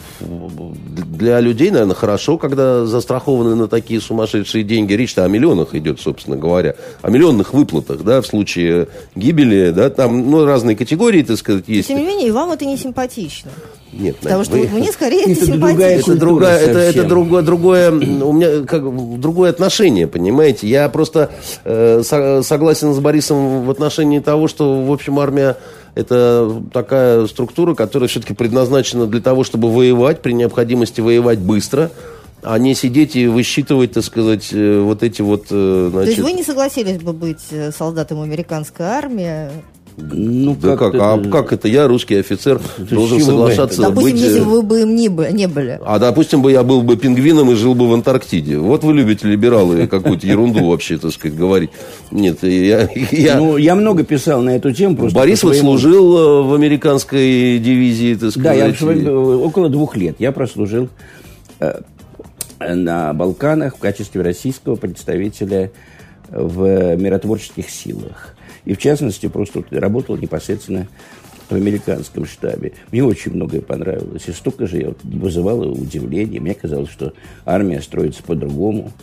для 1.09 1.39
людей, 1.39 1.71
наверное, 1.71 1.95
хорошо, 1.95 2.37
когда 2.37 2.85
застрахованы 2.85 3.55
на 3.55 3.67
такие 3.67 3.99
сумасшедшие 3.99 4.63
деньги. 4.63 4.93
Речь-то 4.93 5.25
о 5.25 5.27
миллионах 5.27 5.73
идет, 5.73 5.99
собственно 5.99 6.37
говоря. 6.37 6.75
О 7.01 7.09
миллионных 7.09 7.53
выплатах, 7.53 8.03
да, 8.03 8.21
в 8.21 8.27
случае 8.27 8.87
гибели, 9.15 9.71
да, 9.71 9.89
там, 9.89 10.29
ну, 10.29 10.45
разные 10.45 10.75
категории, 10.75 11.23
так 11.23 11.37
сказать, 11.37 11.65
есть. 11.67 11.87
Тем 11.87 11.97
не 11.97 12.05
менее, 12.05 12.31
вам 12.31 12.51
это 12.51 12.65
не 12.65 12.77
симпатично. 12.77 13.49
Нет, 13.91 14.17
Потому 14.17 14.43
что 14.43 14.55
вы... 14.55 14.67
мне 14.67 14.91
скорее 14.91 15.23
это, 15.23 15.31
это 15.31 15.45
симпатично. 15.47 16.11
Это, 16.11 16.15
другая, 16.15 16.59
это, 16.59 16.79
это 16.79 17.03
другое, 17.03 17.41
другое, 17.41 17.91
у 17.91 18.33
меня 18.33 18.61
как 18.65 19.19
другое 19.19 19.49
отношение, 19.49 20.05
понимаете? 20.05 20.67
Я 20.67 20.89
просто 20.89 21.31
э, 21.63 22.03
согласен 22.03 22.93
с 22.93 22.99
Борисом 22.99 23.65
в 23.65 23.71
отношении 23.71 24.19
того, 24.19 24.47
что, 24.47 24.83
в 24.83 24.91
общем, 24.91 25.19
армия 25.19 25.57
это 25.95 26.61
такая 26.73 27.27
структура, 27.27 27.75
которая 27.75 28.07
все-таки 28.07 28.33
предназначена 28.33 29.07
для 29.07 29.21
того, 29.21 29.43
чтобы 29.43 29.71
воевать, 29.71 30.21
при 30.21 30.33
необходимости 30.33 31.01
воевать 31.01 31.39
быстро, 31.39 31.91
а 32.41 32.57
не 32.57 32.73
сидеть 32.73 33.15
и 33.15 33.27
высчитывать, 33.27 33.93
так 33.93 34.03
сказать, 34.03 34.49
э, 34.53 34.79
вот 34.79 35.03
эти 35.03 35.21
вот... 35.21 35.47
Значит... 35.49 35.93
То 35.93 36.01
есть 36.01 36.19
вы 36.19 36.31
не 36.31 36.43
согласились 36.43 37.01
бы 37.01 37.11
быть 37.13 37.43
э, 37.51 37.71
солдатом 37.71 38.21
американской 38.21 38.85
армии? 38.85 39.49
Ну, 40.11 40.55
да 40.55 40.75
как, 40.75 40.93
как, 40.93 41.01
а 41.01 41.29
как 41.29 41.53
это 41.53 41.67
я, 41.67 41.87
русский 41.87 42.15
офицер, 42.15 42.61
это 42.77 42.95
должен 42.95 43.19
соглашаться 43.21 43.81
Допустим, 43.81 44.11
быть... 44.11 44.21
если 44.21 44.39
вы 44.39 44.61
бы 44.61 44.81
им 44.81 44.95
не, 44.95 45.09
бы, 45.09 45.29
не 45.31 45.47
были. 45.47 45.79
А, 45.83 45.99
допустим, 45.99 46.41
бы 46.41 46.51
я 46.51 46.63
был 46.63 46.81
бы 46.81 46.97
пингвином 46.97 47.51
и 47.51 47.55
жил 47.55 47.75
бы 47.75 47.87
в 47.87 47.93
Антарктиде. 47.93 48.57
Вот 48.57 48.83
вы 48.83 48.93
любите 48.93 49.27
либералы 49.27 49.87
какую-то 49.87 50.25
ерунду 50.25 50.67
вообще, 50.67 50.97
так 50.97 51.11
сказать, 51.11 51.37
говорить. 51.37 51.69
Нет, 52.11 52.43
я... 52.43 52.89
я... 53.11 53.37
Ну, 53.37 53.57
я 53.57 53.75
много 53.75 54.03
писал 54.03 54.41
на 54.41 54.51
эту 54.51 54.71
тему. 54.71 54.95
Просто 54.95 55.17
Борис 55.17 55.43
вот 55.43 55.55
служил 55.55 56.17
э, 56.17 56.43
в 56.43 56.53
американской 56.53 57.59
дивизии, 57.59 58.15
так 58.15 58.31
сказать. 58.31 58.79
Да, 58.79 58.83
я 58.85 59.19
около 59.19 59.69
двух 59.69 59.95
лет. 59.95 60.15
Я 60.19 60.31
прослужил 60.31 60.89
э, 61.59 61.81
на 62.59 63.13
Балканах 63.13 63.75
в 63.77 63.79
качестве 63.79 64.21
российского 64.21 64.75
представителя 64.75 65.71
в 66.31 66.95
миротворческих 66.95 67.69
силах. 67.69 68.35
И, 68.69 68.75
в 68.75 68.77
частности, 68.77 69.25
просто 69.25 69.63
работал 69.71 70.15
непосредственно 70.15 70.87
в 71.49 71.55
американском 71.55 72.27
штабе. 72.27 72.73
Мне 72.91 73.03
очень 73.03 73.33
многое 73.33 73.61
понравилось. 73.61 74.27
И 74.27 74.31
столько 74.31 74.67
же 74.67 74.77
я 74.77 74.93
вызывало 75.01 75.65
удивление. 75.71 76.39
Мне 76.39 76.53
казалось, 76.53 76.91
что 76.91 77.13
армия 77.45 77.81
строится 77.81 78.21
по-другому 78.21 78.93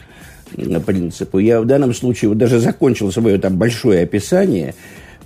на 0.56 0.78
принципу. 0.78 1.40
Я 1.40 1.60
в 1.60 1.66
данном 1.66 1.94
случае 1.94 2.28
вот 2.28 2.38
даже 2.38 2.60
закончил 2.60 3.10
свое 3.10 3.38
там 3.38 3.56
большое 3.56 4.04
описание. 4.04 4.76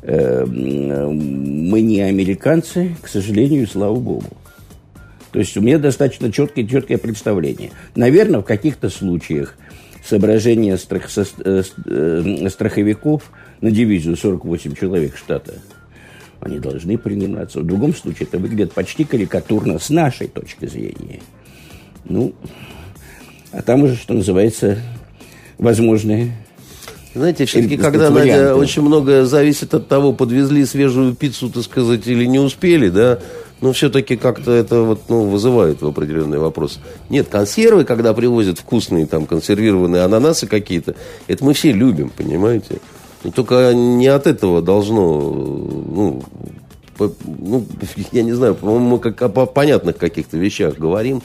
Э, 0.01 0.47
мы 0.47 1.83
не 1.83 2.01
американцы, 2.01 2.97
к 3.03 3.09
сожалению, 3.09 3.67
слава 3.67 3.97
богу. 3.97 4.25
То 5.33 5.39
есть 5.39 5.55
у 5.59 5.61
меня 5.61 5.79
достаточно 5.79 6.33
четкое, 6.33 6.67
четкое 6.67 6.97
представление. 6.97 7.73
Наверное, 7.95 8.41
в 8.41 8.45
каких-то 8.45 8.89
случаях 8.89 9.59
соображения 10.03 10.79
страх, 10.79 11.11
со, 11.11 11.27
э, 11.45 11.63
э, 11.85 12.49
страховиков 12.49 13.31
на 13.61 13.71
дивизию 13.71 14.17
48 14.17 14.75
человек 14.75 15.17
штата, 15.17 15.55
они 16.41 16.59
должны 16.59 16.97
приниматься. 16.99 17.61
В 17.61 17.67
другом 17.67 17.95
случае 17.95 18.27
это 18.29 18.39
выглядит 18.39 18.73
почти 18.73 19.05
карикатурно 19.05 19.79
с 19.79 19.91
нашей 19.91 20.29
точки 20.29 20.67
зрения. 20.67 21.21
Ну, 22.05 22.35
а 23.53 23.63
там 23.63 23.83
уже, 23.83 23.97
что 23.97 24.15
называется, 24.15 24.79
возможные 25.59 26.33
знаете, 27.13 27.45
все-таки, 27.45 27.77
когда, 27.77 28.09
Надя, 28.09 28.55
очень 28.55 28.83
многое 28.83 29.25
зависит 29.25 29.75
от 29.75 29.89
того, 29.89 30.13
подвезли 30.13 30.65
свежую 30.65 31.15
пиццу, 31.15 31.51
так 31.51 31.65
сказать, 31.65 32.07
или 32.07 32.25
не 32.25 32.39
успели, 32.39 32.89
да, 32.89 33.19
но 33.61 33.73
все-таки 33.73 34.17
как-то 34.17 34.53
это 34.53 34.83
вот, 34.83 35.03
ну, 35.09 35.25
вызывает 35.25 35.83
определенный 35.83 36.39
вопрос. 36.39 36.79
Нет, 37.09 37.27
консервы, 37.29 37.85
когда 37.85 38.15
привозят 38.15 38.61
вкусные 38.61 39.07
там 39.07 39.27
консервированные 39.27 40.03
ананасы 40.03 40.47
какие-то, 40.47 40.95
это 41.27 41.45
мы 41.45 41.53
все 41.53 41.73
любим, 41.73 42.11
понимаете? 42.11 42.81
Только 43.35 43.75
не 43.75 44.07
от 44.07 44.27
этого 44.27 44.63
должно, 44.63 45.21
ну, 45.21 46.23
по, 46.97 47.13
ну 47.27 47.65
я 48.13 48.23
не 48.23 48.33
знаю, 48.33 48.55
по-моему, 48.55 48.89
мы 48.89 48.99
как 48.99 49.21
о 49.23 49.47
понятных 49.47 49.97
каких-то 49.97 50.37
вещах 50.39 50.79
говорим. 50.79 51.23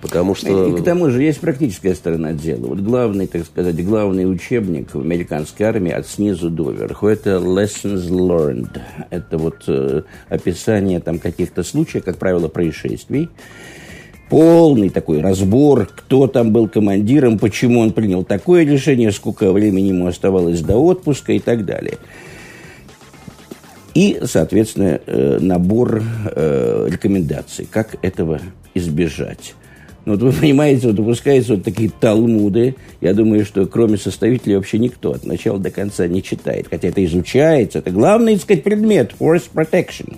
Потому 0.00 0.36
что... 0.36 0.68
И 0.68 0.80
к 0.80 0.84
тому 0.84 1.10
же 1.10 1.22
есть 1.22 1.40
практическая 1.40 1.94
сторона 1.94 2.32
дела. 2.32 2.68
Вот 2.68 2.78
главный, 2.78 3.26
так 3.26 3.44
сказать, 3.44 3.84
главный 3.84 4.30
учебник 4.30 4.94
в 4.94 5.00
американской 5.00 5.66
армии 5.66 5.90
от 5.90 6.06
снизу 6.06 6.50
до 6.50 6.70
верху– 6.70 7.06
это 7.08 7.30
lessons 7.38 8.08
learned. 8.08 8.80
Это 9.10 9.38
вот 9.38 9.64
э, 9.66 10.02
описание 10.28 11.00
там 11.00 11.18
каких-то 11.18 11.64
случаев, 11.64 12.04
как 12.04 12.16
правило, 12.16 12.46
происшествий. 12.46 13.28
Полный 14.30 14.90
такой 14.90 15.22
разбор, 15.22 15.86
кто 15.86 16.26
там 16.26 16.52
был 16.52 16.68
командиром, 16.68 17.38
почему 17.38 17.80
он 17.80 17.92
принял 17.92 18.24
такое 18.24 18.64
решение, 18.64 19.10
сколько 19.10 19.52
времени 19.52 19.88
ему 19.88 20.06
оставалось 20.06 20.60
до 20.60 20.76
отпуска 20.76 21.32
и 21.32 21.38
так 21.38 21.64
далее. 21.64 21.96
И, 23.94 24.20
соответственно, 24.24 25.00
э, 25.06 25.38
набор 25.40 26.02
э, 26.30 26.88
рекомендаций, 26.90 27.66
как 27.70 27.96
этого 28.02 28.40
избежать. 28.74 29.54
Ну, 30.04 30.14
вот 30.14 30.22
вы 30.22 30.32
понимаете, 30.32 30.88
вот 30.88 30.98
выпускаются 30.98 31.54
вот 31.54 31.64
такие 31.64 31.90
талмуды. 31.90 32.76
Я 33.00 33.12
думаю, 33.12 33.44
что 33.44 33.66
кроме 33.66 33.98
составителей 33.98 34.56
вообще 34.56 34.78
никто 34.78 35.12
от 35.12 35.24
начала 35.24 35.58
до 35.58 35.70
конца 35.70 36.06
не 36.06 36.22
читает. 36.22 36.66
Хотя 36.70 36.88
это 36.88 37.04
изучается. 37.04 37.80
Это 37.80 37.90
главный, 37.90 38.34
так 38.34 38.42
сказать, 38.42 38.62
предмет– 38.62 39.12
force 39.18 39.50
protection. 39.52 40.16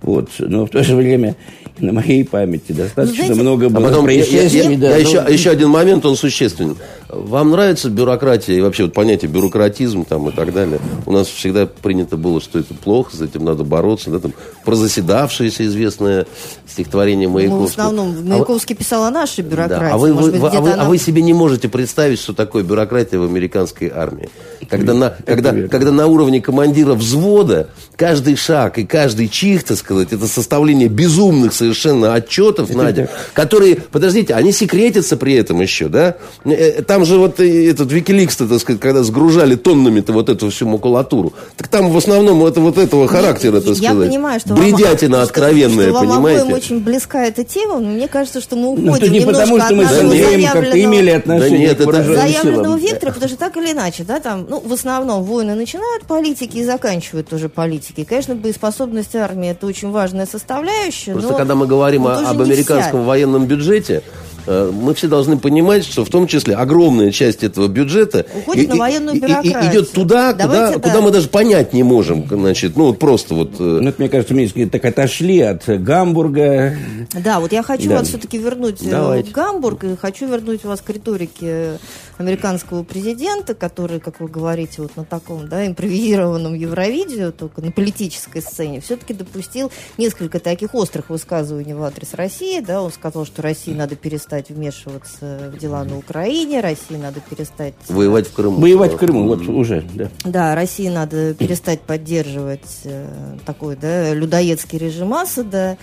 Вот. 0.00 0.30
Но 0.38 0.64
в 0.64 0.70
то 0.70 0.82
же 0.82 0.96
время 0.96 1.36
на 1.80 1.92
моей 1.92 2.24
памяти 2.24 2.72
достаточно 2.72 3.24
Знаете, 3.24 3.40
много 3.40 3.68
было 3.68 3.86
а 3.86 3.90
потом 3.90 4.04
происшествий. 4.04 4.62
Я, 4.62 4.70
я, 4.70 4.78
да, 4.78 4.96
я, 4.96 5.04
но... 5.04 5.28
еще, 5.28 5.32
еще 5.32 5.50
один 5.50 5.68
момент, 5.68 6.04
он 6.06 6.16
существенный. 6.16 6.76
Вам 7.08 7.50
нравится 7.50 7.88
бюрократия 7.88 8.56
и 8.56 8.60
вообще 8.60 8.84
вот 8.84 8.92
понятие 8.92 9.30
бюрократизм 9.30 10.04
там 10.04 10.28
и 10.28 10.32
так 10.32 10.52
далее? 10.52 10.80
У 11.04 11.12
нас 11.12 11.28
всегда 11.28 11.66
принято 11.66 12.16
было, 12.16 12.40
что 12.40 12.58
это 12.58 12.74
плохо, 12.74 13.16
с 13.16 13.20
этим 13.20 13.44
надо 13.44 13.64
бороться. 13.64 14.10
Да, 14.10 14.18
там, 14.18 14.32
про 14.64 14.74
заседавшееся 14.74 15.66
известное 15.66 16.26
стихотворение 16.66 17.28
Маяковского. 17.28 17.60
Ну, 17.60 17.66
в 17.66 17.70
основном 17.70 18.28
Маяковский 18.28 18.74
а 18.74 18.78
писал 18.78 19.04
о 19.04 19.10
нашей 19.10 19.44
бюрократии. 19.44 19.84
Да, 19.84 19.94
а, 19.94 19.98
вы, 19.98 20.12
вы, 20.12 20.32
быть, 20.32 20.42
а, 20.42 20.60
вы, 20.60 20.72
она... 20.72 20.82
а 20.82 20.88
вы 20.88 20.98
себе 20.98 21.22
не 21.22 21.32
можете 21.32 21.68
представить, 21.68 22.18
что 22.18 22.32
такое 22.32 22.64
бюрократия 22.64 23.18
в 23.18 23.24
американской 23.24 23.88
армии? 23.88 24.28
Когда 24.68 24.94
на, 24.94 25.10
когда, 25.24 25.52
когда 25.68 25.92
на 25.92 26.06
уровне 26.06 26.40
командира 26.40 26.94
взвода 26.94 27.68
каждый 27.94 28.34
шаг 28.34 28.78
и 28.78 28.84
каждый 28.84 29.28
чих, 29.28 29.62
так 29.62 29.78
сказать, 29.78 30.12
это 30.12 30.26
составление 30.26 30.88
безумных 30.88 31.52
совершенно 31.52 31.65
отчетов, 31.70 32.70
это 32.70 32.78
Надя, 32.78 33.02
да. 33.02 33.18
которые, 33.32 33.76
подождите, 33.76 34.34
они 34.34 34.52
секретятся 34.52 35.16
при 35.16 35.34
этом 35.34 35.60
еще, 35.60 35.88
да? 35.88 36.16
Э, 36.44 36.50
э, 36.52 36.82
там 36.82 37.04
же 37.04 37.18
вот 37.18 37.40
этот 37.40 37.90
Викиликс, 37.92 38.36
так 38.36 38.58
сказать, 38.60 38.80
когда 38.80 39.02
сгружали 39.02 39.54
тоннами-то 39.54 40.12
вот 40.12 40.28
эту 40.28 40.50
всю 40.50 40.66
макулатуру, 40.66 41.32
так 41.56 41.68
там 41.68 41.90
в 41.90 41.96
основном 41.96 42.44
это 42.44 42.60
вот 42.60 42.78
этого 42.78 43.08
характера, 43.08 43.60
так 43.60 43.76
я 43.76 43.90
сказать. 43.90 44.08
понимаю, 44.10 44.40
что 44.40 44.54
Бредятина 44.54 45.18
вам, 45.18 45.24
откровенная, 45.24 45.90
что, 45.90 45.98
что 45.98 46.08
понимаете? 46.08 46.44
вам 46.44 46.52
очень 46.52 46.80
близка 46.80 47.24
эта 47.24 47.44
тема, 47.44 47.78
но 47.78 47.88
мне 47.88 48.08
кажется, 48.08 48.40
что 48.40 48.56
мы 48.56 48.68
уходим 48.68 48.86
ну, 48.86 48.96
это 48.96 49.08
не 49.08 49.20
потому, 49.20 49.60
что 49.60 49.74
мы 49.74 49.86
с 49.86 49.98
Андреем 49.98 50.50
как-то 50.50 50.82
имели 50.82 51.10
отношение 51.10 51.74
да 51.74 51.74
нет, 51.74 51.78
к 51.78 51.80
это... 51.80 52.14
заявленного 52.14 52.76
вектора, 52.76 53.12
потому 53.12 53.28
что 53.28 53.38
так 53.38 53.56
или 53.56 53.72
иначе, 53.72 54.04
да, 54.04 54.20
там, 54.20 54.46
ну, 54.48 54.60
в 54.60 54.72
основном 54.72 55.24
войны 55.24 55.54
начинают 55.54 56.04
политики 56.04 56.58
и 56.58 56.64
заканчивают 56.64 57.28
тоже 57.28 57.48
политики. 57.48 58.04
конечно, 58.04 58.34
боеспособность 58.34 59.14
армии 59.16 59.50
это 59.50 59.66
очень 59.66 59.90
важная 59.90 60.26
составляющая. 60.26 61.12
Просто 61.12 61.34
когда 61.34 61.54
мы 61.56 61.66
говорим 61.66 62.06
о, 62.06 62.30
об 62.30 62.40
американском 62.40 63.04
военном 63.04 63.46
бюджете, 63.46 64.02
мы 64.46 64.94
все 64.94 65.08
должны 65.08 65.38
понимать, 65.38 65.84
что 65.84 66.04
в 66.04 66.08
том 66.08 66.26
числе 66.26 66.54
огромная 66.54 67.10
часть 67.10 67.42
этого 67.42 67.68
бюджета 67.68 68.26
Уходит 68.36 68.64
и, 68.64 68.68
на 68.68 68.76
военную 68.76 69.20
бюрократию. 69.20 69.62
И, 69.62 69.66
и, 69.66 69.70
идет 69.70 69.92
туда, 69.92 70.32
куда, 70.32 70.72
да. 70.72 70.78
куда 70.78 71.00
мы 71.00 71.10
даже 71.10 71.28
понять 71.28 71.72
не 71.72 71.82
можем. 71.82 72.26
Значит, 72.28 72.76
ну, 72.76 72.86
вот 72.86 72.98
просто 72.98 73.34
вот... 73.34 73.54
Э, 73.58 73.62
ну, 73.80 73.88
это, 73.88 74.00
мне 74.00 74.08
кажется, 74.08 74.34
мы 74.34 74.46
так 74.66 74.84
отошли 74.84 75.40
от 75.40 75.66
Гамбурга. 75.66 76.76
Да, 77.12 77.40
вот 77.40 77.52
я 77.52 77.62
хочу 77.62 77.88
да. 77.88 77.98
вас 77.98 78.08
все-таки 78.08 78.38
вернуть 78.38 78.82
э, 78.82 78.90
Давайте. 78.90 79.30
в 79.30 79.32
Гамбург, 79.32 79.84
и 79.84 79.96
хочу 79.96 80.26
вернуть 80.26 80.64
вас 80.64 80.80
к 80.80 80.90
риторике 80.90 81.78
американского 82.18 82.82
президента, 82.82 83.54
который, 83.54 84.00
как 84.00 84.20
вы 84.20 84.28
говорите, 84.28 84.82
вот 84.82 84.96
на 84.96 85.04
таком, 85.04 85.48
да, 85.48 85.66
импровизированном 85.66 86.54
Евровидео, 86.54 87.30
только 87.30 87.60
на 87.60 87.70
политической 87.70 88.40
сцене, 88.40 88.80
все-таки 88.80 89.14
допустил 89.14 89.70
несколько 89.98 90.40
таких 90.40 90.74
острых 90.74 91.10
высказываний 91.10 91.74
в 91.74 91.82
адрес 91.82 92.14
России, 92.14 92.60
да, 92.60 92.82
он 92.82 92.92
сказал, 92.92 93.26
что 93.26 93.42
России 93.42 93.72
надо 93.72 93.96
перестать 93.96 94.35
перестать 94.36 94.50
вмешиваться 94.50 95.52
в 95.52 95.58
дела 95.58 95.84
на 95.84 95.98
Украине, 95.98 96.60
России 96.60 96.96
надо 96.96 97.20
перестать... 97.20 97.74
Воевать 97.88 98.26
в 98.28 98.32
Крыму. 98.32 98.60
Воевать 98.60 98.94
в 98.94 98.96
Крыму, 98.96 99.26
вот 99.26 99.48
уже, 99.48 99.84
да. 99.94 100.08
Да, 100.24 100.54
России 100.54 100.88
надо 100.88 101.34
перестать 101.34 101.80
поддерживать 101.80 102.80
э, 102.84 103.36
такой, 103.44 103.76
да, 103.76 104.12
людоедский 104.14 104.78
режим 104.78 105.14
Асада, 105.14 105.78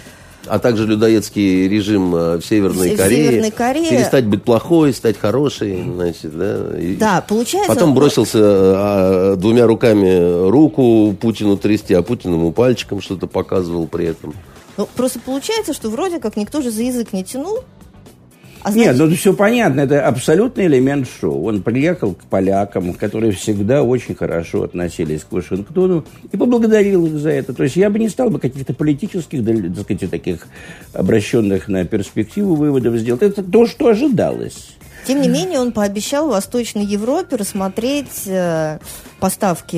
а 0.46 0.60
также 0.60 0.86
людоедский 0.86 1.70
режим 1.70 2.14
э, 2.14 2.38
в 2.38 2.46
Северной, 2.46 2.96
в 2.96 2.98
Корее, 2.98 3.28
Северной 3.30 3.52
Корее. 3.52 3.90
Перестать 3.90 4.26
быть 4.26 4.44
плохой, 4.44 4.94
стать 4.94 5.18
хорошей, 5.18 5.84
значит, 5.90 6.38
да. 6.38 6.78
И 6.78 6.96
да, 6.98 7.24
получается... 7.26 7.74
Потом 7.74 7.96
бросился 7.96 8.40
а, 8.42 9.36
двумя 9.38 9.66
руками 9.66 10.50
руку 10.50 11.16
Путину 11.20 11.56
трясти, 11.56 11.94
а 11.94 12.02
Путин 12.02 12.34
ему 12.34 12.52
пальчиком 12.52 13.00
что-то 13.00 13.28
показывал 13.28 13.88
при 13.88 14.08
этом. 14.08 14.34
Ну, 14.76 14.88
просто 14.96 15.20
получается, 15.20 15.74
что 15.74 15.90
вроде 15.90 16.20
как 16.20 16.36
никто 16.36 16.62
же 16.62 16.72
за 16.72 16.84
язык 16.84 17.14
не 17.14 17.24
тянул, 17.24 17.60
а 18.64 18.72
значит... 18.72 18.88
Нет, 18.88 18.98
ну 18.98 19.16
все 19.16 19.34
понятно, 19.34 19.82
это 19.82 20.08
абсолютный 20.08 20.68
элемент 20.68 21.08
шоу. 21.08 21.44
Он 21.44 21.62
приехал 21.62 22.14
к 22.14 22.24
полякам, 22.24 22.94
которые 22.94 23.34
всегда 23.34 23.84
очень 23.84 24.16
хорошо 24.16 24.64
относились 24.64 25.24
к 25.24 25.32
Вашингтону, 25.32 26.06
и 26.32 26.38
поблагодарил 26.38 27.06
их 27.06 27.14
за 27.14 27.32
это. 27.32 27.54
То 27.54 27.64
есть 27.64 27.76
я 27.76 27.90
бы 27.90 28.00
не 28.00 28.10
стал 28.10 28.30
бы 28.30 28.40
каких-то 28.40 28.74
политических, 28.74 29.46
так 29.46 29.84
сказать, 29.84 30.10
таких 30.10 30.48
обращенных 30.94 31.68
на 31.68 31.84
перспективу 31.86 32.56
выводов 32.56 32.96
сделать. 32.96 33.22
Это 33.22 33.44
то, 33.44 33.68
что 33.68 33.88
ожидалось. 33.88 34.78
Тем 35.06 35.22
не 35.22 35.28
менее, 35.28 35.60
он 35.60 35.74
пообещал 35.74 36.30
Восточной 36.30 36.86
Европе 36.86 37.36
рассмотреть 37.36 38.26
э, 38.26 38.80
поставки 39.20 39.78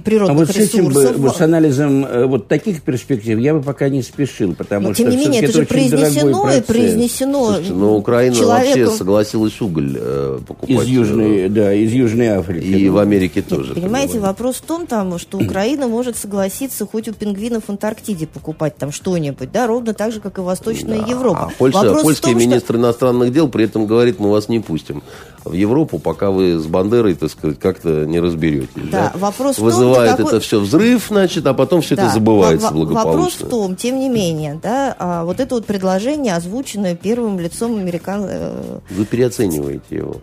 природных 0.00 0.36
а 0.36 0.38
вот 0.40 0.56
ресурсов. 0.56 0.70
С 0.70 0.74
этим 0.74 0.88
бы, 0.88 1.12
вот 1.18 1.36
с 1.36 1.40
анализом 1.40 2.04
э, 2.04 2.26
вот 2.26 2.48
таких 2.48 2.82
перспектив 2.82 3.38
я 3.38 3.54
бы 3.54 3.62
пока 3.62 3.88
не 3.88 4.02
спешил, 4.02 4.54
потому 4.54 4.88
но, 4.88 4.94
что 4.94 5.02
тем 5.02 5.10
не 5.10 5.16
менее 5.16 5.42
это 5.42 5.52
же 5.52 5.66
произнесено 5.66 6.50
и 6.52 6.60
произнесено. 6.60 7.46
Слушайте, 7.46 7.72
но 7.72 7.96
Украина 7.96 8.36
человеком... 8.36 8.84
вообще 8.84 8.96
согласилась 8.98 9.60
уголь 9.60 9.96
э, 9.98 10.38
покупать 10.46 10.86
из 10.86 10.86
южной, 10.86 11.48
да, 11.48 11.72
из 11.72 11.92
южной 11.92 12.28
Африки. 12.28 12.64
И 12.64 12.88
в 12.88 12.98
Америке 12.98 13.42
тоже. 13.42 13.74
Понимаете, 13.74 14.14
понимаю. 14.14 14.32
вопрос 14.32 14.56
в 14.56 14.62
том, 14.62 14.86
там, 14.86 15.18
что 15.18 15.38
Украина 15.38 15.88
может 15.88 16.16
согласиться 16.16 16.86
хоть 16.86 17.08
у 17.08 17.12
пингвинов 17.12 17.64
в 17.66 17.70
Антарктиде 17.70 18.26
покупать 18.26 18.76
там 18.76 18.92
что-нибудь, 18.92 19.52
да, 19.52 19.66
ровно 19.66 19.94
так 19.94 20.12
же, 20.12 20.20
как 20.20 20.38
и 20.38 20.40
Восточная 20.40 21.00
да. 21.00 21.06
Европа. 21.06 21.44
А 21.44 21.50
Польша, 21.58 21.78
вопрос 21.78 22.02
польский 22.02 22.32
том, 22.32 22.40
министр 22.40 22.74
что... 22.74 22.76
иностранных 22.76 23.32
дел 23.32 23.48
при 23.48 23.64
этом 23.64 23.86
говорит, 23.86 24.18
мы 24.18 24.30
вас 24.30 24.48
не 24.48 24.60
пустим 24.60 25.02
в 25.44 25.52
Европу, 25.52 25.98
пока 25.98 26.30
вы 26.30 26.58
с 26.58 26.66
Бандерой, 26.66 27.14
так 27.14 27.30
сказать, 27.30 27.58
как-то 27.58 28.04
не 28.04 28.20
разберетесь. 28.20 28.68
Да, 28.74 29.12
да? 29.12 29.18
вопрос 29.18 29.58
Вызывает 29.90 30.20
это 30.20 30.40
все 30.40 30.60
взрыв, 30.60 31.06
значит, 31.08 31.46
а 31.46 31.54
потом 31.54 31.80
все 31.82 31.96
да, 31.96 32.04
это 32.04 32.14
забывается 32.14 32.68
в- 32.68 32.72
благополучно. 32.74 33.10
Вопрос 33.10 33.34
в 33.34 33.48
том, 33.48 33.76
тем 33.76 33.98
не 33.98 34.08
менее, 34.08 34.58
да, 34.62 34.94
а, 34.98 35.24
вот 35.24 35.40
это 35.40 35.54
вот 35.54 35.66
предложение, 35.66 36.34
озвученное 36.34 36.94
первым 36.94 37.38
лицом 37.38 37.76
американ... 37.76 38.26
Э, 38.28 38.78
вы 38.90 39.04
переоцениваете 39.04 39.96
его. 39.96 40.16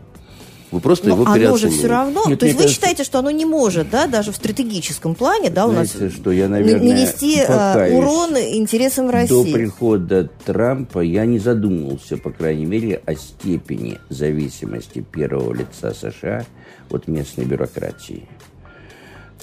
Вы 0.70 0.82
просто 0.82 1.08
Но 1.08 1.16
его 1.16 1.26
оно 1.26 1.58
же 1.58 1.70
все 1.70 1.88
равно. 1.88 2.26
Нет, 2.28 2.40
то 2.40 2.46
есть 2.46 2.58
вы 2.58 2.64
кажется, 2.64 2.76
считаете, 2.76 3.04
что 3.06 3.20
оно 3.20 3.32
не 3.32 3.46
может, 3.46 3.90
да, 3.90 4.08
даже 4.08 4.34
в 4.34 4.36
стратегическом 4.36 5.16
плане, 5.16 5.50
да, 5.50 5.66
знаете, 5.68 5.98
у 5.98 6.04
нас 6.04 6.14
что 6.14 6.32
я, 6.32 6.50
наверное, 6.50 6.94
нанести 6.94 7.40
а, 7.48 7.88
урон 7.90 8.38
интересам 8.38 9.10
России. 9.10 9.30
До 9.30 9.44
прихода 9.46 10.30
Трампа 10.46 11.00
я 11.00 11.26
не 11.26 11.40
задумывался, 11.40 12.18
по 12.18 12.32
крайней 12.32 12.66
мере, 12.66 13.02
о 13.06 13.16
степени 13.16 13.98
зависимости 14.10 15.00
первого 15.00 15.54
лица 15.54 15.94
США 15.94 16.46
от 16.90 17.08
местной 17.08 17.46
бюрократии. 17.46 18.28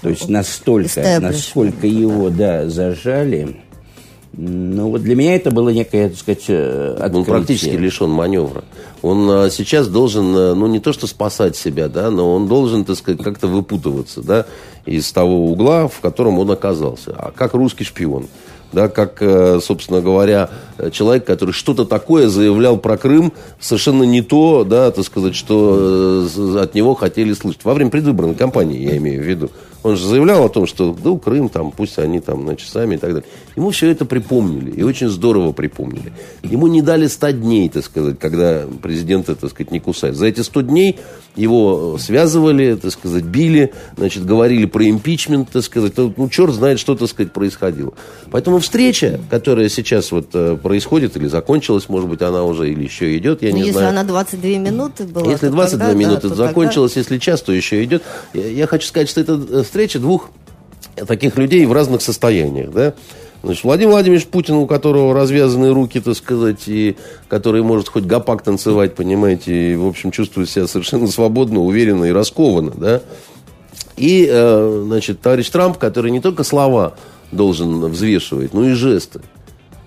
То 0.05 0.11
есть 0.11 0.29
настолько, 0.29 1.19
насколько 1.19 1.87
его, 1.87 2.29
да, 2.29 2.69
зажали, 2.69 3.57
ну, 4.35 4.91
вот 4.91 5.01
для 5.01 5.17
меня 5.17 5.35
это 5.35 5.51
было 5.51 5.71
некое, 5.71 6.11
так 6.11 6.19
сказать, 6.19 6.45
э, 6.49 6.97
открытие. 6.99 7.19
Он 7.21 7.25
практически 7.25 7.75
лишен 7.75 8.11
маневра. 8.11 8.65
Он 9.01 9.31
а, 9.31 9.49
сейчас 9.49 9.89
должен, 9.89 10.37
а, 10.37 10.55
ну, 10.55 10.67
не 10.67 10.79
то 10.79 10.93
что 10.93 11.07
спасать 11.07 11.57
себя, 11.57 11.89
да, 11.89 12.11
но 12.11 12.35
он 12.35 12.49
должен, 12.49 12.85
так 12.85 12.97
сказать, 12.97 13.23
как-то 13.23 13.47
выпутываться, 13.47 14.21
да, 14.23 14.45
из 14.85 15.11
того 15.11 15.47
угла, 15.51 15.89
в 15.89 16.01
котором 16.01 16.39
он 16.39 16.51
оказался. 16.51 17.15
А 17.17 17.33
как 17.35 17.55
русский 17.55 17.85
шпион 17.85 18.27
да, 18.75 18.89
как, 18.89 19.23
э, 19.23 19.61
собственно 19.63 20.01
говоря, 20.01 20.51
человек, 20.93 21.25
который 21.25 21.53
что-то 21.53 21.85
такое 21.85 22.29
заявлял 22.29 22.77
про 22.77 22.99
Крым, 22.99 23.33
совершенно 23.61 24.03
не 24.03 24.21
то, 24.21 24.65
да, 24.65 24.91
так 24.91 25.05
сказать, 25.05 25.35
что 25.35 26.27
от 26.61 26.75
него 26.75 26.95
хотели 26.95 27.33
слышать. 27.33 27.65
Во 27.65 27.73
время 27.73 27.91
предвыборной 27.91 28.35
кампании, 28.35 28.83
я 28.83 28.97
имею 28.97 29.23
в 29.23 29.25
виду. 29.25 29.51
Он 29.85 29.99
же 29.99 30.09
заявлял 30.09 30.47
о 30.47 30.49
том, 30.49 30.67
что, 30.67 30.97
ну, 31.05 31.19
Крым, 31.19 31.51
там, 31.51 31.71
пусть 31.71 31.99
они 31.99 32.19
там, 32.19 32.45
значит, 32.45 32.71
сами 32.71 32.95
и 32.95 32.99
так 32.99 33.13
далее. 33.13 33.29
Ему 33.55 33.69
все 33.69 33.91
это 33.91 34.07
припомнили, 34.07 34.71
и 34.71 34.83
очень 34.83 35.11
здорово 35.11 35.53
припомнили. 35.53 36.11
Ему 36.43 36.69
не 36.69 36.81
дали 36.81 37.07
100 37.07 37.31
дней, 37.33 37.69
так 37.69 37.85
сказать, 37.85 38.19
когда 38.19 38.65
президента, 38.83 39.35
так 39.35 39.51
сказать, 39.51 39.71
не 39.71 39.81
кусает. 39.81 40.17
За 40.17 40.25
эти 40.25 40.41
100 40.41 40.63
дней 40.63 40.99
его 41.37 41.99
связывали, 41.99 42.77
так 42.77 42.93
сказать, 42.93 43.25
били, 43.25 43.75
значит, 43.97 44.25
говорили 44.25 44.65
про 44.65 44.89
импичмент, 44.89 45.51
так 45.51 45.63
сказать. 45.63 45.93
Ну, 45.97 46.29
черт 46.31 46.55
знает, 46.55 46.79
что, 46.79 46.95
так 46.95 47.09
сказать, 47.09 47.33
происходило. 47.33 47.93
Поэтому 48.31 48.61
встреча, 48.61 49.21
которая 49.29 49.69
сейчас 49.69 50.13
вот 50.13 50.31
э, 50.33 50.57
происходит, 50.57 51.17
или 51.17 51.27
закончилась, 51.27 51.91
может 51.91 52.09
быть, 52.09 52.23
она 52.23 52.45
уже 52.45 52.71
или 52.71 52.85
еще 52.85 53.17
идет, 53.19 53.43
я 53.43 53.51
ну, 53.51 53.57
не 53.57 53.61
если 53.63 53.73
знаю. 53.73 53.87
Если 53.89 53.99
она 53.99 54.09
22 54.09 54.51
минуты 54.59 55.05
была, 55.05 55.31
Если 55.31 55.49
22 55.49 55.79
тогда, 55.79 55.99
минуты 55.99 56.29
да, 56.31 56.35
закончилась, 56.35 56.93
тогда... 56.93 57.01
если 57.01 57.19
час, 57.19 57.43
то 57.43 57.53
еще 57.53 57.85
идет. 57.85 58.03
Я, 58.33 58.49
я 58.49 58.67
хочу 58.67 58.87
сказать, 58.87 59.11
что 59.11 59.21
это 59.21 59.41
э, 59.51 59.63
встреча 59.75 59.99
двух 59.99 60.31
таких 61.09 61.37
людей 61.37 61.67
в 61.67 61.73
разных 61.73 62.01
состояниях, 62.01 62.71
да. 62.71 62.95
Значит, 63.43 63.65
Владимир 63.65 63.91
Владимирович 63.91 64.25
Путин, 64.29 64.55
у 64.55 64.69
которого 64.69 65.13
развязаны 65.13 65.75
руки, 65.75 65.99
так 65.99 66.15
сказать, 66.15 66.69
и 66.69 66.97
который 67.27 67.65
может 67.65 67.89
хоть 67.89 68.05
гопак 68.05 68.43
танцевать, 68.43 68.95
понимаете, 68.95 69.73
и, 69.73 69.75
в 69.75 69.85
общем, 69.85 70.13
чувствует 70.13 70.49
себя 70.49 70.69
совершенно 70.69 71.09
свободно, 71.09 71.59
уверенно 71.59 72.05
и 72.05 72.13
раскованно, 72.13 72.71
да. 72.77 73.03
И, 73.97 74.29
э, 74.31 74.83
значит, 74.87 75.21
товарищ 75.21 75.51
Трамп, 75.51 75.77
который 75.77 76.13
не 76.13 76.21
только 76.21 76.45
слова 76.45 76.95
должен 77.33 77.81
взвешивать, 77.87 78.55
но 78.55 78.69
и 78.69 78.75
жесты 78.75 79.23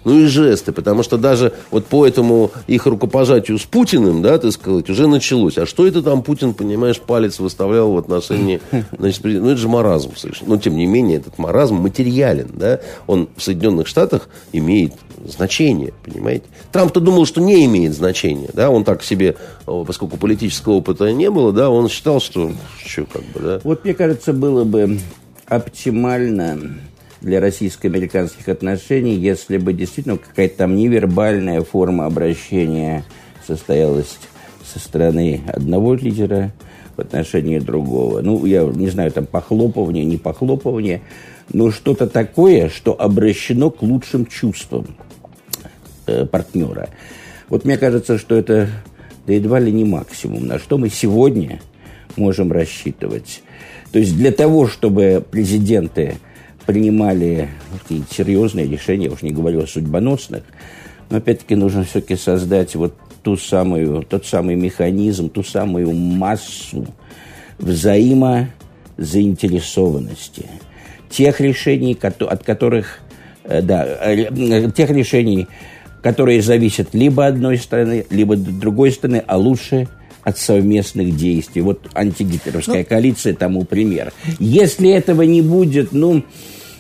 ну 0.08 0.22
и 0.22 0.26
жесты, 0.28 0.72
потому 0.72 1.04
что 1.04 1.18
даже 1.18 1.52
вот 1.70 1.86
по 1.86 2.08
этому 2.08 2.52
их 2.66 2.86
рукопожатию 2.86 3.60
с 3.60 3.64
Путиным, 3.64 4.22
да, 4.22 4.38
так 4.38 4.54
сказать, 4.54 4.90
уже 4.90 5.06
началось. 5.06 5.58
А 5.58 5.66
что 5.66 5.86
это 5.86 6.02
там 6.02 6.24
Путин, 6.24 6.54
понимаешь, 6.54 7.02
палец 7.02 7.40
выставлял 7.40 7.92
в 7.92 7.98
отношении, 7.98 8.62
значит, 8.98 9.22
ну 9.26 9.50
это 9.50 9.58
же 9.58 9.68
маразм 9.68 10.16
совершенно. 10.16 10.52
Но 10.52 10.58
тем 10.58 10.78
не 10.78 10.86
менее 10.86 11.18
этот 11.18 11.38
маразм 11.38 11.76
материален, 11.76 12.50
да, 12.54 12.80
он 13.06 13.28
в 13.36 13.44
Соединенных 13.44 13.88
Штатах 13.88 14.30
имеет 14.54 14.94
значение, 15.26 15.94
понимаете. 16.06 16.46
Трамп-то 16.72 17.02
думал, 17.02 17.26
что 17.26 17.42
не 17.42 17.66
имеет 17.66 17.94
значения, 17.94 18.50
да, 18.54 18.70
он 18.70 18.86
так 18.86 19.04
себе, 19.04 19.36
поскольку 19.66 20.16
политического 20.16 20.76
опыта 20.76 21.12
не 21.12 21.30
было, 21.30 21.52
да, 21.52 21.70
он 21.70 21.90
считал, 21.90 22.22
что, 22.22 22.54
что 22.86 23.04
как 23.12 23.24
бы, 23.34 23.40
да. 23.42 23.60
Вот 23.66 23.84
мне 23.84 23.94
кажется, 23.94 24.32
было 24.32 24.64
бы 24.64 25.00
оптимально 25.48 26.78
для 27.22 27.40
российско-американских 27.40 28.48
отношений, 28.48 29.16
если 29.16 29.58
бы 29.58 29.74
действительно 29.74 30.18
какая-то 30.18 30.58
там 30.58 30.76
невербальная 30.76 31.62
форма 31.62 32.06
обращения 32.06 33.04
состоялась 33.46 34.18
со 34.66 34.80
стороны 34.80 35.42
одного 35.48 35.96
лидера 35.96 36.52
в 36.96 37.02
отношении 37.02 37.60
другого. 37.60 38.22
Ну, 38.22 38.46
я 38.46 38.64
не 38.64 38.90
знаю, 38.90 39.12
там 39.12 39.26
похлопывание, 39.26 40.06
не 40.06 40.18
похлопывание, 40.18 41.02
но 41.54 41.72
что-то 41.72 42.08
такое, 42.08 42.70
что 42.70 43.00
обращено 43.00 43.70
к 43.70 43.82
лучшим 43.82 44.26
чувствам 44.26 44.98
э, 46.06 46.26
партнера. 46.26 46.90
Вот 47.50 47.64
мне 47.66 47.78
кажется, 47.78 48.18
что 48.18 48.36
это 48.36 48.70
да 49.28 49.34
едва 49.34 49.60
ли 49.60 49.72
не 49.74 49.84
максимум, 49.84 50.48
на 50.48 50.58
что 50.58 50.78
мы 50.78 50.90
сегодня 50.90 51.60
можем 52.16 52.52
рассчитывать. 52.52 53.44
То 53.92 54.00
есть 54.00 54.16
для 54.16 54.32
того, 54.32 54.68
чтобы 54.68 55.24
президенты 55.30 56.16
принимали 56.68 57.50
какие-то 57.72 58.14
серьезные 58.14 58.68
решения, 58.68 59.06
я 59.06 59.12
уж 59.12 59.24
не 59.24 59.32
говорю 59.32 59.64
о 59.64 59.68
судьбоносных, 59.68 60.44
но 61.10 61.18
опять-таки 61.18 61.56
нужно 61.56 61.84
все-таки 61.86 62.16
создать 62.18 62.76
вот 62.76 62.94
ту 63.24 63.36
самую, 63.38 64.04
тот 64.04 64.28
самый 64.28 64.56
механизм, 64.56 65.30
ту 65.30 65.44
самую 65.44 65.94
массу 65.94 66.86
взаимозаинтересованности. 67.58 70.46
Тех 71.10 71.40
решений, 71.40 71.98
от 72.02 72.44
которых, 72.44 73.00
э, 73.46 73.62
да, 73.62 73.86
э, 73.86 74.70
тех 74.76 74.90
решений, 74.90 75.48
которые 76.04 76.42
зависят 76.42 76.94
либо 76.94 77.26
одной 77.26 77.58
стороны, 77.58 78.06
либо 78.10 78.36
другой 78.36 78.92
стороны, 78.92 79.24
а 79.26 79.38
лучше 79.38 79.88
от 80.24 80.38
совместных 80.38 81.16
действий. 81.16 81.62
Вот 81.62 81.90
антигитлеровская 81.96 82.80
ну, 82.80 82.86
коалиция 82.86 83.34
тому 83.34 83.64
пример. 83.64 84.12
Если 84.40 84.90
этого 84.90 85.22
не 85.22 85.42
будет, 85.42 85.94
ну, 85.94 86.26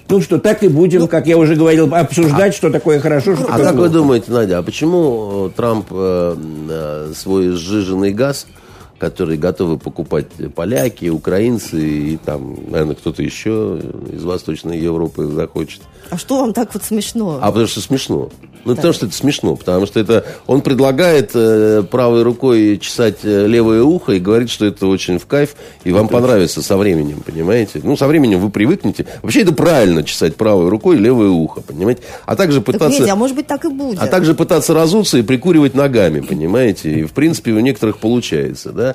ну 0.10 0.22
что, 0.22 0.40
так 0.40 0.64
и 0.64 0.68
будем, 0.68 1.02
ну, 1.02 1.08
как 1.08 1.28
я 1.28 1.38
уже 1.38 1.56
говорил, 1.56 1.94
обсуждать, 1.94 2.54
а, 2.54 2.58
что 2.58 2.70
такое 2.70 3.00
хорошо, 3.00 3.36
что 3.36 3.46
А 3.50 3.60
как 3.60 3.76
вы 3.76 3.90
думаете, 3.90 4.32
Надя, 4.32 4.60
а 4.60 4.64
почему 4.64 5.52
Трамп 5.56 5.88
э, 5.92 6.36
э, 6.70 7.12
свой 7.16 7.50
сжиженный 7.50 8.14
газ 8.14 8.48
которые 8.98 9.38
готовы 9.38 9.78
покупать 9.78 10.28
поляки, 10.56 11.10
украинцы 11.10 11.80
и 11.80 12.18
там, 12.18 12.58
наверное, 12.70 12.96
кто-то 12.96 13.22
еще 13.22 13.80
из 14.12 14.24
Восточной 14.24 14.80
Европы 14.80 15.26
захочет. 15.26 15.82
А 16.10 16.18
что 16.18 16.40
вам 16.40 16.54
так 16.54 16.74
вот 16.74 16.84
смешно? 16.84 17.40
А 17.42 17.48
потому 17.48 17.68
что 17.68 17.82
смешно. 17.82 18.30
Ну, 18.68 18.74
так. 18.74 18.78
потому 18.78 18.94
что 18.94 19.06
это 19.06 19.16
смешно, 19.16 19.56
потому 19.56 19.86
что 19.86 20.00
это 20.00 20.26
он 20.46 20.62
предлагает 20.62 21.32
э, 21.34 21.84
правой 21.90 22.24
рукой 22.24 22.78
чесать 22.80 23.20
э, 23.24 23.48
левое 23.48 23.82
ухо 23.82 24.14
и 24.14 24.20
говорит, 24.20 24.50
что 24.50 24.66
это 24.66 24.88
очень 24.88 25.20
в 25.20 25.26
кайф, 25.26 25.56
и 25.86 25.92
вам 25.92 26.06
это 26.06 26.14
понравится 26.14 26.60
очень... 26.60 26.68
со 26.68 26.78
временем, 26.78 27.22
понимаете? 27.26 27.80
Ну, 27.84 27.96
со 27.96 28.08
временем 28.08 28.40
вы 28.40 28.50
привыкнете. 28.50 29.06
Вообще 29.22 29.44
это 29.44 29.54
правильно 29.54 30.04
чесать 30.04 30.36
правой 30.36 30.68
рукой 30.70 30.98
левое 30.98 31.30
ухо, 31.30 31.62
понимаете? 31.62 32.02
А 32.26 32.36
также 32.36 32.62
пытаться... 32.62 33.00
Так, 33.00 33.10
а 33.10 33.16
может 33.16 33.36
быть 33.36 33.48
так 33.48 33.64
и 33.64 33.70
будет. 33.70 34.00
А 34.00 34.08
также 34.08 34.34
пытаться 34.34 34.74
разуться 34.74 35.18
и 35.18 35.22
прикуривать 35.22 35.74
ногами, 35.74 36.20
понимаете? 36.20 36.92
И, 36.92 37.04
в 37.04 37.14
принципе, 37.14 37.52
у 37.52 37.60
некоторых 37.60 38.00
получается, 38.00 38.72
да? 38.72 38.87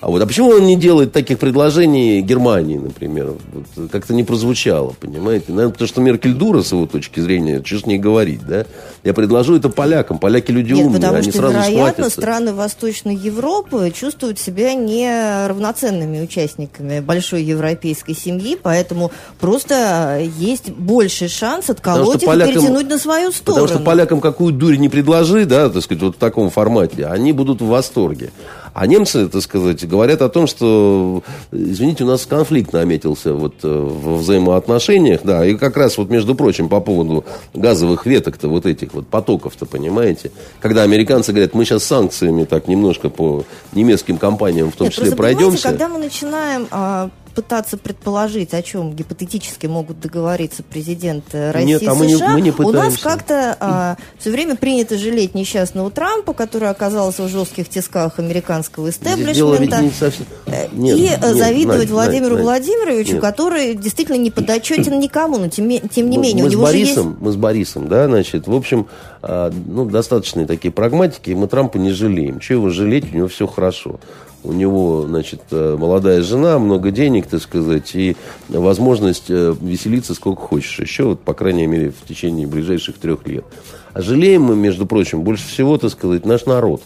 А 0.00 0.08
вот, 0.08 0.22
а 0.22 0.26
почему 0.26 0.50
он 0.50 0.66
не 0.66 0.76
делает 0.76 1.12
таких 1.12 1.38
предложений 1.38 2.22
Германии, 2.22 2.78
например? 2.78 3.34
Вот, 3.52 3.90
как-то 3.90 4.14
не 4.14 4.24
прозвучало, 4.24 4.94
понимаете? 4.98 5.46
Наверное, 5.48 5.72
потому 5.72 5.88
что 5.88 6.00
Меркель 6.00 6.34
дура 6.34 6.62
с 6.62 6.72
его 6.72 6.86
точки 6.86 7.20
зрения, 7.20 7.62
что 7.64 7.80
с 7.80 7.86
ней 7.86 7.98
говорить, 7.98 8.46
да? 8.46 8.66
Я 9.04 9.14
предложу 9.14 9.56
это 9.56 9.68
полякам. 9.68 10.18
Поляки 10.18 10.50
люди 10.50 10.72
Нет, 10.72 10.86
умные, 10.86 11.00
потому 11.00 11.18
они 11.18 11.30
что, 11.30 11.38
сразу 11.38 11.54
вероятно, 11.54 11.92
схватятся. 11.92 12.20
страны 12.20 12.52
Восточной 12.54 13.14
Европы 13.14 13.92
чувствуют 13.94 14.38
себя 14.38 14.74
не 14.74 15.46
равноценными 15.46 16.22
участниками 16.22 17.00
большой 17.00 17.42
европейской 17.42 18.14
семьи, 18.14 18.58
поэтому 18.60 19.12
просто 19.38 20.20
есть 20.38 20.70
больший 20.70 21.28
шанс 21.28 21.70
отколоть 21.70 22.22
их 22.22 22.28
полякам, 22.28 22.50
и 22.50 22.54
перетянуть 22.54 22.88
на 22.88 22.98
свою 22.98 23.32
сторону. 23.32 23.62
Потому 23.62 23.80
что 23.80 23.86
полякам 23.86 24.20
какую 24.20 24.52
дурь 24.52 24.76
не 24.76 24.88
предложи, 24.88 25.44
да, 25.44 25.68
так 25.68 25.82
сказать, 25.82 26.02
вот 26.02 26.16
в 26.16 26.18
таком 26.18 26.50
формате, 26.50 27.06
они 27.06 27.32
будут 27.32 27.60
в 27.60 27.66
восторге. 27.66 28.30
А 28.76 28.86
немцы, 28.86 29.26
так 29.26 29.40
сказать, 29.40 29.88
говорят 29.88 30.20
о 30.20 30.28
том, 30.28 30.46
что, 30.46 31.22
извините, 31.50 32.04
у 32.04 32.06
нас 32.08 32.26
конфликт 32.26 32.74
наметился 32.74 33.32
вот 33.32 33.54
э, 33.62 33.68
в 33.68 34.18
взаимоотношениях, 34.18 35.22
да, 35.24 35.46
и 35.46 35.54
как 35.54 35.78
раз 35.78 35.96
вот, 35.96 36.10
между 36.10 36.34
прочим, 36.34 36.68
по 36.68 36.80
поводу 36.80 37.24
газовых 37.54 38.04
веток-то, 38.04 38.48
вот 38.48 38.66
этих 38.66 38.92
вот 38.92 39.06
потоков-то, 39.06 39.64
понимаете, 39.64 40.30
когда 40.60 40.82
американцы 40.82 41.32
говорят, 41.32 41.54
мы 41.54 41.64
сейчас 41.64 41.84
санкциями 41.84 42.44
так 42.44 42.68
немножко 42.68 43.08
по 43.08 43.44
немецким 43.72 44.18
компаниям 44.18 44.70
в 44.70 44.76
том 44.76 44.88
Нет, 44.88 44.94
числе 44.94 45.16
пройдемся. 45.16 45.70
Когда 45.70 45.88
мы 45.88 45.96
начинаем 45.96 46.68
а, 46.70 47.08
пытаться 47.36 47.76
предположить, 47.76 48.54
о 48.54 48.62
чем 48.62 48.94
гипотетически 48.94 49.66
могут 49.66 50.00
договориться 50.00 50.62
президенты 50.62 51.52
России 51.52 51.66
Нет, 51.66 51.82
а 51.86 51.94
мы 51.94 52.08
США, 52.08 52.28
не, 52.28 52.32
мы 52.32 52.40
не 52.40 52.50
у 52.50 52.72
нас 52.72 52.96
как-то 52.96 53.54
а, 53.60 53.96
все 54.18 54.30
время 54.30 54.56
принято 54.56 54.96
жалеть 54.96 55.34
несчастного 55.34 55.90
Трампа, 55.90 56.32
который 56.32 56.70
оказался 56.70 57.24
в 57.24 57.28
жестких 57.28 57.68
тисках 57.68 58.18
американского 58.18 58.88
истеблишмента, 58.88 59.82
не 59.82 59.90
совсем... 59.90 60.24
Э, 60.46 60.68
нет, 60.72 60.96
и 60.96 61.00
нет, 61.02 61.20
завидовать 61.22 61.80
Надь, 61.80 61.90
Владимиру 61.90 62.36
Надь, 62.36 62.44
Владимировичу, 62.44 63.12
нет. 63.12 63.20
который 63.20 63.74
действительно 63.74 64.16
не 64.16 64.30
подотчетен 64.30 64.98
никому, 64.98 65.36
но 65.36 65.48
тем, 65.48 65.68
тем 65.88 66.08
не 66.08 66.16
менее. 66.16 66.44
Мы, 66.44 66.48
у 66.48 66.52
него 66.52 66.66
с 66.66 66.70
Борисом, 66.70 67.10
есть... 67.10 67.20
мы 67.20 67.32
с 67.32 67.36
Борисом, 67.36 67.88
да, 67.88 68.06
значит, 68.06 68.46
в 68.46 68.54
общем, 68.54 68.86
а, 69.20 69.52
ну, 69.66 69.84
достаточные 69.84 70.46
такие 70.46 70.72
прагматики, 70.72 71.28
и 71.28 71.34
мы 71.34 71.48
Трампа 71.48 71.76
не 71.76 71.90
жалеем. 71.90 72.40
Чего 72.40 72.60
его 72.60 72.70
жалеть, 72.70 73.12
у 73.12 73.14
него 73.14 73.28
все 73.28 73.46
хорошо 73.46 74.00
у 74.46 74.52
него, 74.52 75.04
значит, 75.06 75.42
э, 75.50 75.76
молодая 75.78 76.22
жена, 76.22 76.58
много 76.58 76.90
денег, 76.90 77.26
так 77.26 77.42
сказать, 77.42 77.94
и 77.94 78.16
возможность 78.48 79.26
э, 79.28 79.54
веселиться 79.60 80.14
сколько 80.14 80.42
хочешь. 80.42 80.78
Еще, 80.78 81.04
вот, 81.04 81.20
по 81.20 81.34
крайней 81.34 81.66
мере, 81.66 81.90
в 81.90 82.06
течение 82.06 82.46
ближайших 82.46 82.98
трех 82.98 83.26
лет. 83.26 83.44
А 83.92 84.02
жалеем 84.02 84.42
мы, 84.42 84.56
между 84.56 84.86
прочим, 84.86 85.22
больше 85.22 85.46
всего, 85.48 85.78
так 85.78 85.90
сказать, 85.90 86.24
наш 86.24 86.46
народ, 86.46 86.82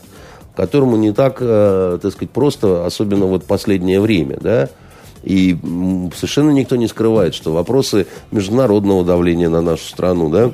которому 0.56 0.96
не 0.96 1.12
так, 1.12 1.38
э, 1.40 1.98
так 2.00 2.12
сказать, 2.12 2.30
просто, 2.30 2.86
особенно 2.86 3.26
вот 3.26 3.44
последнее 3.44 4.00
время, 4.00 4.38
да, 4.40 4.68
и 5.22 5.56
совершенно 6.14 6.50
никто 6.50 6.76
не 6.76 6.88
скрывает, 6.88 7.34
что 7.34 7.52
вопросы 7.52 8.06
международного 8.30 9.04
давления 9.04 9.50
на 9.50 9.60
нашу 9.60 9.86
страну, 9.86 10.30
да, 10.30 10.50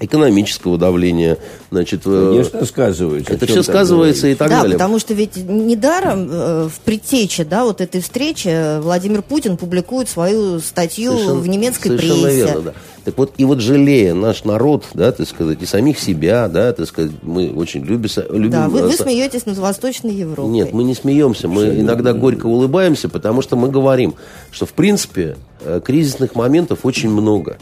экономического 0.00 0.76
давления, 0.76 1.38
значит, 1.70 2.02
э, 2.04 2.30
конечно, 2.30 2.64
сказывается. 2.64 3.32
Это 3.32 3.46
все 3.46 3.62
сказывается 3.62 4.26
и 4.26 4.34
так 4.34 4.48
да, 4.48 4.62
далее. 4.62 4.76
потому 4.76 4.98
что 4.98 5.14
ведь 5.14 5.36
недаром 5.36 6.28
э, 6.30 6.68
в 6.68 6.80
предтече, 6.80 7.44
да, 7.44 7.64
вот 7.64 7.80
этой 7.80 8.00
встречи 8.00 8.80
Владимир 8.80 9.22
Путин 9.22 9.56
публикует 9.56 10.08
свою 10.08 10.58
статью 10.58 11.12
совершенно, 11.12 11.40
в 11.40 11.48
немецкой 11.48 11.88
совершенно 11.88 12.22
прессе. 12.22 12.36
Верно, 12.36 12.60
да. 12.62 12.74
Так 13.04 13.18
вот, 13.18 13.34
и 13.36 13.44
вот 13.44 13.60
жалея 13.60 14.14
наш 14.14 14.44
народ, 14.44 14.86
да, 14.94 15.12
так 15.12 15.28
сказать, 15.28 15.62
и 15.62 15.66
самих 15.66 16.00
себя, 16.00 16.48
да, 16.48 16.72
так 16.72 16.86
сказать, 16.86 17.12
мы 17.22 17.52
очень 17.52 17.84
любим... 17.84 18.08
любим 18.30 18.50
да, 18.50 18.68
вы, 18.68 18.82
вы 18.82 18.92
смеетесь 18.94 19.46
над 19.46 19.58
Восточной 19.58 20.14
Европой. 20.14 20.50
Нет, 20.50 20.72
мы 20.72 20.84
не 20.84 20.94
смеемся, 20.94 21.46
мы 21.46 21.62
Абсолютно. 21.62 21.82
иногда 21.82 22.12
горько 22.14 22.46
улыбаемся, 22.46 23.08
потому 23.08 23.42
что 23.42 23.56
мы 23.56 23.68
говорим, 23.68 24.14
что, 24.50 24.64
в 24.64 24.72
принципе, 24.72 25.36
э, 25.60 25.80
кризисных 25.84 26.34
моментов 26.34 26.80
очень 26.84 27.10
много, 27.10 27.58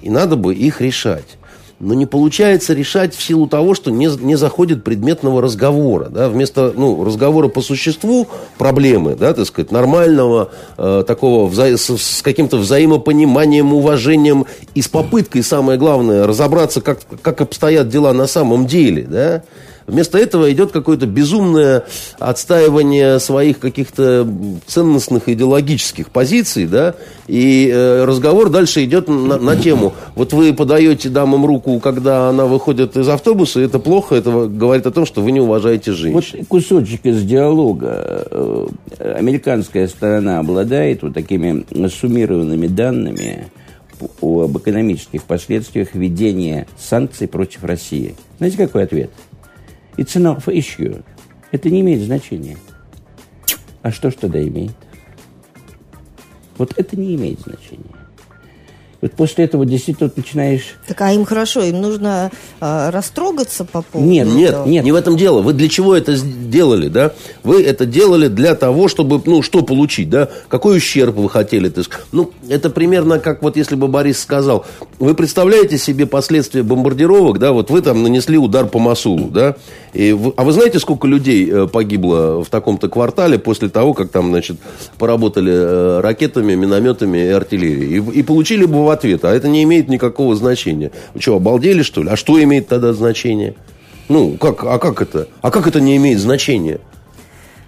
и 0.00 0.10
надо 0.10 0.36
бы 0.36 0.54
их 0.54 0.80
решать 0.80 1.38
но 1.82 1.94
не 1.94 2.06
получается 2.06 2.74
решать 2.74 3.12
в 3.12 3.20
силу 3.20 3.48
того, 3.48 3.74
что 3.74 3.90
не, 3.90 4.06
не 4.24 4.36
заходит 4.36 4.84
предметного 4.84 5.42
разговора. 5.42 6.08
Да? 6.10 6.28
Вместо 6.28 6.72
ну, 6.76 7.04
разговора 7.04 7.48
по 7.48 7.60
существу 7.60 8.28
проблемы, 8.56 9.16
да, 9.16 9.34
так 9.34 9.46
сказать, 9.46 9.72
нормального, 9.72 10.52
э, 10.78 11.02
такого 11.04 11.50
вза- 11.50 11.76
с, 11.76 11.98
с 11.98 12.22
каким-то 12.22 12.58
взаимопониманием, 12.58 13.74
уважением 13.74 14.46
и 14.76 14.80
с 14.80 14.86
попыткой, 14.86 15.42
самое 15.42 15.76
главное, 15.76 16.24
разобраться, 16.24 16.80
как, 16.80 17.00
как 17.20 17.40
обстоят 17.40 17.88
дела 17.88 18.12
на 18.12 18.28
самом 18.28 18.68
деле, 18.68 19.02
да, 19.02 19.42
Вместо 19.86 20.18
этого 20.18 20.50
идет 20.52 20.72
какое-то 20.72 21.06
безумное 21.06 21.84
отстаивание 22.18 23.18
своих 23.18 23.58
каких-то 23.58 24.26
ценностных 24.66 25.28
идеологических 25.28 26.10
позиций, 26.10 26.66
да, 26.66 26.94
и 27.26 27.70
э, 27.72 28.04
разговор 28.04 28.48
дальше 28.48 28.84
идет 28.84 29.08
на, 29.08 29.38
на 29.38 29.56
тему. 29.56 29.94
Вот 30.14 30.32
вы 30.32 30.52
подаете 30.52 31.08
дамам 31.08 31.44
руку, 31.44 31.78
когда 31.80 32.28
она 32.28 32.46
выходит 32.46 32.96
из 32.96 33.08
автобуса, 33.08 33.60
это 33.60 33.78
плохо, 33.78 34.14
это 34.14 34.46
говорит 34.46 34.86
о 34.86 34.90
том, 34.90 35.06
что 35.06 35.20
вы 35.20 35.32
не 35.32 35.40
уважаете 35.40 35.92
женщин. 35.92 36.38
Вот 36.38 36.46
кусочек 36.48 37.04
из 37.04 37.22
диалога. 37.24 38.26
Э, 38.30 38.66
американская 39.16 39.88
сторона 39.88 40.38
обладает 40.38 41.02
вот 41.02 41.14
такими 41.14 41.64
суммированными 41.88 42.66
данными 42.66 43.46
об 44.20 44.56
экономических 44.58 45.24
последствиях 45.24 45.94
введения 45.94 46.66
санкций 46.78 47.28
против 47.28 47.64
России. 47.64 48.14
Знаете, 48.38 48.56
какой 48.56 48.84
ответ? 48.84 49.10
It's 49.96 50.16
enough 50.16 50.46
issue. 50.46 51.04
Это 51.50 51.70
не 51.70 51.80
имеет 51.80 52.02
значения. 52.02 52.56
А 53.82 53.90
что 53.90 54.10
ж 54.10 54.14
тогда 54.14 54.42
имеет? 54.42 54.72
Вот 56.56 56.74
это 56.78 56.98
не 56.98 57.14
имеет 57.14 57.40
значения. 57.40 57.91
Вот 59.02 59.14
после 59.14 59.46
этого 59.46 59.66
действительно 59.66 60.08
начинаешь... 60.14 60.76
Так 60.86 61.00
а 61.00 61.12
им 61.12 61.24
хорошо, 61.24 61.60
им 61.62 61.80
нужно 61.80 62.30
э, 62.60 62.90
растрогаться 62.90 63.64
по 63.64 63.82
поводу 63.82 64.08
Нет, 64.08 64.28
нет, 64.28 64.64
нет, 64.64 64.84
не 64.84 64.92
в 64.92 64.94
этом 64.94 65.16
дело. 65.16 65.42
Вы 65.42 65.54
для 65.54 65.68
чего 65.68 65.96
это 65.96 66.14
сделали, 66.14 66.86
да? 66.86 67.12
Вы 67.42 67.64
это 67.64 67.84
делали 67.84 68.28
для 68.28 68.54
того, 68.54 68.86
чтобы, 68.86 69.20
ну, 69.26 69.42
что 69.42 69.62
получить, 69.62 70.08
да? 70.08 70.28
Какой 70.46 70.76
ущерб 70.76 71.16
вы 71.16 71.28
хотели? 71.28 71.68
То 71.68 71.80
есть, 71.80 71.90
ну, 72.12 72.30
это 72.48 72.70
примерно 72.70 73.18
как 73.18 73.42
вот 73.42 73.56
если 73.56 73.74
бы 73.74 73.88
Борис 73.88 74.20
сказал, 74.20 74.64
вы 75.00 75.16
представляете 75.16 75.78
себе 75.78 76.06
последствия 76.06 76.62
бомбардировок, 76.62 77.40
да? 77.40 77.50
Вот 77.50 77.70
вы 77.70 77.82
там 77.82 78.04
нанесли 78.04 78.38
удар 78.38 78.66
по 78.66 78.78
Масулу, 78.78 79.30
да? 79.30 79.56
И, 79.94 80.16
а 80.36 80.44
вы 80.44 80.52
знаете, 80.52 80.78
сколько 80.78 81.08
людей 81.08 81.50
э, 81.50 81.66
погибло 81.66 82.44
в 82.44 82.50
таком-то 82.50 82.88
квартале 82.88 83.40
после 83.40 83.68
того, 83.68 83.94
как 83.94 84.10
там, 84.10 84.30
значит, 84.30 84.58
поработали 84.96 85.52
э, 85.52 86.00
ракетами, 86.02 86.54
минометами 86.54 87.18
и 87.18 87.28
артиллерией? 87.30 87.98
И, 87.98 88.20
и 88.20 88.22
получили 88.22 88.64
бы 88.64 88.91
ответ, 88.92 89.24
а 89.24 89.34
это 89.34 89.48
не 89.48 89.62
имеет 89.64 89.88
никакого 89.88 90.36
значения. 90.36 90.90
Вы 91.14 91.20
что, 91.20 91.36
обалдели, 91.36 91.82
что 91.82 92.02
ли? 92.02 92.10
А 92.10 92.16
что 92.16 92.42
имеет 92.42 92.68
тогда 92.68 92.92
значение? 92.92 93.54
Ну, 94.08 94.36
как, 94.36 94.64
а 94.64 94.78
как 94.78 95.02
это? 95.02 95.28
А 95.40 95.50
как 95.50 95.66
это 95.66 95.80
не 95.80 95.96
имеет 95.96 96.20
значения? 96.20 96.80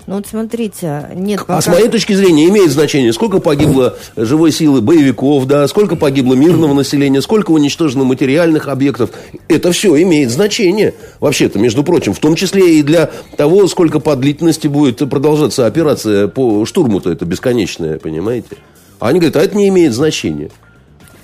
Ну 0.06 0.16
вот 0.16 0.26
смотрите, 0.26 1.08
нет 1.14 1.40
пока... 1.40 1.56
А 1.56 1.62
с 1.62 1.66
моей 1.66 1.88
точки 1.88 2.12
зрения 2.12 2.46
имеет 2.50 2.70
значение, 2.70 3.12
сколько 3.14 3.38
погибло 3.38 3.96
живой 4.16 4.52
силы 4.52 4.82
боевиков, 4.82 5.46
да, 5.46 5.66
сколько 5.66 5.96
погибло 5.96 6.34
мирного 6.34 6.74
населения, 6.74 7.22
сколько 7.22 7.52
уничтожено 7.52 8.04
материальных 8.04 8.68
объектов. 8.68 9.10
Это 9.48 9.72
все 9.72 10.02
имеет 10.02 10.30
значение. 10.30 10.92
Вообще-то, 11.20 11.58
между 11.58 11.84
прочим, 11.84 12.12
в 12.12 12.18
том 12.18 12.34
числе 12.34 12.78
и 12.78 12.82
для 12.82 13.10
того, 13.38 13.66
сколько 13.66 13.98
по 13.98 14.14
длительности 14.14 14.66
будет 14.66 14.98
продолжаться 15.08 15.66
операция 15.66 16.28
по 16.28 16.66
штурму-то 16.66 17.10
это 17.10 17.24
бесконечная, 17.24 17.98
понимаете? 17.98 18.56
А 19.00 19.08
они 19.08 19.20
говорят, 19.20 19.36
а 19.36 19.42
это 19.42 19.56
не 19.56 19.68
имеет 19.68 19.94
значения. 19.94 20.50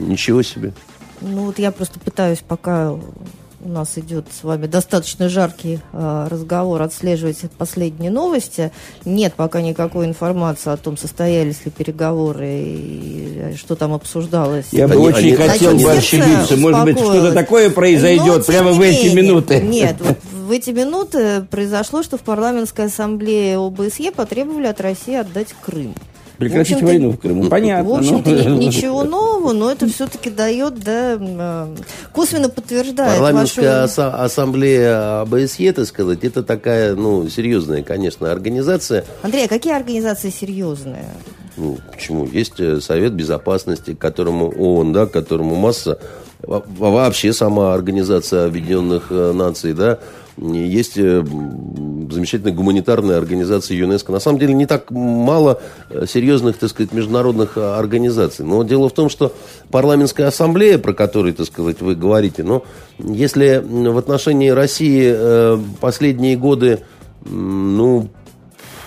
Ничего 0.00 0.42
себе. 0.42 0.72
Ну 1.20 1.46
вот 1.46 1.58
я 1.58 1.70
просто 1.70 2.00
пытаюсь 2.00 2.42
пока 2.46 2.96
у 3.62 3.68
нас 3.68 3.98
идет 3.98 4.26
с 4.32 4.42
вами 4.42 4.66
достаточно 4.66 5.28
жаркий 5.28 5.80
э, 5.92 6.28
разговор, 6.30 6.80
отслеживать 6.80 7.38
последние 7.58 8.10
новости. 8.10 8.72
Нет 9.04 9.34
пока 9.34 9.60
никакой 9.60 10.06
информации 10.06 10.72
о 10.72 10.76
том, 10.76 10.96
состоялись 10.96 11.64
ли 11.64 11.70
переговоры 11.70 12.48
и 12.48 13.54
что 13.56 13.76
там 13.76 13.92
обсуждалось. 13.92 14.66
Я 14.72 14.88
бы 14.88 14.96
очень 14.96 15.36
хотел 15.36 15.76
бы 15.76 15.92
ошибиться. 15.92 16.56
Может 16.56 16.84
быть, 16.84 16.98
что-то 16.98 17.32
такое 17.32 17.70
произойдет 17.70 18.38
Но, 18.38 18.44
прямо 18.44 18.72
в 18.72 18.80
эти 18.80 19.14
минуты. 19.14 19.60
Нет, 19.60 19.96
вот 20.00 20.18
в 20.32 20.50
эти 20.50 20.70
минуты 20.70 21.42
произошло, 21.42 22.02
что 22.02 22.16
в 22.16 22.22
парламентской 22.22 22.86
ассамблее 22.86 23.58
ОБСЕ 23.58 24.10
потребовали 24.12 24.68
от 24.68 24.80
России 24.80 25.14
отдать 25.14 25.54
Крым. 25.60 25.94
Прекратить 26.40 26.80
в 26.80 26.84
войну 26.84 27.10
в 27.10 27.18
Крыму. 27.18 27.50
Понятно. 27.50 27.90
В 27.90 27.94
общем-то, 27.98 28.30
но... 28.30 28.56
ничего 28.58 29.04
нового, 29.04 29.52
но 29.52 29.70
это 29.70 29.86
все-таки 29.86 30.30
дает, 30.30 30.80
да, 30.82 31.18
э, 31.20 31.76
косвенно 32.12 32.48
подтверждает 32.48 33.18
Парламентская 33.18 33.82
вашу... 33.82 34.02
ассамблея 34.02 35.20
АБСЕ, 35.20 35.74
так 35.74 35.86
сказать, 35.86 36.24
это 36.24 36.42
такая, 36.42 36.94
ну, 36.94 37.28
серьезная, 37.28 37.82
конечно, 37.82 38.32
организация. 38.32 39.04
Андрей, 39.22 39.44
а 39.44 39.48
какие 39.48 39.74
организации 39.74 40.30
серьезные? 40.30 41.04
Ну, 41.58 41.78
почему? 41.92 42.26
Есть 42.26 42.58
э, 42.58 42.80
Совет 42.80 43.12
Безопасности, 43.12 43.94
которому 43.94 44.48
ООН, 44.48 44.94
да, 44.94 45.06
которому 45.06 45.56
масса 45.56 45.98
вообще 46.42 47.32
сама 47.34 47.74
Организация 47.74 48.46
Объединенных 48.46 49.08
э, 49.10 49.32
Наций, 49.32 49.74
да, 49.74 49.98
есть 50.40 50.96
э, 50.96 51.22
замечательная 52.10 52.52
гуманитарная 52.52 53.18
организация 53.18 53.76
ЮНЕСКО. 53.76 54.12
На 54.12 54.20
самом 54.20 54.38
деле 54.38 54.54
не 54.54 54.66
так 54.66 54.90
мало 54.90 55.60
э, 55.90 56.06
серьезных, 56.08 56.56
так 56.56 56.70
сказать, 56.70 56.92
международных 56.92 57.58
э, 57.58 57.60
организаций. 57.60 58.44
Но 58.44 58.62
дело 58.62 58.88
в 58.88 58.92
том, 58.92 59.10
что 59.10 59.34
парламентская 59.70 60.26
ассамблея, 60.26 60.78
про 60.78 60.94
которую, 60.94 61.34
так 61.34 61.46
сказать, 61.46 61.80
вы 61.80 61.94
говорите, 61.94 62.42
но 62.42 62.64
если 62.98 63.62
в 63.62 63.98
отношении 63.98 64.48
России 64.48 65.14
последние 65.80 66.36
годы, 66.36 66.80
ну, 67.24 68.08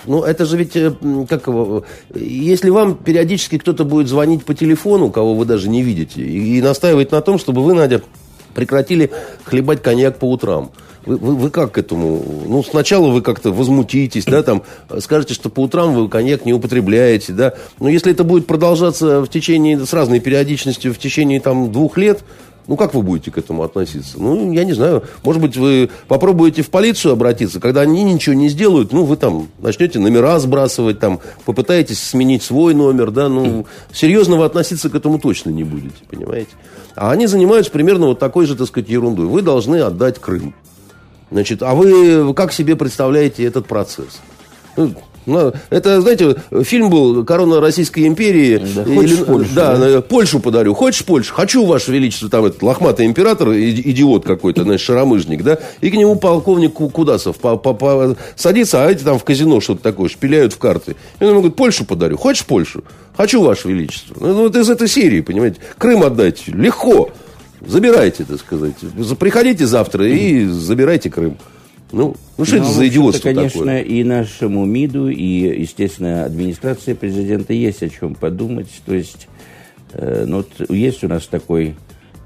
ну, 0.06 0.24
это 0.24 0.46
же 0.46 0.58
ведь, 0.58 0.74
как 1.30 1.48
если 2.16 2.70
вам 2.70 2.96
периодически 2.96 3.58
кто-то 3.58 3.86
будет 3.86 4.08
звонить 4.08 4.44
по 4.44 4.54
телефону, 4.54 5.12
кого 5.12 5.36
вы 5.36 5.46
даже 5.46 5.70
не 5.70 5.82
видите, 5.84 6.22
и 6.22 6.62
настаивать 6.62 7.12
на 7.12 7.22
том, 7.22 7.38
чтобы 7.38 7.64
вы, 7.64 7.74
Надя, 7.74 8.02
прекратили 8.54 9.12
хлебать 9.46 9.82
коньяк 9.82 10.18
по 10.18 10.26
утрам. 10.26 10.72
Вы, 11.06 11.18
вы, 11.18 11.36
вы 11.36 11.50
как 11.50 11.74
к 11.74 11.78
этому? 11.78 12.24
Ну, 12.48 12.64
сначала 12.64 13.10
вы 13.10 13.22
как-то 13.22 13.52
возмутитесь, 13.52 14.26
да, 14.26 14.42
там, 14.44 14.64
скажете, 15.00 15.34
что 15.34 15.50
по 15.50 15.62
утрам 15.62 15.94
вы 15.94 16.08
коньяк 16.08 16.46
не 16.46 16.54
употребляете, 16.54 17.34
да. 17.34 17.54
Но 17.80 17.90
если 17.90 18.12
это 18.12 18.24
будет 18.24 18.48
продолжаться 18.48 19.22
в 19.22 19.28
течение, 19.28 19.86
с 19.86 19.94
разной 19.94 20.20
периодичностью 20.20 20.94
в 20.94 20.98
течение, 20.98 21.40
там, 21.40 21.72
двух 21.72 21.98
лет, 21.98 22.24
ну, 22.68 22.78
как 22.78 22.94
вы 22.94 23.02
будете 23.02 23.32
к 23.32 23.38
этому 23.38 23.64
относиться? 23.64 24.18
Ну, 24.18 24.54
я 24.54 24.64
не 24.64 24.72
знаю. 24.72 25.04
Может 25.24 25.42
быть, 25.42 25.58
вы 25.58 25.90
попробуете 26.08 26.62
в 26.62 26.70
полицию 26.70 27.12
обратиться, 27.12 27.60
когда 27.60 27.82
они 27.82 28.04
ничего 28.04 28.36
не 28.36 28.48
сделают, 28.48 28.94
ну, 28.94 29.04
вы 29.04 29.18
там 29.18 29.50
начнете 29.60 30.00
номера 30.00 30.40
сбрасывать, 30.40 31.00
там, 31.00 31.20
попытаетесь 31.46 32.02
сменить 32.02 32.44
свой 32.44 32.74
номер, 32.74 33.12
да, 33.12 33.28
ну, 33.28 33.66
серьезно 33.92 34.38
вы 34.38 34.46
относиться 34.46 34.90
к 34.90 34.96
этому 34.96 35.20
точно 35.20 35.50
не 35.50 35.66
будете, 35.66 35.96
понимаете? 36.10 36.52
А 36.96 37.12
они 37.12 37.28
занимаются 37.28 37.72
примерно 37.72 38.08
вот 38.08 38.20
такой 38.20 38.46
же, 38.46 38.56
так 38.56 38.68
сказать, 38.68 38.90
ерундой. 38.90 39.26
Вы 39.26 39.42
должны 39.42 39.78
отдать 39.78 40.20
Крым. 40.20 40.54
Значит, 41.34 41.64
а 41.64 41.74
вы 41.74 42.32
как 42.36 42.54
себе 42.54 42.76
представляете 42.76 43.44
этот 43.44 43.66
процесс? 43.66 44.22
Ну, 44.78 44.94
ну, 45.26 45.52
это, 45.72 46.00
знаете, 46.00 46.36
фильм 46.64 46.92
был 46.92 47.26
«Корона 47.26 47.60
Российской 47.60 48.06
империи». 48.06 48.62
Да, 48.76 48.84
или, 48.84 49.16
Польшу, 49.16 49.50
да, 49.56 49.78
да, 49.78 50.02
Польшу 50.02 50.40
подарю. 50.40 50.76
Хочешь 50.76 51.04
Польшу? 51.06 51.34
Хочу, 51.34 51.66
Ваше 51.66 51.92
Величество, 51.92 52.30
там 52.30 52.46
этот 52.46 52.62
лохматый 52.62 53.08
император, 53.08 53.52
идиот 53.54 54.26
какой-то, 54.26 54.62
знаешь, 54.64 54.82
шаромыжник, 54.82 55.42
да? 55.42 55.58
И 55.82 55.90
к 55.90 55.96
нему 55.96 56.18
полковник 56.18 56.74
Кудасов 56.74 57.38
по, 57.38 57.56
по, 57.56 57.74
по, 57.74 58.16
садится, 58.36 58.86
а 58.86 58.92
эти 58.92 59.04
там 59.04 59.18
в 59.18 59.24
казино 59.24 59.60
что-то 59.60 59.82
такое, 59.82 60.10
шпиляют 60.10 60.54
в 60.54 60.60
карты. 60.60 60.96
И 61.20 61.24
он 61.24 61.32
ему 61.32 61.40
говорит, 61.40 61.56
Польшу 61.56 61.84
подарю. 61.84 62.18
Хочешь 62.18 62.46
Польшу? 62.46 62.84
Хочу, 63.18 63.42
Ваше 63.42 63.70
Величество. 63.70 64.16
Ну, 64.20 64.34
вот 64.34 64.56
из 64.56 64.70
этой 64.70 64.88
серии, 64.88 65.22
понимаете. 65.22 65.58
Крым 65.80 66.04
отдать 66.04 66.48
легко. 66.48 67.10
Забирайте, 67.66 68.26
так 68.26 68.40
сказать. 68.40 68.76
Приходите 69.20 69.66
завтра 69.66 70.08
и 70.08 70.46
забирайте 70.46 71.10
Крым. 71.10 71.38
Ну, 71.94 72.16
ну 72.38 72.46
что 72.46 72.58
ну, 72.58 72.64
это 72.64 72.72
за 72.72 72.88
идиотство 72.88 73.30
конечно, 73.30 73.60
такое? 73.60 73.82
и 73.82 74.04
нашему 74.04 74.66
МИДу, 74.66 75.10
и, 75.10 75.62
естественно, 75.62 76.26
администрации 76.26 76.94
президента 76.94 77.54
есть 77.54 77.84
о 77.84 77.90
чем 77.90 78.16
подумать. 78.16 78.70
То 78.86 78.96
есть, 78.96 79.28
э, 79.94 80.26
ну, 80.28 80.38
вот 80.38 80.72
есть 80.72 81.04
у 81.04 81.08
нас 81.08 81.28
такой 81.28 81.76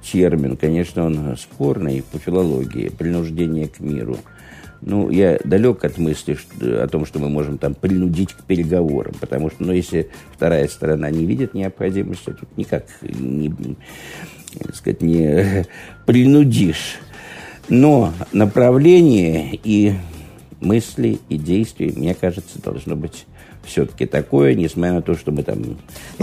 термин, 0.02 0.56
конечно, 0.56 1.06
он 1.06 1.36
спорный 1.38 2.02
по 2.12 2.18
филологии, 2.18 2.88
принуждение 2.88 3.68
к 3.68 3.82
миру. 3.82 4.18
Ну, 4.82 5.10
я 5.10 5.40
далек 5.44 5.84
от 5.84 5.98
мысли 5.98 6.36
что, 6.36 6.84
о 6.84 6.88
том, 6.88 7.06
что 7.06 7.20
мы 7.20 7.30
можем 7.30 7.58
там 7.58 7.74
принудить 7.74 8.32
к 8.32 8.44
переговорам, 8.44 9.14
потому 9.20 9.50
что, 9.50 9.64
ну, 9.64 9.74
если 9.74 10.10
вторая 10.34 10.68
сторона 10.70 11.10
не 11.10 11.26
видит 11.26 11.54
необходимости, 11.54 12.26
тут 12.26 12.58
никак 12.58 12.86
не, 13.02 13.54
так 14.60 14.76
сказать, 14.76 15.02
не 15.02 15.66
принудишь. 16.06 17.00
Но 17.70 18.14
направление 18.32 19.60
и 19.64 19.94
мысли, 20.62 21.20
и 21.30 21.38
действия, 21.38 21.92
мне 21.96 22.14
кажется, 22.14 22.62
должно 22.64 22.96
быть 22.96 23.26
все-таки 23.68 24.06
такое, 24.06 24.54
несмотря 24.56 24.94
на 24.94 25.02
то, 25.02 25.16
что 25.16 25.32
мы 25.32 25.44
там 25.44 25.62
ну, 25.62 25.76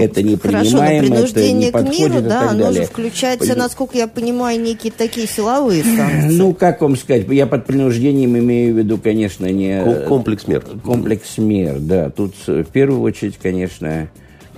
это 0.02 0.22
не 0.22 0.36
хорошо, 0.36 0.70
принимаем, 0.70 1.12
это 1.12 1.52
не 1.52 1.70
к 1.70 1.82
миру, 1.82 2.22
да, 2.22 2.50
оно 2.50 2.64
далее. 2.64 2.82
же 2.82 2.88
включает, 2.88 3.40
При... 3.40 3.52
насколько 3.52 3.98
я 3.98 4.08
понимаю, 4.08 4.60
некие 4.60 4.92
такие 4.96 5.26
силовые 5.26 5.84
санкции. 5.84 6.34
Ну, 6.34 6.54
как 6.54 6.80
вам 6.80 6.96
сказать, 6.96 7.26
я 7.28 7.46
под 7.46 7.66
принуждением 7.66 8.36
имею 8.38 8.74
в 8.74 8.78
виду, 8.78 8.98
конечно, 8.98 9.46
не... 9.46 10.06
Комплекс 10.08 10.46
мер. 10.46 10.64
Комплекс 10.82 11.36
мер, 11.36 11.78
да. 11.78 12.10
Тут 12.10 12.34
в 12.46 12.64
первую 12.64 13.02
очередь, 13.02 13.36
конечно, 13.40 14.08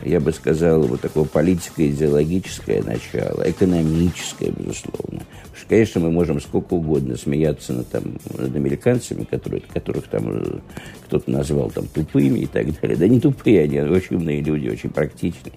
я 0.04 0.20
бы 0.20 0.32
сказал, 0.32 0.82
вот 0.82 1.00
такое 1.00 1.24
политико-идеологическое 1.24 2.82
начало, 2.82 3.48
экономическое, 3.50 4.50
безусловно. 4.50 5.22
Потому 5.42 5.56
что, 5.56 5.66
конечно, 5.68 6.00
мы 6.00 6.10
можем 6.10 6.40
сколько 6.40 6.74
угодно 6.74 7.16
смеяться 7.16 7.72
над, 7.72 7.88
там, 7.88 8.02
над 8.36 8.54
американцами, 8.54 9.24
которые, 9.24 9.62
которых 9.62 10.06
там 10.08 10.30
э, 10.30 10.58
кто-то 11.06 11.30
назвал 11.30 11.70
там 11.70 11.86
тупыми 11.86 12.40
и 12.40 12.46
так 12.46 12.66
далее. 12.80 12.96
Да 12.96 13.08
не 13.08 13.20
тупые 13.20 13.62
они, 13.62 13.80
очень 13.80 14.16
умные 14.16 14.42
люди, 14.42 14.68
очень 14.68 14.90
практичные. 14.90 15.54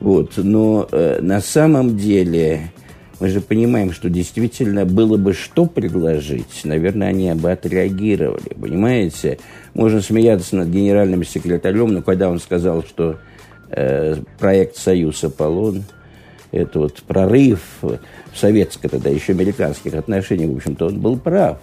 Вот. 0.00 0.36
Но 0.36 0.88
э, 0.90 1.20
на 1.20 1.40
самом 1.40 1.96
деле 1.96 2.70
мы 3.20 3.28
же 3.28 3.40
понимаем, 3.40 3.92
что 3.92 4.08
действительно 4.08 4.86
было 4.86 5.18
бы 5.18 5.34
что 5.34 5.66
предложить, 5.66 6.64
наверное, 6.64 7.08
они 7.08 7.32
бы 7.34 7.52
отреагировали, 7.52 8.54
понимаете? 8.58 9.38
Можно 9.74 10.00
смеяться 10.00 10.56
над 10.56 10.68
генеральным 10.68 11.22
секретарем, 11.24 11.92
но 11.92 12.02
когда 12.02 12.30
он 12.30 12.40
сказал, 12.40 12.82
что 12.82 13.18
проект 14.38 14.76
«Союз 14.76 15.22
Аполлон» 15.24 15.84
это 16.52 16.80
вот 16.80 17.02
прорыв 17.02 17.60
в 17.80 17.98
советско 18.34 18.88
тогда 18.88 19.08
еще 19.10 19.32
американских 19.32 19.94
отношениях, 19.94 20.50
в 20.50 20.56
общем-то, 20.56 20.86
он 20.86 20.98
был 20.98 21.16
прав. 21.16 21.58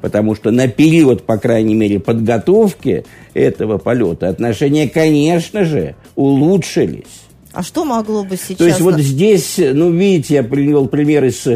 Потому 0.00 0.34
что 0.34 0.50
на 0.50 0.68
период, 0.68 1.24
по 1.24 1.38
крайней 1.38 1.74
мере, 1.74 1.98
подготовки 1.98 3.04
этого 3.34 3.78
полета 3.78 4.28
отношения, 4.28 4.88
конечно 4.88 5.64
же, 5.64 5.96
улучшились. 6.14 7.22
А 7.52 7.62
что 7.62 7.84
могло 7.84 8.22
бы 8.22 8.36
сейчас... 8.36 8.58
То 8.58 8.66
есть 8.66 8.80
вот 8.80 9.00
здесь, 9.00 9.56
ну, 9.58 9.90
видите, 9.90 10.34
я 10.34 10.42
привел 10.42 10.88
пример 10.88 11.24
из 11.24 11.46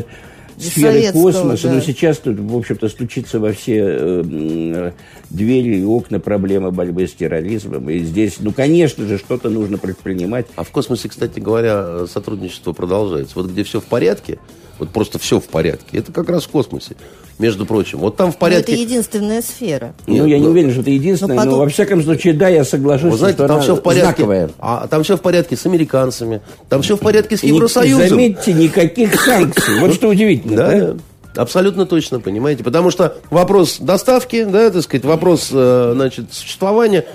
сферы 0.61 1.13
космоса, 1.13 1.69
да. 1.69 1.75
но 1.75 1.81
сейчас 1.81 2.19
тут, 2.19 2.39
в 2.39 2.57
общем-то, 2.57 2.89
стучится 2.89 3.41
во 3.41 3.53
все 3.53 3.81
э, 3.83 4.93
двери 5.31 5.79
и 5.79 5.85
окна 5.85 6.21
проблема 6.21 6.71
борьбы 6.71 7.07
с 7.07 7.13
терроризмом. 7.13 7.89
И 7.91 8.01
здесь, 8.01 8.37
ну, 8.41 8.53
конечно 8.53 9.07
же, 9.07 9.19
что-то 9.19 9.51
нужно 9.51 9.79
предпринимать. 9.79 10.47
А 10.57 10.65
в 10.65 10.71
космосе, 10.71 11.09
кстати 11.09 11.41
говоря, 11.41 12.07
сотрудничество 12.07 12.73
продолжается. 12.73 13.33
Вот 13.37 13.51
где 13.51 13.63
все 13.65 13.81
в 13.81 13.85
порядке, 13.85 14.39
вот 14.81 14.91
просто 14.91 15.19
все 15.19 15.39
в 15.39 15.45
порядке. 15.45 15.99
Это 15.99 16.11
как 16.11 16.29
раз 16.29 16.45
в 16.45 16.49
космосе, 16.49 16.97
между 17.39 17.67
прочим. 17.67 17.99
Вот 17.99 18.17
там 18.17 18.33
в 18.33 18.37
порядке... 18.37 18.73
Но 18.73 18.79
это 18.79 18.83
единственная 18.83 19.43
сфера. 19.43 19.95
Нет, 20.07 20.23
ну, 20.23 20.27
я 20.27 20.37
но... 20.37 20.41
не 20.41 20.45
ну, 20.45 20.51
уверен, 20.51 20.71
что 20.73 20.81
это 20.81 20.91
единственная, 20.91 21.37
но, 21.37 21.43
потом... 21.43 21.53
но 21.53 21.65
во 21.65 21.69
всяком 21.69 22.03
случае, 22.03 22.35
да, 22.35 22.49
я 22.49 22.65
соглашусь, 22.65 23.13
Вы 23.13 23.19
знаете, 23.19 23.37
что 23.37 23.49
там 23.49 23.61
все 23.61 23.77
в 23.77 23.83
порядке. 23.83 24.07
Знаковая. 24.07 24.51
А 24.59 24.87
там 24.89 25.05
все 25.05 25.17
в 25.17 25.21
порядке 25.21 25.57
с 25.57 25.67
американцами, 25.67 26.41
там 26.69 26.83
все 26.83 26.97
в 26.97 27.01
порядке 27.01 27.37
с 27.37 27.43
Евросоюзом. 27.43 28.05
И, 28.05 28.09
заметьте, 28.09 28.53
никаких 28.53 29.21
санкций. 29.21 29.79
Вот 29.81 29.95
что 29.95 30.09
удивительно. 30.09 30.57
Да, 30.57 30.97
Абсолютно 31.37 31.87
точно, 31.87 32.19
понимаете? 32.19 32.65
Потому 32.65 32.91
что 32.91 33.17
вопрос 33.31 33.79
доставки, 33.79 34.43
да, 34.43 34.69
так 34.71 34.83
сказать, 34.83 35.05
вопрос, 35.05 35.51
э, 35.53 35.93
значит, 35.95 36.33
существования, 36.33 37.07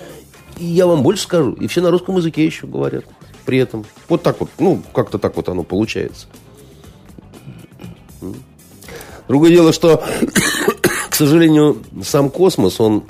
и 0.57 0.65
я 0.65 0.87
вам 0.87 1.03
больше 1.03 1.23
скажу, 1.23 1.51
и 1.51 1.67
все 1.67 1.81
на 1.81 1.91
русском 1.91 2.15
языке 2.15 2.45
еще 2.45 2.65
говорят 2.65 3.03
при 3.45 3.59
этом. 3.59 3.85
Вот 4.09 4.23
так 4.23 4.39
вот, 4.39 4.49
ну, 4.59 4.81
как-то 4.93 5.17
так 5.17 5.35
вот 5.35 5.47
оно 5.49 5.63
получается. 5.63 6.27
Другое 9.27 9.51
дело, 9.51 9.73
что, 9.73 10.03
к 11.09 11.15
сожалению, 11.15 11.77
сам 12.03 12.29
космос, 12.29 12.79
он 12.79 13.03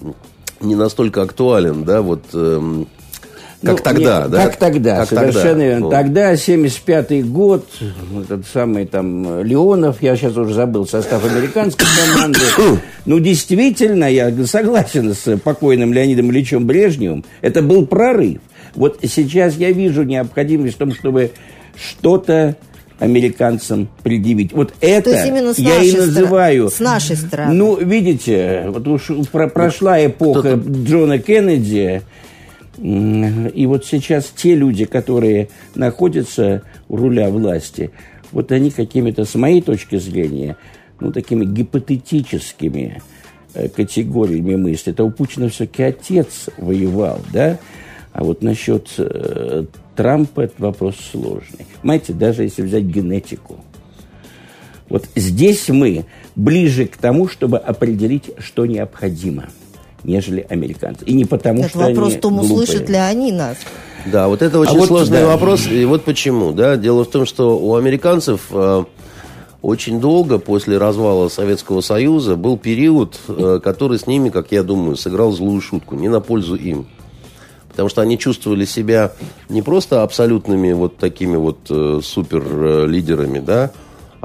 не 0.62 0.76
настолько 0.76 1.22
актуален, 1.22 1.84
да, 1.84 2.02
вот... 2.02 2.22
Эм, 2.34 2.88
как 3.64 3.78
ну, 3.78 3.84
тогда, 3.84 4.22
нет, 4.22 4.32
да? 4.32 4.46
Как 4.46 4.56
тогда, 4.58 4.98
как 4.98 5.10
совершенно 5.10 5.50
тогда. 5.50 5.64
верно. 5.64 5.90
Тогда, 5.90 6.34
75-й 6.34 7.24
год, 7.24 7.66
этот 8.22 8.46
самый 8.54 8.86
там 8.86 9.44
Леонов, 9.44 10.04
я 10.04 10.16
сейчас 10.16 10.38
уже 10.38 10.54
забыл 10.54 10.86
состав 10.86 11.26
американской 11.26 11.88
команды. 12.14 12.40
ну, 13.06 13.20
действительно, 13.20 14.06
я 14.06 14.32
согласен 14.46 15.16
с 15.16 15.38
покойным 15.38 15.94
Леонидом 15.94 16.30
Ильичем 16.32 16.68
Брежневым, 16.68 17.26
это 17.42 17.64
был 17.64 17.88
прорыв. 17.88 18.40
Вот 18.76 19.00
сейчас 19.02 19.56
я 19.56 19.72
вижу 19.72 20.04
необходимость 20.04 20.76
в 20.76 20.78
том, 20.78 20.94
чтобы 20.94 21.32
что-то 21.76 22.58
американцам 23.00 23.88
предъявить. 24.04 24.54
Вот 24.54 24.74
это 24.82 25.10
я 25.12 25.28
и 25.28 25.92
называю... 25.92 26.70
С 26.70 26.80
нашей 26.80 27.16
стороны. 27.16 27.54
Ну, 27.54 27.78
видите, 27.78 28.66
вот 28.70 28.88
уж 28.88 29.10
про 29.32 29.48
прошла 29.48 30.04
эпоха 30.06 30.54
Джона 30.54 31.20
Кеннеди, 31.20 32.02
и 32.78 33.66
вот 33.68 33.86
сейчас 33.86 34.32
те 34.36 34.56
люди, 34.56 34.86
которые 34.86 35.50
находятся 35.76 36.64
у 36.90 36.98
руля 36.98 37.30
власти, 37.30 37.92
вот 38.32 38.52
они 38.52 38.72
какими-то, 38.72 39.26
с 39.26 39.36
моей 39.36 39.62
точки 39.62 39.98
зрения, 39.98 40.58
ну, 41.00 41.12
такими 41.12 41.46
гипотетическими 41.46 43.02
э, 43.54 43.70
категориями 43.70 44.56
мысли. 44.56 44.92
Это 44.92 45.04
у 45.04 45.12
Путина 45.12 45.50
все-таки 45.50 45.84
отец 45.84 46.50
воевал, 46.58 47.22
да? 47.32 47.58
А 48.16 48.24
вот 48.24 48.42
насчет 48.42 48.88
э, 48.98 49.66
Трампа 49.94 50.42
этот 50.42 50.62
вопрос 50.62 50.96
сложный. 51.12 51.66
Понимаете, 51.82 52.14
даже 52.14 52.44
если 52.44 52.62
взять 52.62 52.84
генетику. 52.84 53.58
Вот 54.88 55.04
здесь 55.16 55.68
мы 55.68 56.06
ближе 56.34 56.86
к 56.86 56.96
тому, 56.96 57.28
чтобы 57.28 57.58
определить, 57.58 58.32
что 58.38 58.66
необходимо, 58.66 59.48
нежели 60.06 60.48
американцы. 60.50 61.04
И 61.04 61.14
не 61.14 61.26
потому, 61.26 61.60
это 61.60 61.70
что 61.70 61.80
вопрос, 61.80 62.14
они 62.14 62.22
том, 62.22 62.40
услышат 62.40 62.88
ли 62.88 62.96
они 62.96 63.34
нас. 63.34 63.58
Да, 64.06 64.30
вот 64.30 64.42
это 64.42 64.60
очень 64.60 64.82
а 64.82 64.86
сложный 64.86 65.20
вот, 65.20 65.26
да. 65.26 65.34
вопрос. 65.34 65.68
И 65.68 65.84
вот 65.84 66.06
почему. 66.06 66.54
Да? 66.54 66.78
Дело 66.78 67.04
в 67.04 67.10
том, 67.10 67.26
что 67.26 67.60
у 67.60 67.76
американцев 67.76 68.44
э, 68.52 68.86
очень 69.62 70.00
долго 70.00 70.38
после 70.38 70.78
развала 70.78 71.28
Советского 71.28 71.82
Союза 71.82 72.38
был 72.38 72.58
период, 72.58 73.20
э, 73.28 73.60
который 73.62 74.00
с 74.00 74.08
ними, 74.08 74.30
как 74.30 74.54
я 74.54 74.64
думаю, 74.64 74.96
сыграл 74.96 75.34
злую 75.34 75.60
шутку, 75.60 75.96
не 75.96 76.08
на 76.08 76.22
пользу 76.22 76.56
им. 76.56 76.88
Потому 77.76 77.90
что 77.90 78.02
они 78.02 78.18
чувствовали 78.18 78.64
себя 78.64 79.12
не 79.50 79.62
просто 79.62 80.02
абсолютными 80.02 80.72
вот 80.72 80.96
такими 80.96 81.36
вот 81.36 81.58
э, 81.70 82.00
супер 82.02 82.88
лидерами, 82.88 83.40
да, 83.40 83.72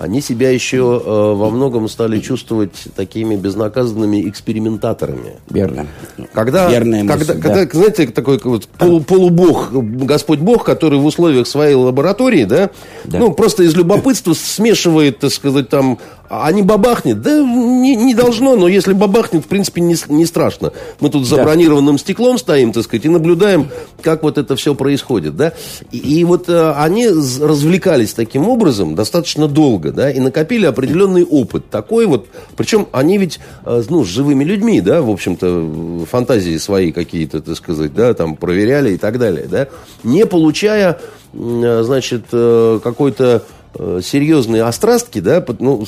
они 0.00 0.22
себя 0.22 0.50
еще 0.50 1.02
э, 1.04 1.10
во 1.10 1.50
многом 1.50 1.86
стали 1.86 2.20
чувствовать 2.20 2.72
такими 2.96 3.36
безнаказанными 3.36 4.26
экспериментаторами. 4.30 5.34
Верно. 5.50 5.88
Когда, 6.32 6.70
Верная 6.70 7.04
мысль, 7.04 7.18
когда, 7.18 7.34
да. 7.34 7.40
когда, 7.66 7.78
знаете, 7.78 8.06
такой 8.06 8.40
вот 8.42 8.66
полу, 8.66 9.00
полубог, 9.00 9.68
Господь 9.72 10.38
Бог, 10.38 10.64
который 10.64 10.98
в 10.98 11.04
условиях 11.04 11.46
своей 11.46 11.74
лаборатории, 11.74 12.44
да, 12.44 12.70
да, 13.04 13.18
ну, 13.18 13.34
просто 13.34 13.62
из 13.62 13.74
любопытства 13.74 14.32
смешивает, 14.32 15.18
так 15.18 15.32
сказать, 15.32 15.68
там 15.68 15.98
а 16.30 16.52
не 16.52 16.62
бабахнет? 16.62 17.20
Да 17.22 17.42
не, 17.42 17.96
не 17.96 18.14
должно, 18.14 18.54
но 18.54 18.68
если 18.68 18.92
бабахнет, 18.92 19.44
в 19.44 19.48
принципе, 19.48 19.80
не, 19.80 19.96
не 20.08 20.24
страшно. 20.24 20.72
Мы 21.00 21.10
тут 21.10 21.26
за 21.26 21.42
бронированным 21.42 21.98
стеклом 21.98 22.38
стоим, 22.38 22.72
так 22.72 22.84
сказать, 22.84 23.04
и 23.04 23.08
наблюдаем, 23.08 23.68
как 24.00 24.22
вот 24.22 24.38
это 24.38 24.54
все 24.54 24.76
происходит, 24.76 25.36
да. 25.36 25.54
И, 25.90 25.98
и 25.98 26.22
вот 26.22 26.48
э, 26.48 26.72
они 26.76 27.08
развлекались 27.08 28.14
таким 28.14 28.48
образом 28.48 28.94
достаточно 28.94 29.48
долго, 29.48 29.90
да, 29.90 30.08
и 30.08 30.20
накопили 30.20 30.66
определенный 30.66 31.24
опыт 31.24 31.68
такой 31.68 32.06
вот. 32.06 32.28
Причем 32.56 32.86
они 32.92 33.18
ведь, 33.18 33.40
э, 33.66 33.82
ну, 33.88 34.04
с 34.04 34.06
живыми 34.06 34.44
людьми, 34.44 34.80
да, 34.80 35.02
в 35.02 35.10
общем-то, 35.10 36.06
фантазии 36.08 36.56
свои 36.58 36.92
какие-то, 36.92 37.40
так 37.40 37.56
сказать, 37.56 37.92
да, 37.92 38.14
там 38.14 38.36
проверяли 38.36 38.92
и 38.92 38.98
так 38.98 39.18
далее, 39.18 39.48
да, 39.50 39.66
не 40.04 40.24
получая, 40.26 41.00
э, 41.32 41.82
значит, 41.84 42.26
э, 42.30 42.78
какой-то 42.84 43.42
Э, 43.42 43.59
серьезные 43.74 44.64
острастки, 44.64 45.20
да, 45.20 45.44
ну, 45.60 45.84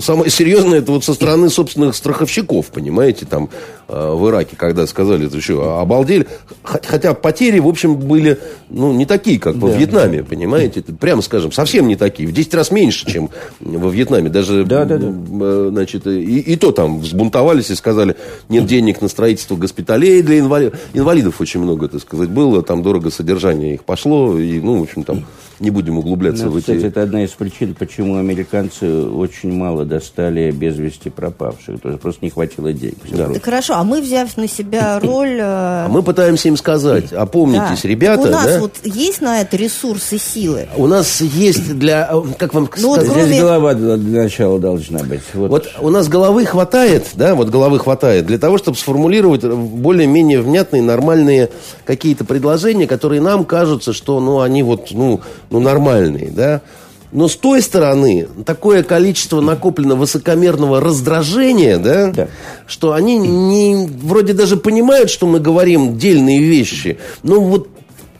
самое 0.00 0.28
серьезное 0.30 0.80
это 0.80 0.92
вот 0.92 1.04
со 1.04 1.14
стороны 1.14 1.50
собственных 1.50 1.94
страховщиков, 1.94 2.66
понимаете, 2.66 3.26
там, 3.26 3.48
э, 3.88 4.12
в 4.14 4.28
Ираке, 4.28 4.56
когда 4.56 4.86
сказали, 4.86 5.26
это 5.26 5.40
что, 5.40 5.78
обалдели. 5.78 6.26
Хотя 6.62 7.14
потери, 7.14 7.60
в 7.60 7.68
общем, 7.68 7.96
были 7.96 8.38
ну, 8.68 8.92
не 8.92 9.06
такие, 9.06 9.38
как 9.38 9.54
во 9.56 9.68
да. 9.68 9.76
Вьетнаме, 9.76 10.24
понимаете? 10.24 10.80
Это, 10.80 10.92
прямо 10.94 11.22
скажем, 11.22 11.52
совсем 11.52 11.86
не 11.86 11.96
такие. 11.96 12.28
В 12.28 12.32
10 12.32 12.54
раз 12.54 12.70
меньше, 12.70 13.06
чем 13.10 13.30
во 13.60 13.88
Вьетнаме. 13.88 14.28
Даже, 14.28 14.64
да, 14.64 14.84
да, 14.84 14.98
да. 14.98 15.68
значит, 15.70 16.06
и, 16.06 16.40
и 16.40 16.56
то 16.56 16.72
там 16.72 17.00
взбунтовались 17.00 17.70
и 17.70 17.74
сказали, 17.74 18.16
нет 18.48 18.66
денег 18.66 19.00
на 19.00 19.08
строительство 19.08 19.56
госпиталей 19.56 20.22
для 20.22 20.40
инвалидов. 20.40 20.80
Инвалидов 20.92 21.40
очень 21.40 21.60
много, 21.60 21.88
так 21.88 22.00
сказать, 22.00 22.30
было. 22.30 22.62
Там 22.62 22.82
дорого 22.82 23.10
содержание 23.10 23.74
их 23.74 23.84
пошло. 23.84 24.38
И, 24.38 24.58
ну, 24.60 24.80
в 24.80 24.82
общем, 24.82 25.04
там 25.04 25.24
не 25.62 25.70
будем 25.70 25.98
углубляться 25.98 26.46
ну, 26.46 26.52
в 26.52 26.58
кстати, 26.58 26.78
эти... 26.78 26.86
это 26.86 27.02
одна 27.02 27.24
из 27.24 27.30
причин, 27.30 27.74
почему 27.74 28.18
американцы 28.18 29.04
очень 29.06 29.52
мало 29.52 29.84
достали 29.84 30.50
без 30.50 30.76
вести 30.76 31.08
пропавших. 31.08 31.80
То 31.80 31.90
есть 31.90 32.00
просто 32.00 32.24
не 32.24 32.30
хватило 32.30 32.72
денег. 32.72 32.98
Да. 33.10 33.28
Так 33.28 33.44
хорошо, 33.44 33.74
а 33.76 33.84
мы, 33.84 34.00
взяв 34.00 34.36
на 34.36 34.48
себя 34.48 34.98
роль... 35.02 35.38
Э, 35.38 35.86
а 35.86 35.88
мы 35.88 36.02
пытаемся 36.02 36.48
им 36.48 36.56
сказать, 36.56 37.12
опомнитесь, 37.12 37.82
да. 37.82 37.88
ребята... 37.88 38.22
Так 38.22 38.30
у 38.30 38.34
нас 38.34 38.46
да? 38.46 38.60
вот 38.60 38.72
есть 38.84 39.20
на 39.20 39.40
это 39.40 39.56
ресурсы, 39.56 40.18
силы? 40.18 40.68
У 40.76 40.86
нас 40.86 41.20
есть 41.20 41.78
для... 41.78 42.08
Э, 42.12 42.22
как 42.38 42.54
вам 42.54 42.68
ну, 42.76 42.94
сказать? 42.94 43.06
Вот 43.06 43.14
кроме... 43.14 43.26
Здесь 43.26 43.40
голова 43.40 43.74
для 43.74 44.22
начала 44.22 44.58
должна 44.58 44.98
быть. 45.00 45.22
Вот. 45.34 45.50
вот 45.50 45.70
у 45.80 45.90
нас 45.90 46.08
головы 46.08 46.44
хватает, 46.44 47.06
да, 47.14 47.34
вот 47.36 47.48
головы 47.50 47.78
хватает 47.78 48.26
для 48.26 48.38
того, 48.38 48.58
чтобы 48.58 48.76
сформулировать 48.76 49.44
более-менее 49.44 50.40
внятные, 50.40 50.82
нормальные 50.82 51.50
какие-то 51.84 52.24
предложения, 52.24 52.86
которые 52.86 53.20
нам 53.20 53.44
кажутся, 53.44 53.92
что, 53.92 54.18
ну, 54.20 54.40
они 54.40 54.62
вот, 54.62 54.88
ну, 54.90 55.20
ну, 55.52 55.60
нормальные, 55.60 56.30
да. 56.30 56.62
Но 57.12 57.28
с 57.28 57.36
той 57.36 57.60
стороны 57.60 58.26
такое 58.46 58.82
количество 58.82 59.42
накоплено 59.42 59.96
высокомерного 59.96 60.80
раздражения, 60.80 61.76
да, 61.76 62.10
да. 62.10 62.28
что 62.66 62.94
они 62.94 63.18
не, 63.18 63.86
вроде 63.86 64.32
даже 64.32 64.56
понимают, 64.56 65.10
что 65.10 65.26
мы 65.26 65.38
говорим 65.38 65.98
дельные 65.98 66.40
вещи, 66.40 66.98
но 67.22 67.38
вот 67.38 67.68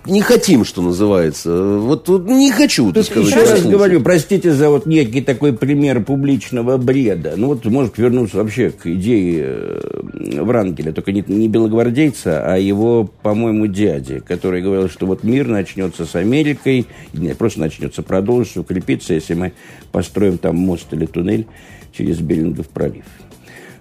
не 0.07 0.20
хотим, 0.20 0.64
что 0.64 0.82
называется. 0.82 1.78
Вот, 1.78 2.09
вот 2.09 2.26
не 2.26 2.50
хочу, 2.50 2.92
так 2.92 3.05
сказать. 3.05 3.28
Еще 3.28 3.40
раз 3.40 3.62
говорю, 3.64 4.00
простите 4.00 4.53
за 4.53 4.68
вот 4.70 4.86
некий 4.86 5.20
такой 5.20 5.53
пример 5.53 6.03
публичного 6.03 6.76
бреда. 6.76 7.34
Ну 7.36 7.48
вот, 7.48 7.64
может 7.66 7.98
вернуться 7.98 8.38
вообще 8.38 8.70
к 8.70 8.86
идее 8.86 9.44
э, 9.44 10.42
Врангеля, 10.42 10.92
только 10.92 11.12
не, 11.12 11.24
не 11.26 11.48
белогвардейца, 11.48 12.42
а 12.44 12.59
его, 12.59 13.09
по-моему, 13.22 13.66
дяди, 13.66 14.20
который 14.20 14.62
говорил, 14.62 14.88
что 14.88 15.07
вот 15.07 15.22
мир 15.22 15.46
начнется 15.46 16.05
с 16.05 16.16
Америкой, 16.16 16.86
нет, 17.12 17.38
просто 17.38 17.61
начнется, 17.61 18.03
продолжится, 18.03 18.61
укрепится, 18.61 19.14
если 19.14 19.34
мы 19.34 19.53
построим 19.92 20.38
там 20.38 20.57
мост 20.57 20.92
или 20.92 21.07
туннель 21.07 21.46
через 21.92 22.18
Беллингов 22.18 22.68
пролив. 22.68 23.05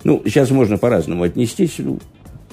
Ну, 0.03 0.21
сейчас 0.25 0.49
можно 0.51 0.77
по-разному 0.77 1.23
отнестись. 1.23 1.75
Ну, 1.77 1.99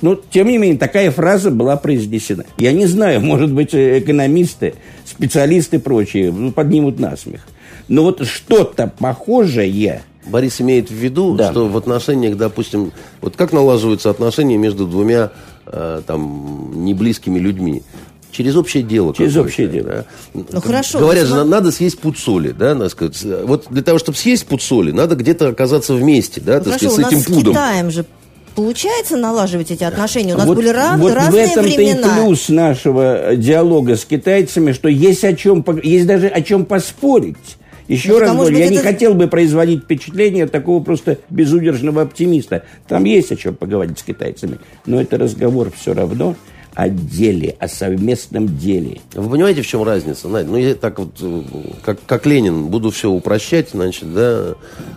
но, 0.00 0.14
тем 0.14 0.48
не 0.48 0.58
менее, 0.58 0.78
такая 0.78 1.10
фраза 1.10 1.50
была 1.50 1.76
произнесена. 1.76 2.44
Я 2.56 2.72
не 2.72 2.86
знаю, 2.86 3.20
может 3.20 3.52
быть, 3.52 3.70
экономисты, 3.74 4.74
специалисты 5.04 5.76
и 5.76 5.80
прочие 5.80 6.32
ну, 6.32 6.52
поднимут 6.52 6.98
насмех. 6.98 7.46
Но 7.88 8.02
вот 8.02 8.26
что-то 8.26 8.92
похожее... 8.98 10.02
Борис 10.26 10.60
имеет 10.60 10.90
в 10.90 10.94
виду, 10.94 11.36
да. 11.36 11.50
что 11.50 11.68
в 11.68 11.76
отношениях, 11.78 12.36
допустим, 12.36 12.92
вот 13.22 13.34
как 13.36 13.54
налаживаются 13.54 14.10
отношения 14.10 14.58
между 14.58 14.86
двумя 14.86 15.30
э, 15.64 16.02
там 16.06 16.84
неблизкими 16.84 17.38
людьми? 17.38 17.82
Через 18.30 18.54
общее 18.56 18.82
дело. 18.82 19.14
Через 19.14 19.36
общее 19.36 19.68
дело. 19.68 20.04
Да? 20.34 20.44
Ну, 20.52 20.60
хорошо. 20.60 20.98
Говорят 20.98 21.26
же, 21.26 21.44
надо 21.44 21.72
съесть 21.72 21.98
пуд 21.98 22.18
соли, 22.18 22.50
да, 22.50 22.74
надо 22.74 22.90
сказать. 22.90 23.16
Вот 23.44 23.68
для 23.70 23.82
того, 23.82 23.98
чтобы 23.98 24.18
съесть 24.18 24.46
пуд 24.46 24.60
соли, 24.60 24.92
надо 24.92 25.16
где-то 25.16 25.48
оказаться 25.48 25.94
вместе, 25.94 26.42
да, 26.42 26.58
ну, 26.58 26.64
так 26.64 26.74
хорошо, 26.74 26.90
сказать, 26.90 27.10
с 27.10 27.12
этим 27.14 27.24
пудом. 27.24 27.54
С 27.54 27.56
Китаем 27.56 27.90
же 27.90 28.04
получается 28.58 29.16
налаживать 29.16 29.70
эти 29.70 29.84
отношения? 29.84 30.34
У 30.34 30.38
нас 30.38 30.46
вот, 30.46 30.56
были 30.56 30.68
рав, 30.68 30.98
вот 30.98 31.12
разные 31.12 31.46
в 31.46 31.50
этом-то 31.50 31.80
и 31.80 31.94
плюс 31.94 32.48
нашего 32.48 33.36
диалога 33.36 33.94
с 33.94 34.04
китайцами, 34.04 34.72
что 34.72 34.88
есть 34.88 35.24
о 35.24 35.32
чем, 35.34 35.64
есть 35.84 36.06
даже 36.08 36.26
о 36.26 36.42
чем 36.42 36.66
поспорить. 36.66 37.36
Еще 37.86 38.08
ну, 38.10 38.18
раз 38.18 38.32
говорю, 38.32 38.58
я 38.58 38.64
это... 38.64 38.74
не 38.74 38.78
хотел 38.78 39.14
бы 39.14 39.28
производить 39.28 39.84
впечатление 39.84 40.48
такого 40.48 40.82
просто 40.82 41.18
безудержного 41.30 42.02
оптимиста. 42.02 42.64
Там 42.88 43.04
есть 43.04 43.30
о 43.30 43.36
чем 43.36 43.54
поговорить 43.54 44.00
с 44.00 44.02
китайцами, 44.02 44.58
но 44.86 45.00
это 45.00 45.18
разговор 45.18 45.70
все 45.74 45.94
равно 45.94 46.34
о 46.78 46.88
деле, 46.88 47.56
о 47.58 47.66
совместном 47.66 48.56
деле. 48.56 49.00
Вы 49.12 49.28
понимаете, 49.28 49.62
в 49.62 49.66
чем 49.66 49.82
разница? 49.82 50.28
Ну, 50.28 50.56
я 50.56 50.76
так 50.76 51.00
вот, 51.00 51.10
как, 51.84 51.98
как 52.06 52.24
Ленин, 52.24 52.66
буду 52.66 52.90
все 52.90 53.10
упрощать, 53.10 53.70
значит, 53.70 54.14
да, 54.14 54.54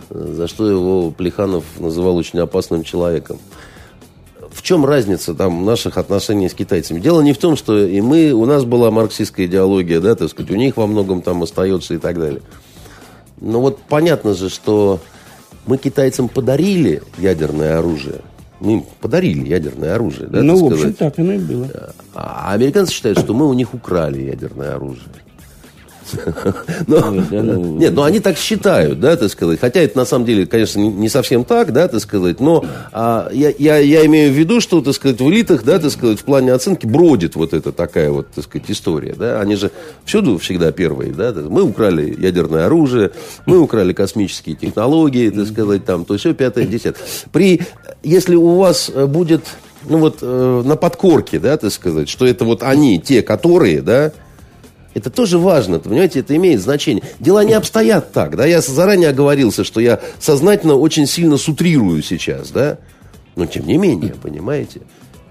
за 0.08 0.46
что 0.46 0.70
его 0.70 1.10
Плеханов 1.10 1.64
называл 1.80 2.16
очень 2.18 2.38
опасным 2.38 2.84
человеком. 2.84 3.40
В 4.52 4.62
чем 4.62 4.86
разница 4.86 5.34
там 5.34 5.64
наших 5.64 5.98
отношений 5.98 6.48
с 6.48 6.54
китайцами? 6.54 7.00
Дело 7.00 7.20
не 7.20 7.32
в 7.32 7.38
том, 7.38 7.56
что 7.56 7.84
и 7.84 8.00
мы, 8.00 8.30
у 8.30 8.46
нас 8.46 8.64
была 8.64 8.92
марксистская 8.92 9.46
идеология, 9.46 9.98
да, 9.98 10.14
так 10.14 10.30
сказать, 10.30 10.52
у 10.52 10.56
них 10.56 10.76
во 10.76 10.86
многом 10.86 11.20
там 11.20 11.42
остается 11.42 11.94
и 11.94 11.98
так 11.98 12.16
далее. 12.16 12.42
Но 13.40 13.60
вот 13.60 13.80
понятно 13.88 14.34
же, 14.34 14.50
что 14.50 15.00
мы 15.66 15.78
китайцам 15.78 16.28
подарили 16.28 17.02
ядерное 17.18 17.76
оружие– 17.80 18.20
им 18.70 18.84
подарили 19.00 19.48
ядерное 19.48 19.94
оружие. 19.94 20.28
Да, 20.28 20.42
ну, 20.42 20.68
в 20.68 20.72
общем, 20.72 20.92
так 20.92 21.18
оно 21.18 21.32
и 21.32 21.38
было. 21.38 21.68
А 22.14 22.52
американцы 22.52 22.92
считают, 22.92 23.18
что 23.18 23.34
мы 23.34 23.48
у 23.48 23.52
них 23.52 23.74
украли 23.74 24.22
ядерное 24.22 24.74
оружие. 24.74 25.08
Но, 26.86 27.10
ну, 27.10 27.78
нет, 27.78 27.92
ну 27.94 28.02
они 28.02 28.20
так 28.20 28.36
считают, 28.36 29.00
да, 29.00 29.16
так 29.16 29.30
сказать. 29.30 29.60
Хотя 29.60 29.80
это 29.80 29.98
на 29.98 30.04
самом 30.04 30.24
деле, 30.24 30.46
конечно, 30.46 30.80
не 30.80 31.08
совсем 31.08 31.44
так, 31.44 31.72
да, 31.72 31.88
так 31.88 32.00
сказать. 32.00 32.40
Но 32.40 32.64
а, 32.92 33.28
я, 33.32 33.52
я, 33.58 33.78
я 33.78 34.06
имею 34.06 34.32
в 34.32 34.36
виду, 34.36 34.60
что, 34.60 34.80
так 34.80 34.94
сказать, 34.94 35.20
в 35.20 35.28
элитах, 35.28 35.64
да, 35.64 35.78
так 35.78 35.90
сказать, 35.90 36.20
в 36.20 36.24
плане 36.24 36.52
оценки 36.52 36.86
бродит 36.86 37.36
вот 37.36 37.52
эта 37.52 37.72
такая 37.72 38.10
вот, 38.10 38.28
так 38.28 38.44
сказать, 38.44 38.70
история, 38.70 39.14
да. 39.18 39.40
Они 39.40 39.56
же 39.56 39.70
всюду 40.04 40.38
всегда 40.38 40.72
первые, 40.72 41.12
да. 41.12 41.32
Мы 41.32 41.62
украли 41.62 42.14
ядерное 42.18 42.66
оружие, 42.66 43.12
мы 43.46 43.58
украли 43.58 43.92
космические 43.92 44.56
технологии, 44.56 45.30
так 45.30 45.46
сказать, 45.46 45.84
там, 45.84 46.04
то 46.04 46.16
все 46.16 46.34
пятое, 46.34 46.64
десятое. 46.64 47.04
При, 47.32 47.62
если 48.02 48.34
у 48.34 48.56
вас 48.56 48.90
будет 48.90 49.42
ну 49.88 49.98
вот 49.98 50.18
э, 50.22 50.62
на 50.64 50.76
подкорке, 50.76 51.38
да, 51.38 51.56
так 51.56 51.72
сказать, 51.72 52.08
что 52.08 52.26
это 52.26 52.44
вот 52.44 52.62
они, 52.62 53.00
те, 53.00 53.22
которые, 53.22 53.82
да, 53.82 54.12
это 54.94 55.10
тоже 55.10 55.38
важно, 55.38 55.78
понимаете, 55.78 56.20
это 56.20 56.36
имеет 56.36 56.60
значение. 56.60 57.02
Дела 57.18 57.44
не 57.44 57.54
обстоят 57.54 58.12
так, 58.12 58.36
да, 58.36 58.46
я 58.46 58.60
заранее 58.60 59.10
оговорился, 59.10 59.64
что 59.64 59.80
я 59.80 60.00
сознательно 60.18 60.74
очень 60.74 61.06
сильно 61.06 61.36
сутрирую 61.36 62.02
сейчас, 62.02 62.50
да, 62.50 62.78
но 63.36 63.46
тем 63.46 63.66
не 63.66 63.78
менее, 63.78 64.14
понимаете. 64.14 64.82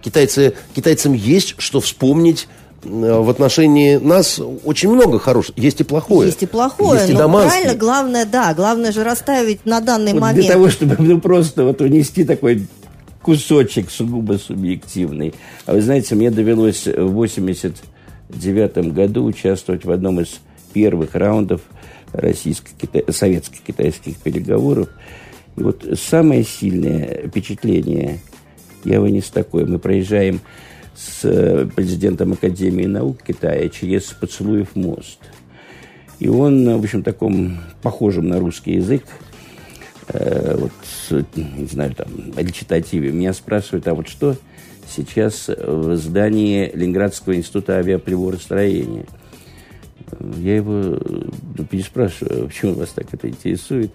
Китайцы, 0.01 0.53
китайцам 0.73 1.13
есть 1.13 1.55
что 1.59 1.79
вспомнить 1.79 2.47
в 2.83 3.29
отношении 3.29 3.97
нас 3.97 4.41
очень 4.63 4.89
много 4.89 5.19
хорошего. 5.19 5.55
Есть 5.59 5.81
и 5.81 5.83
плохое. 5.83 6.27
Есть 6.27 6.41
и 6.41 6.47
плохое, 6.47 6.99
есть 6.99 7.11
и 7.11 7.13
но 7.13 7.29
правильно, 7.29 7.75
главное, 7.75 8.25
да, 8.25 8.53
главное 8.53 8.91
же 8.91 9.03
расставить 9.03 9.65
на 9.65 9.81
данный 9.81 10.13
вот 10.13 10.21
момент. 10.21 10.45
Для 10.45 10.53
того, 10.53 10.69
чтобы 10.69 10.95
ну, 10.97 11.21
просто 11.21 11.63
вот 11.63 11.81
унести 11.81 12.23
такой 12.23 12.67
кусочек 13.21 13.91
сугубо 13.91 14.39
субъективный. 14.39 15.33
А 15.65 15.73
вы 15.73 15.81
знаете, 15.81 16.15
мне 16.15 16.31
довелось 16.31 16.87
в 16.87 17.11
80 17.11 17.75
1999 18.31 18.93
году 18.93 19.25
участвовать 19.25 19.85
в 19.85 19.91
одном 19.91 20.19
из 20.19 20.39
первых 20.73 21.15
раундов 21.15 21.61
советско-китайских 22.13 24.17
переговоров. 24.17 24.89
И 25.57 25.63
вот 25.63 25.85
самое 25.95 26.43
сильное 26.43 27.27
впечатление 27.27 28.19
я 28.83 28.99
вынес 28.99 29.29
такое. 29.29 29.65
Мы 29.65 29.79
проезжаем 29.79 30.41
с 30.95 31.21
э, 31.23 31.67
президентом 31.75 32.33
Академии 32.33 32.85
наук 32.85 33.21
Китая 33.23 33.69
через 33.69 34.03
Поцелуев 34.03 34.75
мост. 34.75 35.19
И 36.19 36.27
он, 36.27 36.77
в 36.77 36.83
общем, 36.83 37.03
таком 37.03 37.59
похожем 37.81 38.27
на 38.27 38.39
русский 38.39 38.73
язык, 38.73 39.03
э, 40.09 40.57
вот, 40.57 40.71
не 41.35 41.65
знаю, 41.65 41.95
там, 41.95 42.07
речитативе, 42.37 43.11
меня 43.11 43.33
спрашивают, 43.33 43.87
а 43.87 43.95
вот 43.95 44.07
что 44.07 44.35
сейчас 44.91 45.47
в 45.47 45.95
здании 45.95 46.69
Ленинградского 46.73 47.35
института 47.35 47.77
авиаприборостроения. 47.77 49.05
Я 50.37 50.55
его 50.57 50.73
ну, 50.73 51.65
переспрашиваю, 51.69 52.47
почему 52.47 52.73
вас 52.73 52.89
так 52.89 53.13
это 53.13 53.29
интересует. 53.29 53.91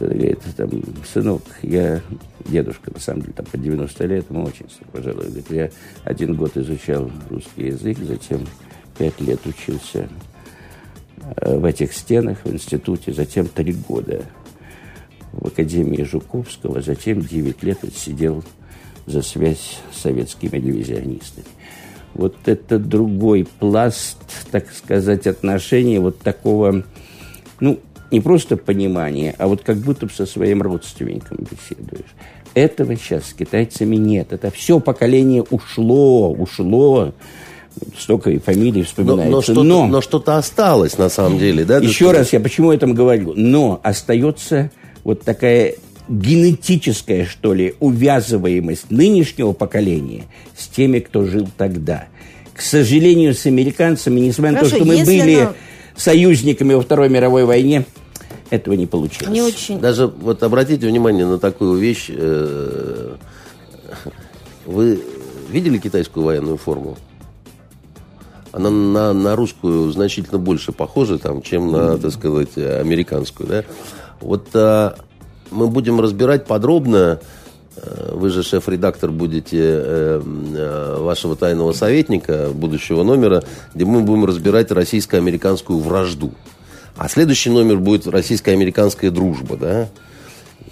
Он 0.00 0.08
говорит, 0.08 0.40
там, 0.56 0.70
сынок, 1.04 1.42
я 1.62 2.00
дедушка, 2.46 2.90
на 2.92 3.00
самом 3.00 3.22
деле, 3.22 3.34
там, 3.34 3.46
по 3.46 3.58
90 3.58 4.06
лет, 4.06 4.30
ему 4.30 4.44
очень, 4.44 4.66
пожалуй, 4.92 5.26
говорит, 5.26 5.50
я 5.50 5.70
один 6.04 6.34
год 6.34 6.56
изучал 6.56 7.10
русский 7.28 7.66
язык, 7.66 7.98
затем 7.98 8.46
пять 8.96 9.20
лет 9.20 9.40
учился 9.46 10.08
э, 11.36 11.58
в 11.58 11.64
этих 11.64 11.92
стенах, 11.92 12.38
в 12.44 12.52
институте, 12.52 13.12
затем 13.12 13.46
три 13.46 13.72
года 13.72 14.24
в 15.32 15.48
Академии 15.48 16.02
Жуковского, 16.02 16.80
затем 16.80 17.20
9 17.20 17.62
лет 17.62 17.78
сидел 17.94 18.44
за 19.06 19.22
связь 19.22 19.78
с 19.92 20.02
советскими 20.02 20.58
дивизионистами. 20.58 21.46
Вот 22.14 22.36
это 22.46 22.78
другой 22.78 23.46
пласт, 23.58 24.18
так 24.50 24.72
сказать, 24.72 25.26
отношений, 25.26 25.98
вот 25.98 26.18
такого, 26.18 26.84
ну, 27.60 27.80
не 28.10 28.20
просто 28.20 28.56
понимания, 28.56 29.34
а 29.38 29.48
вот 29.48 29.62
как 29.62 29.78
будто 29.78 30.06
бы 30.06 30.12
со 30.12 30.24
своим 30.24 30.62
родственником 30.62 31.38
беседуешь. 31.38 32.14
этого 32.54 32.96
сейчас 32.96 33.30
с 33.30 33.32
китайцами 33.32 33.96
нет. 33.96 34.32
Это 34.32 34.50
все 34.50 34.78
поколение 34.78 35.42
ушло, 35.42 36.30
ушло. 36.32 37.12
Столько 37.98 38.30
и 38.30 38.38
фамилий 38.38 38.84
вспоминается. 38.84 39.30
Но, 39.30 39.36
но, 39.36 39.42
что-то, 39.42 39.62
но, 39.64 39.86
но 39.88 40.00
что-то 40.00 40.36
осталось 40.36 40.96
на 40.96 41.08
самом 41.08 41.40
деле, 41.40 41.64
да? 41.64 41.78
Еще 41.78 42.12
раз, 42.12 42.32
я 42.32 42.38
почему 42.38 42.70
этом 42.70 42.94
говорю? 42.94 43.32
Но 43.34 43.80
остается 43.82 44.70
вот 45.02 45.22
такая 45.22 45.74
генетическая, 46.08 47.24
что 47.24 47.54
ли, 47.54 47.74
увязываемость 47.80 48.90
нынешнего 48.90 49.52
поколения 49.52 50.24
с 50.56 50.66
теми, 50.68 50.98
кто 50.98 51.24
жил 51.24 51.48
тогда. 51.56 52.06
К 52.54 52.60
сожалению, 52.60 53.34
с 53.34 53.46
американцами, 53.46 54.20
несмотря 54.20 54.58
Хорошо, 54.58 54.78
на 54.78 54.78
то, 54.78 54.84
что 54.84 54.98
мы 54.98 55.04
были 55.04 55.40
она... 55.40 55.54
союзниками 55.96 56.74
во 56.74 56.82
Второй 56.82 57.08
мировой 57.08 57.44
войне, 57.44 57.84
этого 58.50 58.74
не 58.74 58.86
получилось. 58.86 59.32
Не 59.32 59.42
очень. 59.42 59.80
Даже 59.80 60.06
вот 60.06 60.42
обратите 60.42 60.86
внимание 60.86 61.26
на 61.26 61.38
такую 61.38 61.78
вещь. 61.78 62.06
Э, 62.10 63.16
вы 64.66 65.02
видели 65.50 65.78
китайскую 65.78 66.24
военную 66.24 66.58
форму? 66.58 66.96
Она 68.52 68.70
на, 68.70 69.12
на 69.12 69.34
русскую 69.34 69.90
значительно 69.90 70.38
больше 70.38 70.70
похожа, 70.70 71.18
там, 71.18 71.42
чем 71.42 71.72
на, 71.72 71.98
так 71.98 72.12
сказать, 72.12 72.56
американскую. 72.56 73.48
Да? 73.48 73.64
Вот 74.20 74.48
а, 74.54 74.96
мы 75.50 75.68
будем 75.68 76.00
разбирать 76.00 76.46
подробно. 76.46 77.20
Э, 77.76 78.12
вы 78.14 78.30
же 78.30 78.42
шеф-редактор 78.42 79.10
будете 79.10 79.58
э, 79.60 80.96
вашего 81.00 81.36
тайного 81.36 81.72
советника 81.72 82.50
будущего 82.52 83.02
номера, 83.02 83.42
где 83.74 83.84
мы 83.84 84.02
будем 84.02 84.24
разбирать 84.24 84.70
российско-американскую 84.70 85.78
вражду. 85.78 86.32
А 86.96 87.08
следующий 87.08 87.50
номер 87.50 87.78
будет 87.78 88.06
российско-американская 88.06 89.10
дружба, 89.10 89.56
да? 89.56 89.88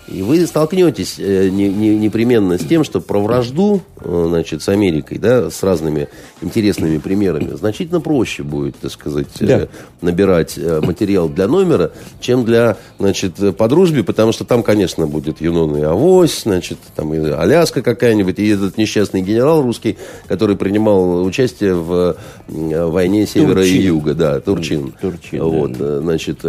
И 0.09 0.23
вы 0.23 0.45
столкнетесь 0.47 1.15
э, 1.19 1.49
не, 1.49 1.69
не, 1.69 1.97
непременно 1.97 2.59
с 2.59 2.65
тем, 2.65 2.83
что 2.83 3.01
про 3.01 3.21
вражду 3.21 3.83
э, 4.01 4.25
значит, 4.29 4.61
с 4.63 4.69
Америкой, 4.69 5.19
да, 5.19 5.49
с 5.49 5.63
разными 5.63 6.09
интересными 6.41 6.99
примерами, 6.99 7.55
значительно 7.55 8.01
проще 8.01 8.43
будет, 8.43 8.77
так 8.77 8.91
сказать, 8.91 9.29
э, 9.41 9.47
да. 9.47 9.69
набирать 10.01 10.59
материал 10.59 11.29
для 11.29 11.47
номера, 11.47 11.93
чем 12.21 12.45
для, 12.45 12.79
значит, 12.99 13.57
по 13.57 13.69
дружбе, 13.69 14.03
потому 14.03 14.33
что 14.33 14.45
там, 14.45 14.65
конечно, 14.65 15.07
будет 15.07 15.41
Юнон 15.41 15.77
и 15.77 15.83
Авось, 15.83 16.43
значит, 16.43 16.79
там 16.97 17.15
и 17.15 17.19
Аляска 17.19 17.81
какая-нибудь, 17.81 18.41
и 18.41 18.49
этот 18.49 18.77
несчастный 18.79 19.23
генерал 19.23 19.63
русский, 19.63 19.97
который 20.27 20.57
принимал 20.57 21.25
участие 21.25 21.75
в 21.75 22.17
войне 22.49 23.27
севера 23.27 23.55
Турчин. 23.55 23.77
и 23.77 23.83
юга, 23.83 24.15
да, 24.15 24.41
Турчин. 24.41 24.93
Турчин 25.01 25.45
вот, 25.45 25.73
да. 25.73 26.01
значит, 26.01 26.45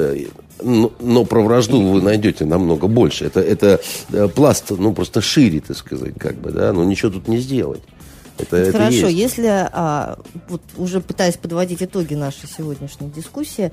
но, 0.62 0.92
но 1.00 1.26
про 1.26 1.42
вражду 1.42 1.82
вы 1.82 2.02
найдете 2.02 2.46
намного 2.46 2.88
больше. 2.88 3.26
Это, 3.26 3.42
это 3.42 3.82
э, 4.12 4.28
пласт, 4.28 4.72
ну, 4.72 4.94
просто 4.94 5.22
шире, 5.22 5.60
так 5.60 5.78
сказать, 5.78 6.14
как 6.18 6.36
бы, 6.36 6.52
да, 6.52 6.74
но 6.74 6.84
ничего 6.84 7.12
тут 7.12 7.28
не 7.28 7.38
сделать. 7.38 7.82
Это, 8.38 8.58
это 8.58 8.72
Хорошо, 8.72 9.08
есть. 9.08 9.18
если, 9.38 9.48
а, 9.72 10.18
вот 10.50 10.62
уже 10.78 11.02
пытаясь 11.02 11.38
подводить 11.38 11.84
итоги 11.84 12.16
нашей 12.16 12.50
сегодняшней 12.50 13.10
дискуссии, 13.10 13.72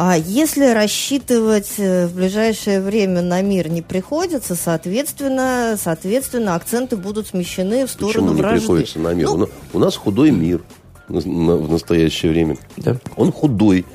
а 0.00 0.16
если 0.16 0.72
рассчитывать 0.72 1.72
э, 1.78 2.06
в 2.06 2.14
ближайшее 2.14 2.80
время 2.80 3.20
на 3.20 3.42
мир 3.42 3.68
не 3.68 3.82
приходится, 3.82 4.54
соответственно, 4.54 5.76
соответственно 5.76 6.54
акценты 6.54 6.96
будут 6.96 7.26
смещены 7.26 7.84
в 7.84 7.90
сторону 7.90 8.28
Почему 8.28 8.38
вражды. 8.38 8.54
не 8.54 8.60
приходится 8.60 8.98
на 9.00 9.12
мир? 9.12 9.28
Ну, 9.30 9.48
у 9.72 9.78
нас 9.80 9.96
худой 9.96 10.30
мир 10.30 10.62
в 11.08 11.72
настоящее 11.72 12.30
время. 12.30 12.56
Да. 12.76 12.96
Он 13.16 13.32
худой. 13.32 13.86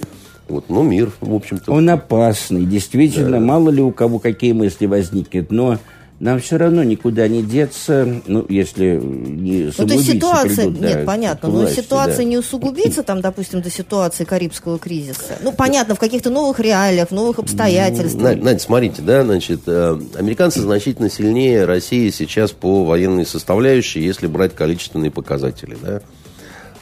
Вот, 0.48 0.65
ну, 0.70 0.84
мир, 0.84 1.11
в 1.22 1.34
общем-то. 1.34 1.72
Он 1.72 1.90
опасный, 1.90 2.65
действительно, 2.65 3.40
да. 3.40 3.40
мало 3.40 3.70
ли 3.70 3.82
у 3.82 3.91
кого 3.91 4.20
какие 4.20 4.52
мысли 4.52 4.86
возникнут, 4.86 5.52
но 5.52 5.80
нам 6.20 6.40
все 6.40 6.57
равно 6.57 6.84
никуда 6.84 7.28
не 7.28 7.44
деться, 7.44 8.22
ну, 8.28 8.45
если 8.48 8.98
не 9.02 9.72
ну, 9.78 9.88
то 9.88 9.94
есть 9.94 10.06
ситуация, 10.06 10.68
придут, 10.68 10.82
нет, 10.82 10.99
да, 10.99 11.03
понятно, 11.06 11.49
но 11.49 11.68
ситуация 11.68 12.18
да. 12.18 12.24
не 12.24 12.38
усугубится 12.38 13.03
там, 13.03 13.20
допустим, 13.20 13.61
до 13.61 13.70
ситуации 13.70 14.24
Карибского 14.24 14.80
кризиса. 14.80 15.38
Ну, 15.41 15.52
понятно, 15.52 15.95
в 15.95 15.99
каких-то 15.99 16.30
новых 16.30 16.60
реалиях, 16.60 17.11
новых 17.11 17.40
обстоятельствах. 17.40 18.38
Надя, 18.41 18.60
смотрите, 18.60 19.02
да, 19.02 19.24
значит, 19.24 19.61
э, 19.65 19.99
американцы 20.15 20.61
значительно 20.61 21.10
сильнее 21.10 21.65
России 21.65 22.10
сейчас 22.10 22.52
по 22.52 22.86
военной 22.86 23.26
составляющей, 23.26 24.02
если 24.02 24.28
брать 24.28 24.56
количественные 24.56 25.11
показатели, 25.11 25.76
да. 25.82 26.02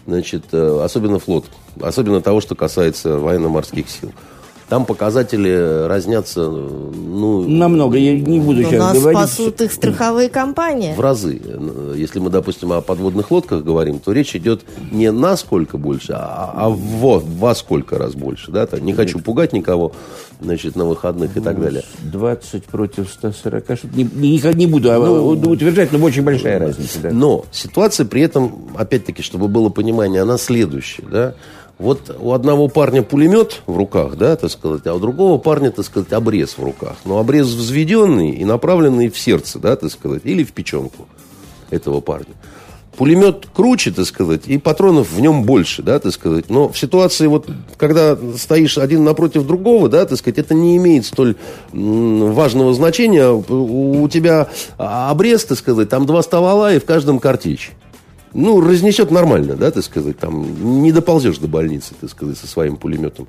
Значит, 0.07 0.45
э, 0.51 0.81
особенно 0.83 1.19
флот, 1.19 1.45
особенно 1.79 2.21
того, 2.21 2.41
что 2.41 2.55
касается 2.55 3.17
военно-морских 3.17 3.89
сил. 3.89 4.11
Там 4.71 4.85
показатели 4.85 5.85
разнятся, 5.85 6.49
ну... 6.49 7.45
Намного, 7.45 7.97
я 7.97 8.17
не 8.17 8.39
буду 8.39 8.63
сейчас 8.63 8.79
нас 8.79 8.97
говорить. 8.97 9.19
нас 9.19 9.33
спасут 9.33 9.59
их 9.59 9.73
страховые 9.73 10.29
компании. 10.29 10.95
В 10.95 11.01
разы. 11.01 11.41
Если 11.93 12.19
мы, 12.19 12.29
допустим, 12.29 12.71
о 12.71 12.79
подводных 12.79 13.31
лодках 13.31 13.65
говорим, 13.65 13.99
то 13.99 14.13
речь 14.13 14.33
идет 14.33 14.61
не 14.93 15.11
на 15.11 15.35
сколько 15.35 15.77
больше, 15.77 16.13
а, 16.13 16.53
а 16.55 16.69
во, 16.69 17.19
во 17.19 17.53
сколько 17.53 17.97
раз 17.97 18.13
больше. 18.13 18.51
Да? 18.51 18.65
Так, 18.65 18.81
не 18.81 18.93
хочу 18.93 19.19
пугать 19.19 19.51
никого 19.51 19.91
значит, 20.41 20.75
на 20.75 20.85
выходных 20.85 21.35
и 21.37 21.39
так 21.39 21.59
далее. 21.59 21.83
20 22.03 22.65
против 22.65 23.09
140. 23.11 23.83
Не, 23.93 24.03
не, 24.03 24.55
не 24.55 24.67
буду 24.67 24.91
а, 24.91 24.97
ну, 24.97 25.29
утверждать, 25.29 25.91
но 25.91 25.99
очень 25.99 26.23
большая 26.23 26.59
разница. 26.59 26.99
Да. 26.99 27.11
Но 27.11 27.45
ситуация 27.51 28.05
при 28.05 28.21
этом, 28.21 28.69
опять-таки, 28.75 29.21
чтобы 29.21 29.47
было 29.47 29.69
понимание, 29.69 30.21
она 30.21 30.37
следующая. 30.37 31.03
Да? 31.09 31.35
Вот 31.77 32.15
у 32.19 32.33
одного 32.33 32.67
парня 32.67 33.01
пулемет 33.01 33.61
в 33.65 33.75
руках, 33.75 34.15
да, 34.15 34.35
так 34.35 34.51
сказать, 34.51 34.85
а 34.85 34.93
у 34.93 34.99
другого 34.99 35.39
парня, 35.39 35.71
так 35.71 35.83
сказать, 35.83 36.13
обрез 36.13 36.57
в 36.57 36.63
руках. 36.63 36.97
Но 37.05 37.17
обрез 37.17 37.47
взведенный 37.47 38.31
и 38.31 38.45
направленный 38.45 39.09
в 39.09 39.17
сердце, 39.17 39.57
да, 39.57 39.75
так 39.75 39.89
сказать, 39.89 40.21
или 40.25 40.43
в 40.43 40.51
печенку 40.51 41.07
этого 41.71 42.01
парня. 42.01 42.35
Пулемет 42.97 43.47
круче, 43.53 43.91
так 43.91 44.05
сказать, 44.05 44.41
и 44.47 44.57
патронов 44.57 45.11
в 45.11 45.19
нем 45.21 45.43
больше, 45.43 45.81
да, 45.81 45.99
так 45.99 46.11
сказать. 46.11 46.49
Но 46.49 46.69
в 46.69 46.77
ситуации, 46.77 47.27
вот, 47.27 47.49
когда 47.77 48.17
стоишь 48.37 48.77
один 48.77 49.03
напротив 49.03 49.47
другого, 49.47 49.87
да, 49.87 50.05
так 50.05 50.17
сказать, 50.17 50.37
это 50.37 50.53
не 50.53 50.77
имеет 50.77 51.05
столь 51.05 51.35
важного 51.71 52.73
значения. 52.73 53.31
У 53.31 54.07
тебя 54.09 54.49
обрез, 54.77 55.45
так 55.45 55.57
сказать, 55.57 55.89
там 55.89 56.05
два 56.05 56.21
ствола 56.21 56.73
и 56.73 56.79
в 56.79 56.85
каждом 56.85 57.19
картечь 57.19 57.71
ну, 58.33 58.61
разнесет 58.61 59.11
нормально, 59.11 59.55
да, 59.55 59.71
так 59.71 59.83
сказать, 59.83 60.17
там, 60.17 60.81
не 60.81 60.91
доползешь 60.91 61.37
до 61.37 61.47
больницы, 61.47 61.93
так 61.99 62.09
сказать, 62.09 62.37
со 62.37 62.47
своим 62.47 62.77
пулеметом. 62.77 63.27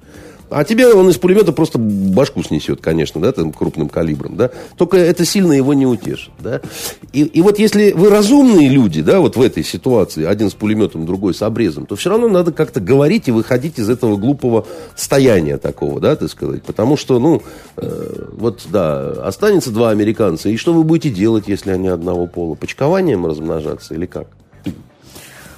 А 0.54 0.64
тебе 0.64 0.92
он 0.92 1.08
из 1.08 1.16
пулемета 1.16 1.52
просто 1.52 1.78
башку 1.78 2.42
снесет, 2.42 2.80
конечно, 2.80 3.20
да, 3.20 3.32
там, 3.32 3.52
крупным 3.52 3.88
калибром, 3.88 4.36
да. 4.36 4.50
Только 4.76 4.96
это 4.96 5.24
сильно 5.24 5.52
его 5.52 5.74
не 5.74 5.86
утешит, 5.86 6.32
да. 6.38 6.60
И, 7.12 7.22
и 7.22 7.40
вот 7.40 7.58
если 7.58 7.92
вы 7.92 8.10
разумные 8.10 8.68
люди, 8.68 9.02
да, 9.02 9.20
вот 9.20 9.36
в 9.36 9.42
этой 9.42 9.64
ситуации, 9.64 10.24
один 10.24 10.50
с 10.50 10.54
пулеметом, 10.54 11.06
другой 11.06 11.34
с 11.34 11.42
обрезом, 11.42 11.86
то 11.86 11.96
все 11.96 12.10
равно 12.10 12.28
надо 12.28 12.52
как-то 12.52 12.80
говорить 12.80 13.28
и 13.28 13.32
выходить 13.32 13.78
из 13.78 13.88
этого 13.88 14.16
глупого 14.16 14.66
стояния 14.96 15.58
такого, 15.58 16.00
да, 16.00 16.16
так 16.16 16.30
сказать. 16.30 16.62
Потому 16.62 16.96
что, 16.96 17.18
ну, 17.18 17.42
э, 17.76 18.26
вот, 18.32 18.62
да, 18.70 19.10
останется 19.26 19.70
два 19.70 19.90
американца, 19.90 20.48
и 20.48 20.56
что 20.56 20.72
вы 20.72 20.84
будете 20.84 21.10
делать, 21.10 21.44
если 21.48 21.70
они 21.70 21.88
одного 21.88 22.26
пола? 22.26 22.54
Почкованием 22.54 23.26
размножаться 23.26 23.94
или 23.94 24.06
как? 24.06 24.26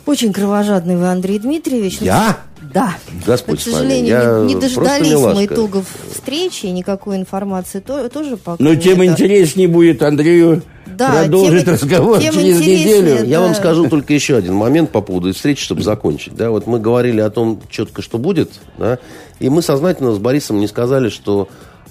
Очень 0.06 0.32
кровожадный 0.32 0.96
вы, 0.96 1.08
Андрей 1.08 1.38
Дмитриевич. 1.38 1.98
Я? 2.00 2.38
Да. 2.72 2.94
Господь 3.26 3.60
К 3.60 3.62
сожалению, 3.62 4.44
не, 4.44 4.54
не 4.54 4.60
дождались 4.60 5.12
мы 5.12 5.46
итогов 5.46 5.86
встречи, 6.12 6.66
никакой 6.66 7.16
информации 7.16 7.80
то, 7.80 8.08
тоже 8.08 8.36
пока 8.36 8.62
Но 8.62 8.74
тем 8.74 9.00
это... 9.00 9.12
интереснее 9.12 9.68
будет 9.68 10.02
Андрею 10.02 10.62
да, 10.86 11.22
продолжить 11.22 11.64
тем, 11.64 11.74
разговор 11.74 12.20
тем 12.20 12.34
через 12.34 12.60
неделю. 12.60 13.18
Да. 13.20 13.24
Я 13.24 13.40
вам 13.40 13.54
скажу 13.54 13.88
только 13.88 14.12
еще 14.12 14.36
один 14.36 14.54
момент 14.54 14.90
по 14.90 15.00
поводу 15.00 15.32
встречи, 15.32 15.62
чтобы 15.62 15.82
закончить. 15.82 16.34
Да, 16.34 16.50
вот 16.50 16.66
мы 16.66 16.80
говорили 16.80 17.20
о 17.20 17.30
том 17.30 17.60
четко, 17.70 18.02
что 18.02 18.18
будет, 18.18 18.50
да, 18.78 18.98
и 19.38 19.48
мы 19.48 19.62
сознательно 19.62 20.12
с 20.12 20.18
Борисом 20.18 20.58
не 20.58 20.66
сказали, 20.66 21.10
что 21.10 21.48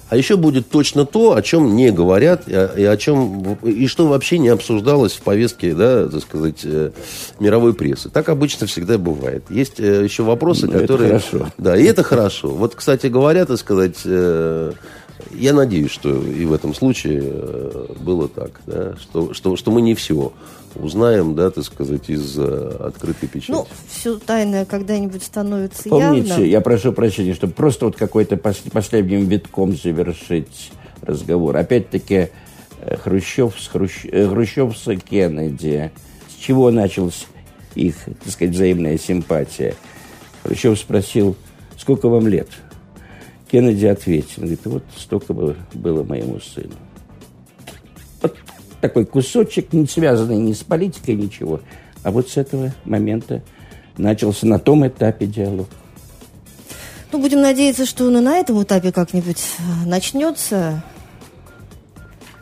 а 0.08 0.16
еще 0.16 0.36
будет 0.36 0.68
точно 0.68 1.06
то, 1.06 1.34
о 1.34 1.42
чем 1.42 1.74
не 1.76 1.90
говорят, 1.90 2.46
и 2.46 2.52
о 2.54 2.96
чем 2.96 3.56
и 3.62 3.86
что 3.86 4.06
вообще 4.06 4.38
не 4.38 4.48
обсуждалось 4.48 5.12
в 5.12 5.22
повестке, 5.22 5.74
да, 5.74 6.08
так 6.08 6.20
сказать, 6.20 6.60
э, 6.64 6.90
мировой 7.40 7.74
прессы. 7.74 8.10
Так 8.10 8.28
обычно 8.28 8.66
всегда 8.66 8.98
бывает. 8.98 9.44
Есть 9.48 9.80
э, 9.80 10.04
еще 10.04 10.22
вопросы, 10.22 10.66
Но 10.66 10.72
ну, 10.72 10.80
которые. 10.80 11.12
Это 11.12 11.26
хорошо. 11.26 11.52
Да, 11.58 11.76
и 11.76 11.84
это 11.84 12.02
хорошо. 12.02 12.48
Вот, 12.48 12.74
кстати 12.74 13.06
говоря, 13.06 13.46
так 13.46 13.58
сказать, 13.58 13.96
э, 14.04 14.72
я 15.32 15.52
надеюсь, 15.52 15.90
что 15.90 16.10
и 16.10 16.44
в 16.44 16.52
этом 16.52 16.74
случае 16.74 17.22
было 18.00 18.28
так, 18.28 18.60
да, 18.66 18.94
что, 19.00 19.32
что, 19.32 19.56
что 19.56 19.70
мы 19.70 19.80
не 19.80 19.94
все 19.94 20.32
узнаем, 20.74 21.34
да, 21.34 21.50
так 21.50 21.64
сказать, 21.64 22.08
из 22.08 22.38
э, 22.38 22.76
открытой 22.80 23.28
печати. 23.28 23.52
Ну, 23.52 23.66
все 23.88 24.18
тайное 24.18 24.64
когда-нибудь 24.64 25.22
становится 25.22 25.88
Помните, 25.88 26.28
явно. 26.28 26.44
я 26.44 26.60
прошу 26.60 26.92
прощения, 26.92 27.34
чтобы 27.34 27.52
просто 27.52 27.86
вот 27.86 27.96
какой-то 27.96 28.36
последним 28.36 29.26
витком 29.26 29.76
завершить 29.76 30.72
разговор. 31.02 31.56
Опять-таки, 31.56 32.30
э, 32.80 32.96
Хрущев 32.96 33.54
с, 33.58 33.68
Хрущ... 33.68 34.04
Э, 34.04 34.28
Хрущев 34.28 34.76
с 34.76 34.94
Кеннеди. 34.96 35.92
С 36.28 36.40
чего 36.40 36.70
началась 36.70 37.26
их, 37.74 37.96
так 38.22 38.32
сказать, 38.32 38.54
взаимная 38.54 38.98
симпатия? 38.98 39.74
Хрущев 40.42 40.78
спросил, 40.78 41.36
сколько 41.76 42.08
вам 42.08 42.26
лет? 42.28 42.48
Кеннеди 43.50 43.86
ответил, 43.86 44.42
говорит, 44.42 44.60
вот 44.64 44.84
столько 44.96 45.32
было, 45.32 45.54
было 45.72 46.02
моему 46.02 46.40
сыну. 46.40 46.74
Вот 48.20 48.36
такой 48.84 49.06
кусочек, 49.06 49.72
не 49.72 49.86
связанный 49.86 50.36
ни 50.36 50.52
с 50.52 50.58
политикой, 50.58 51.14
ничего. 51.14 51.60
А 52.02 52.10
вот 52.10 52.28
с 52.28 52.36
этого 52.36 52.74
момента 52.84 53.40
начался 53.96 54.46
на 54.46 54.58
том 54.58 54.86
этапе 54.86 55.24
диалог. 55.24 55.68
Ну, 57.10 57.18
будем 57.18 57.40
надеяться, 57.40 57.86
что 57.86 58.04
он 58.04 58.18
и 58.18 58.20
на 58.20 58.36
этом 58.36 58.62
этапе 58.62 58.92
как-нибудь 58.92 59.42
э, 59.58 59.88
начнется. 59.88 60.84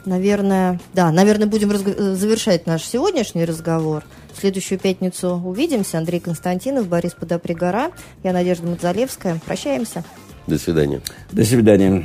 Наверное, 0.05 0.81
да, 0.94 1.12
наверное, 1.12 1.47
будем 1.47 1.70
разг- 1.70 1.94
э, 1.97 2.14
завершать 2.16 2.66
наш 2.66 2.82
сегодняшний 2.82 3.44
разговор. 3.44 4.02
В 4.35 4.40
следующую 4.40 4.81
пятницу 4.81 5.40
увидимся. 5.44 5.98
Андрей 5.98 6.19
Константинов, 6.19 6.89
Борис 6.89 7.12
Подопригора, 7.12 7.93
я 8.24 8.32
Надежда 8.32 8.66
Мацалевская. 8.66 9.40
Прощаемся. 9.47 10.02
До 10.48 10.59
свидания. 10.59 11.02
До 11.31 11.44
свидания. 11.44 12.05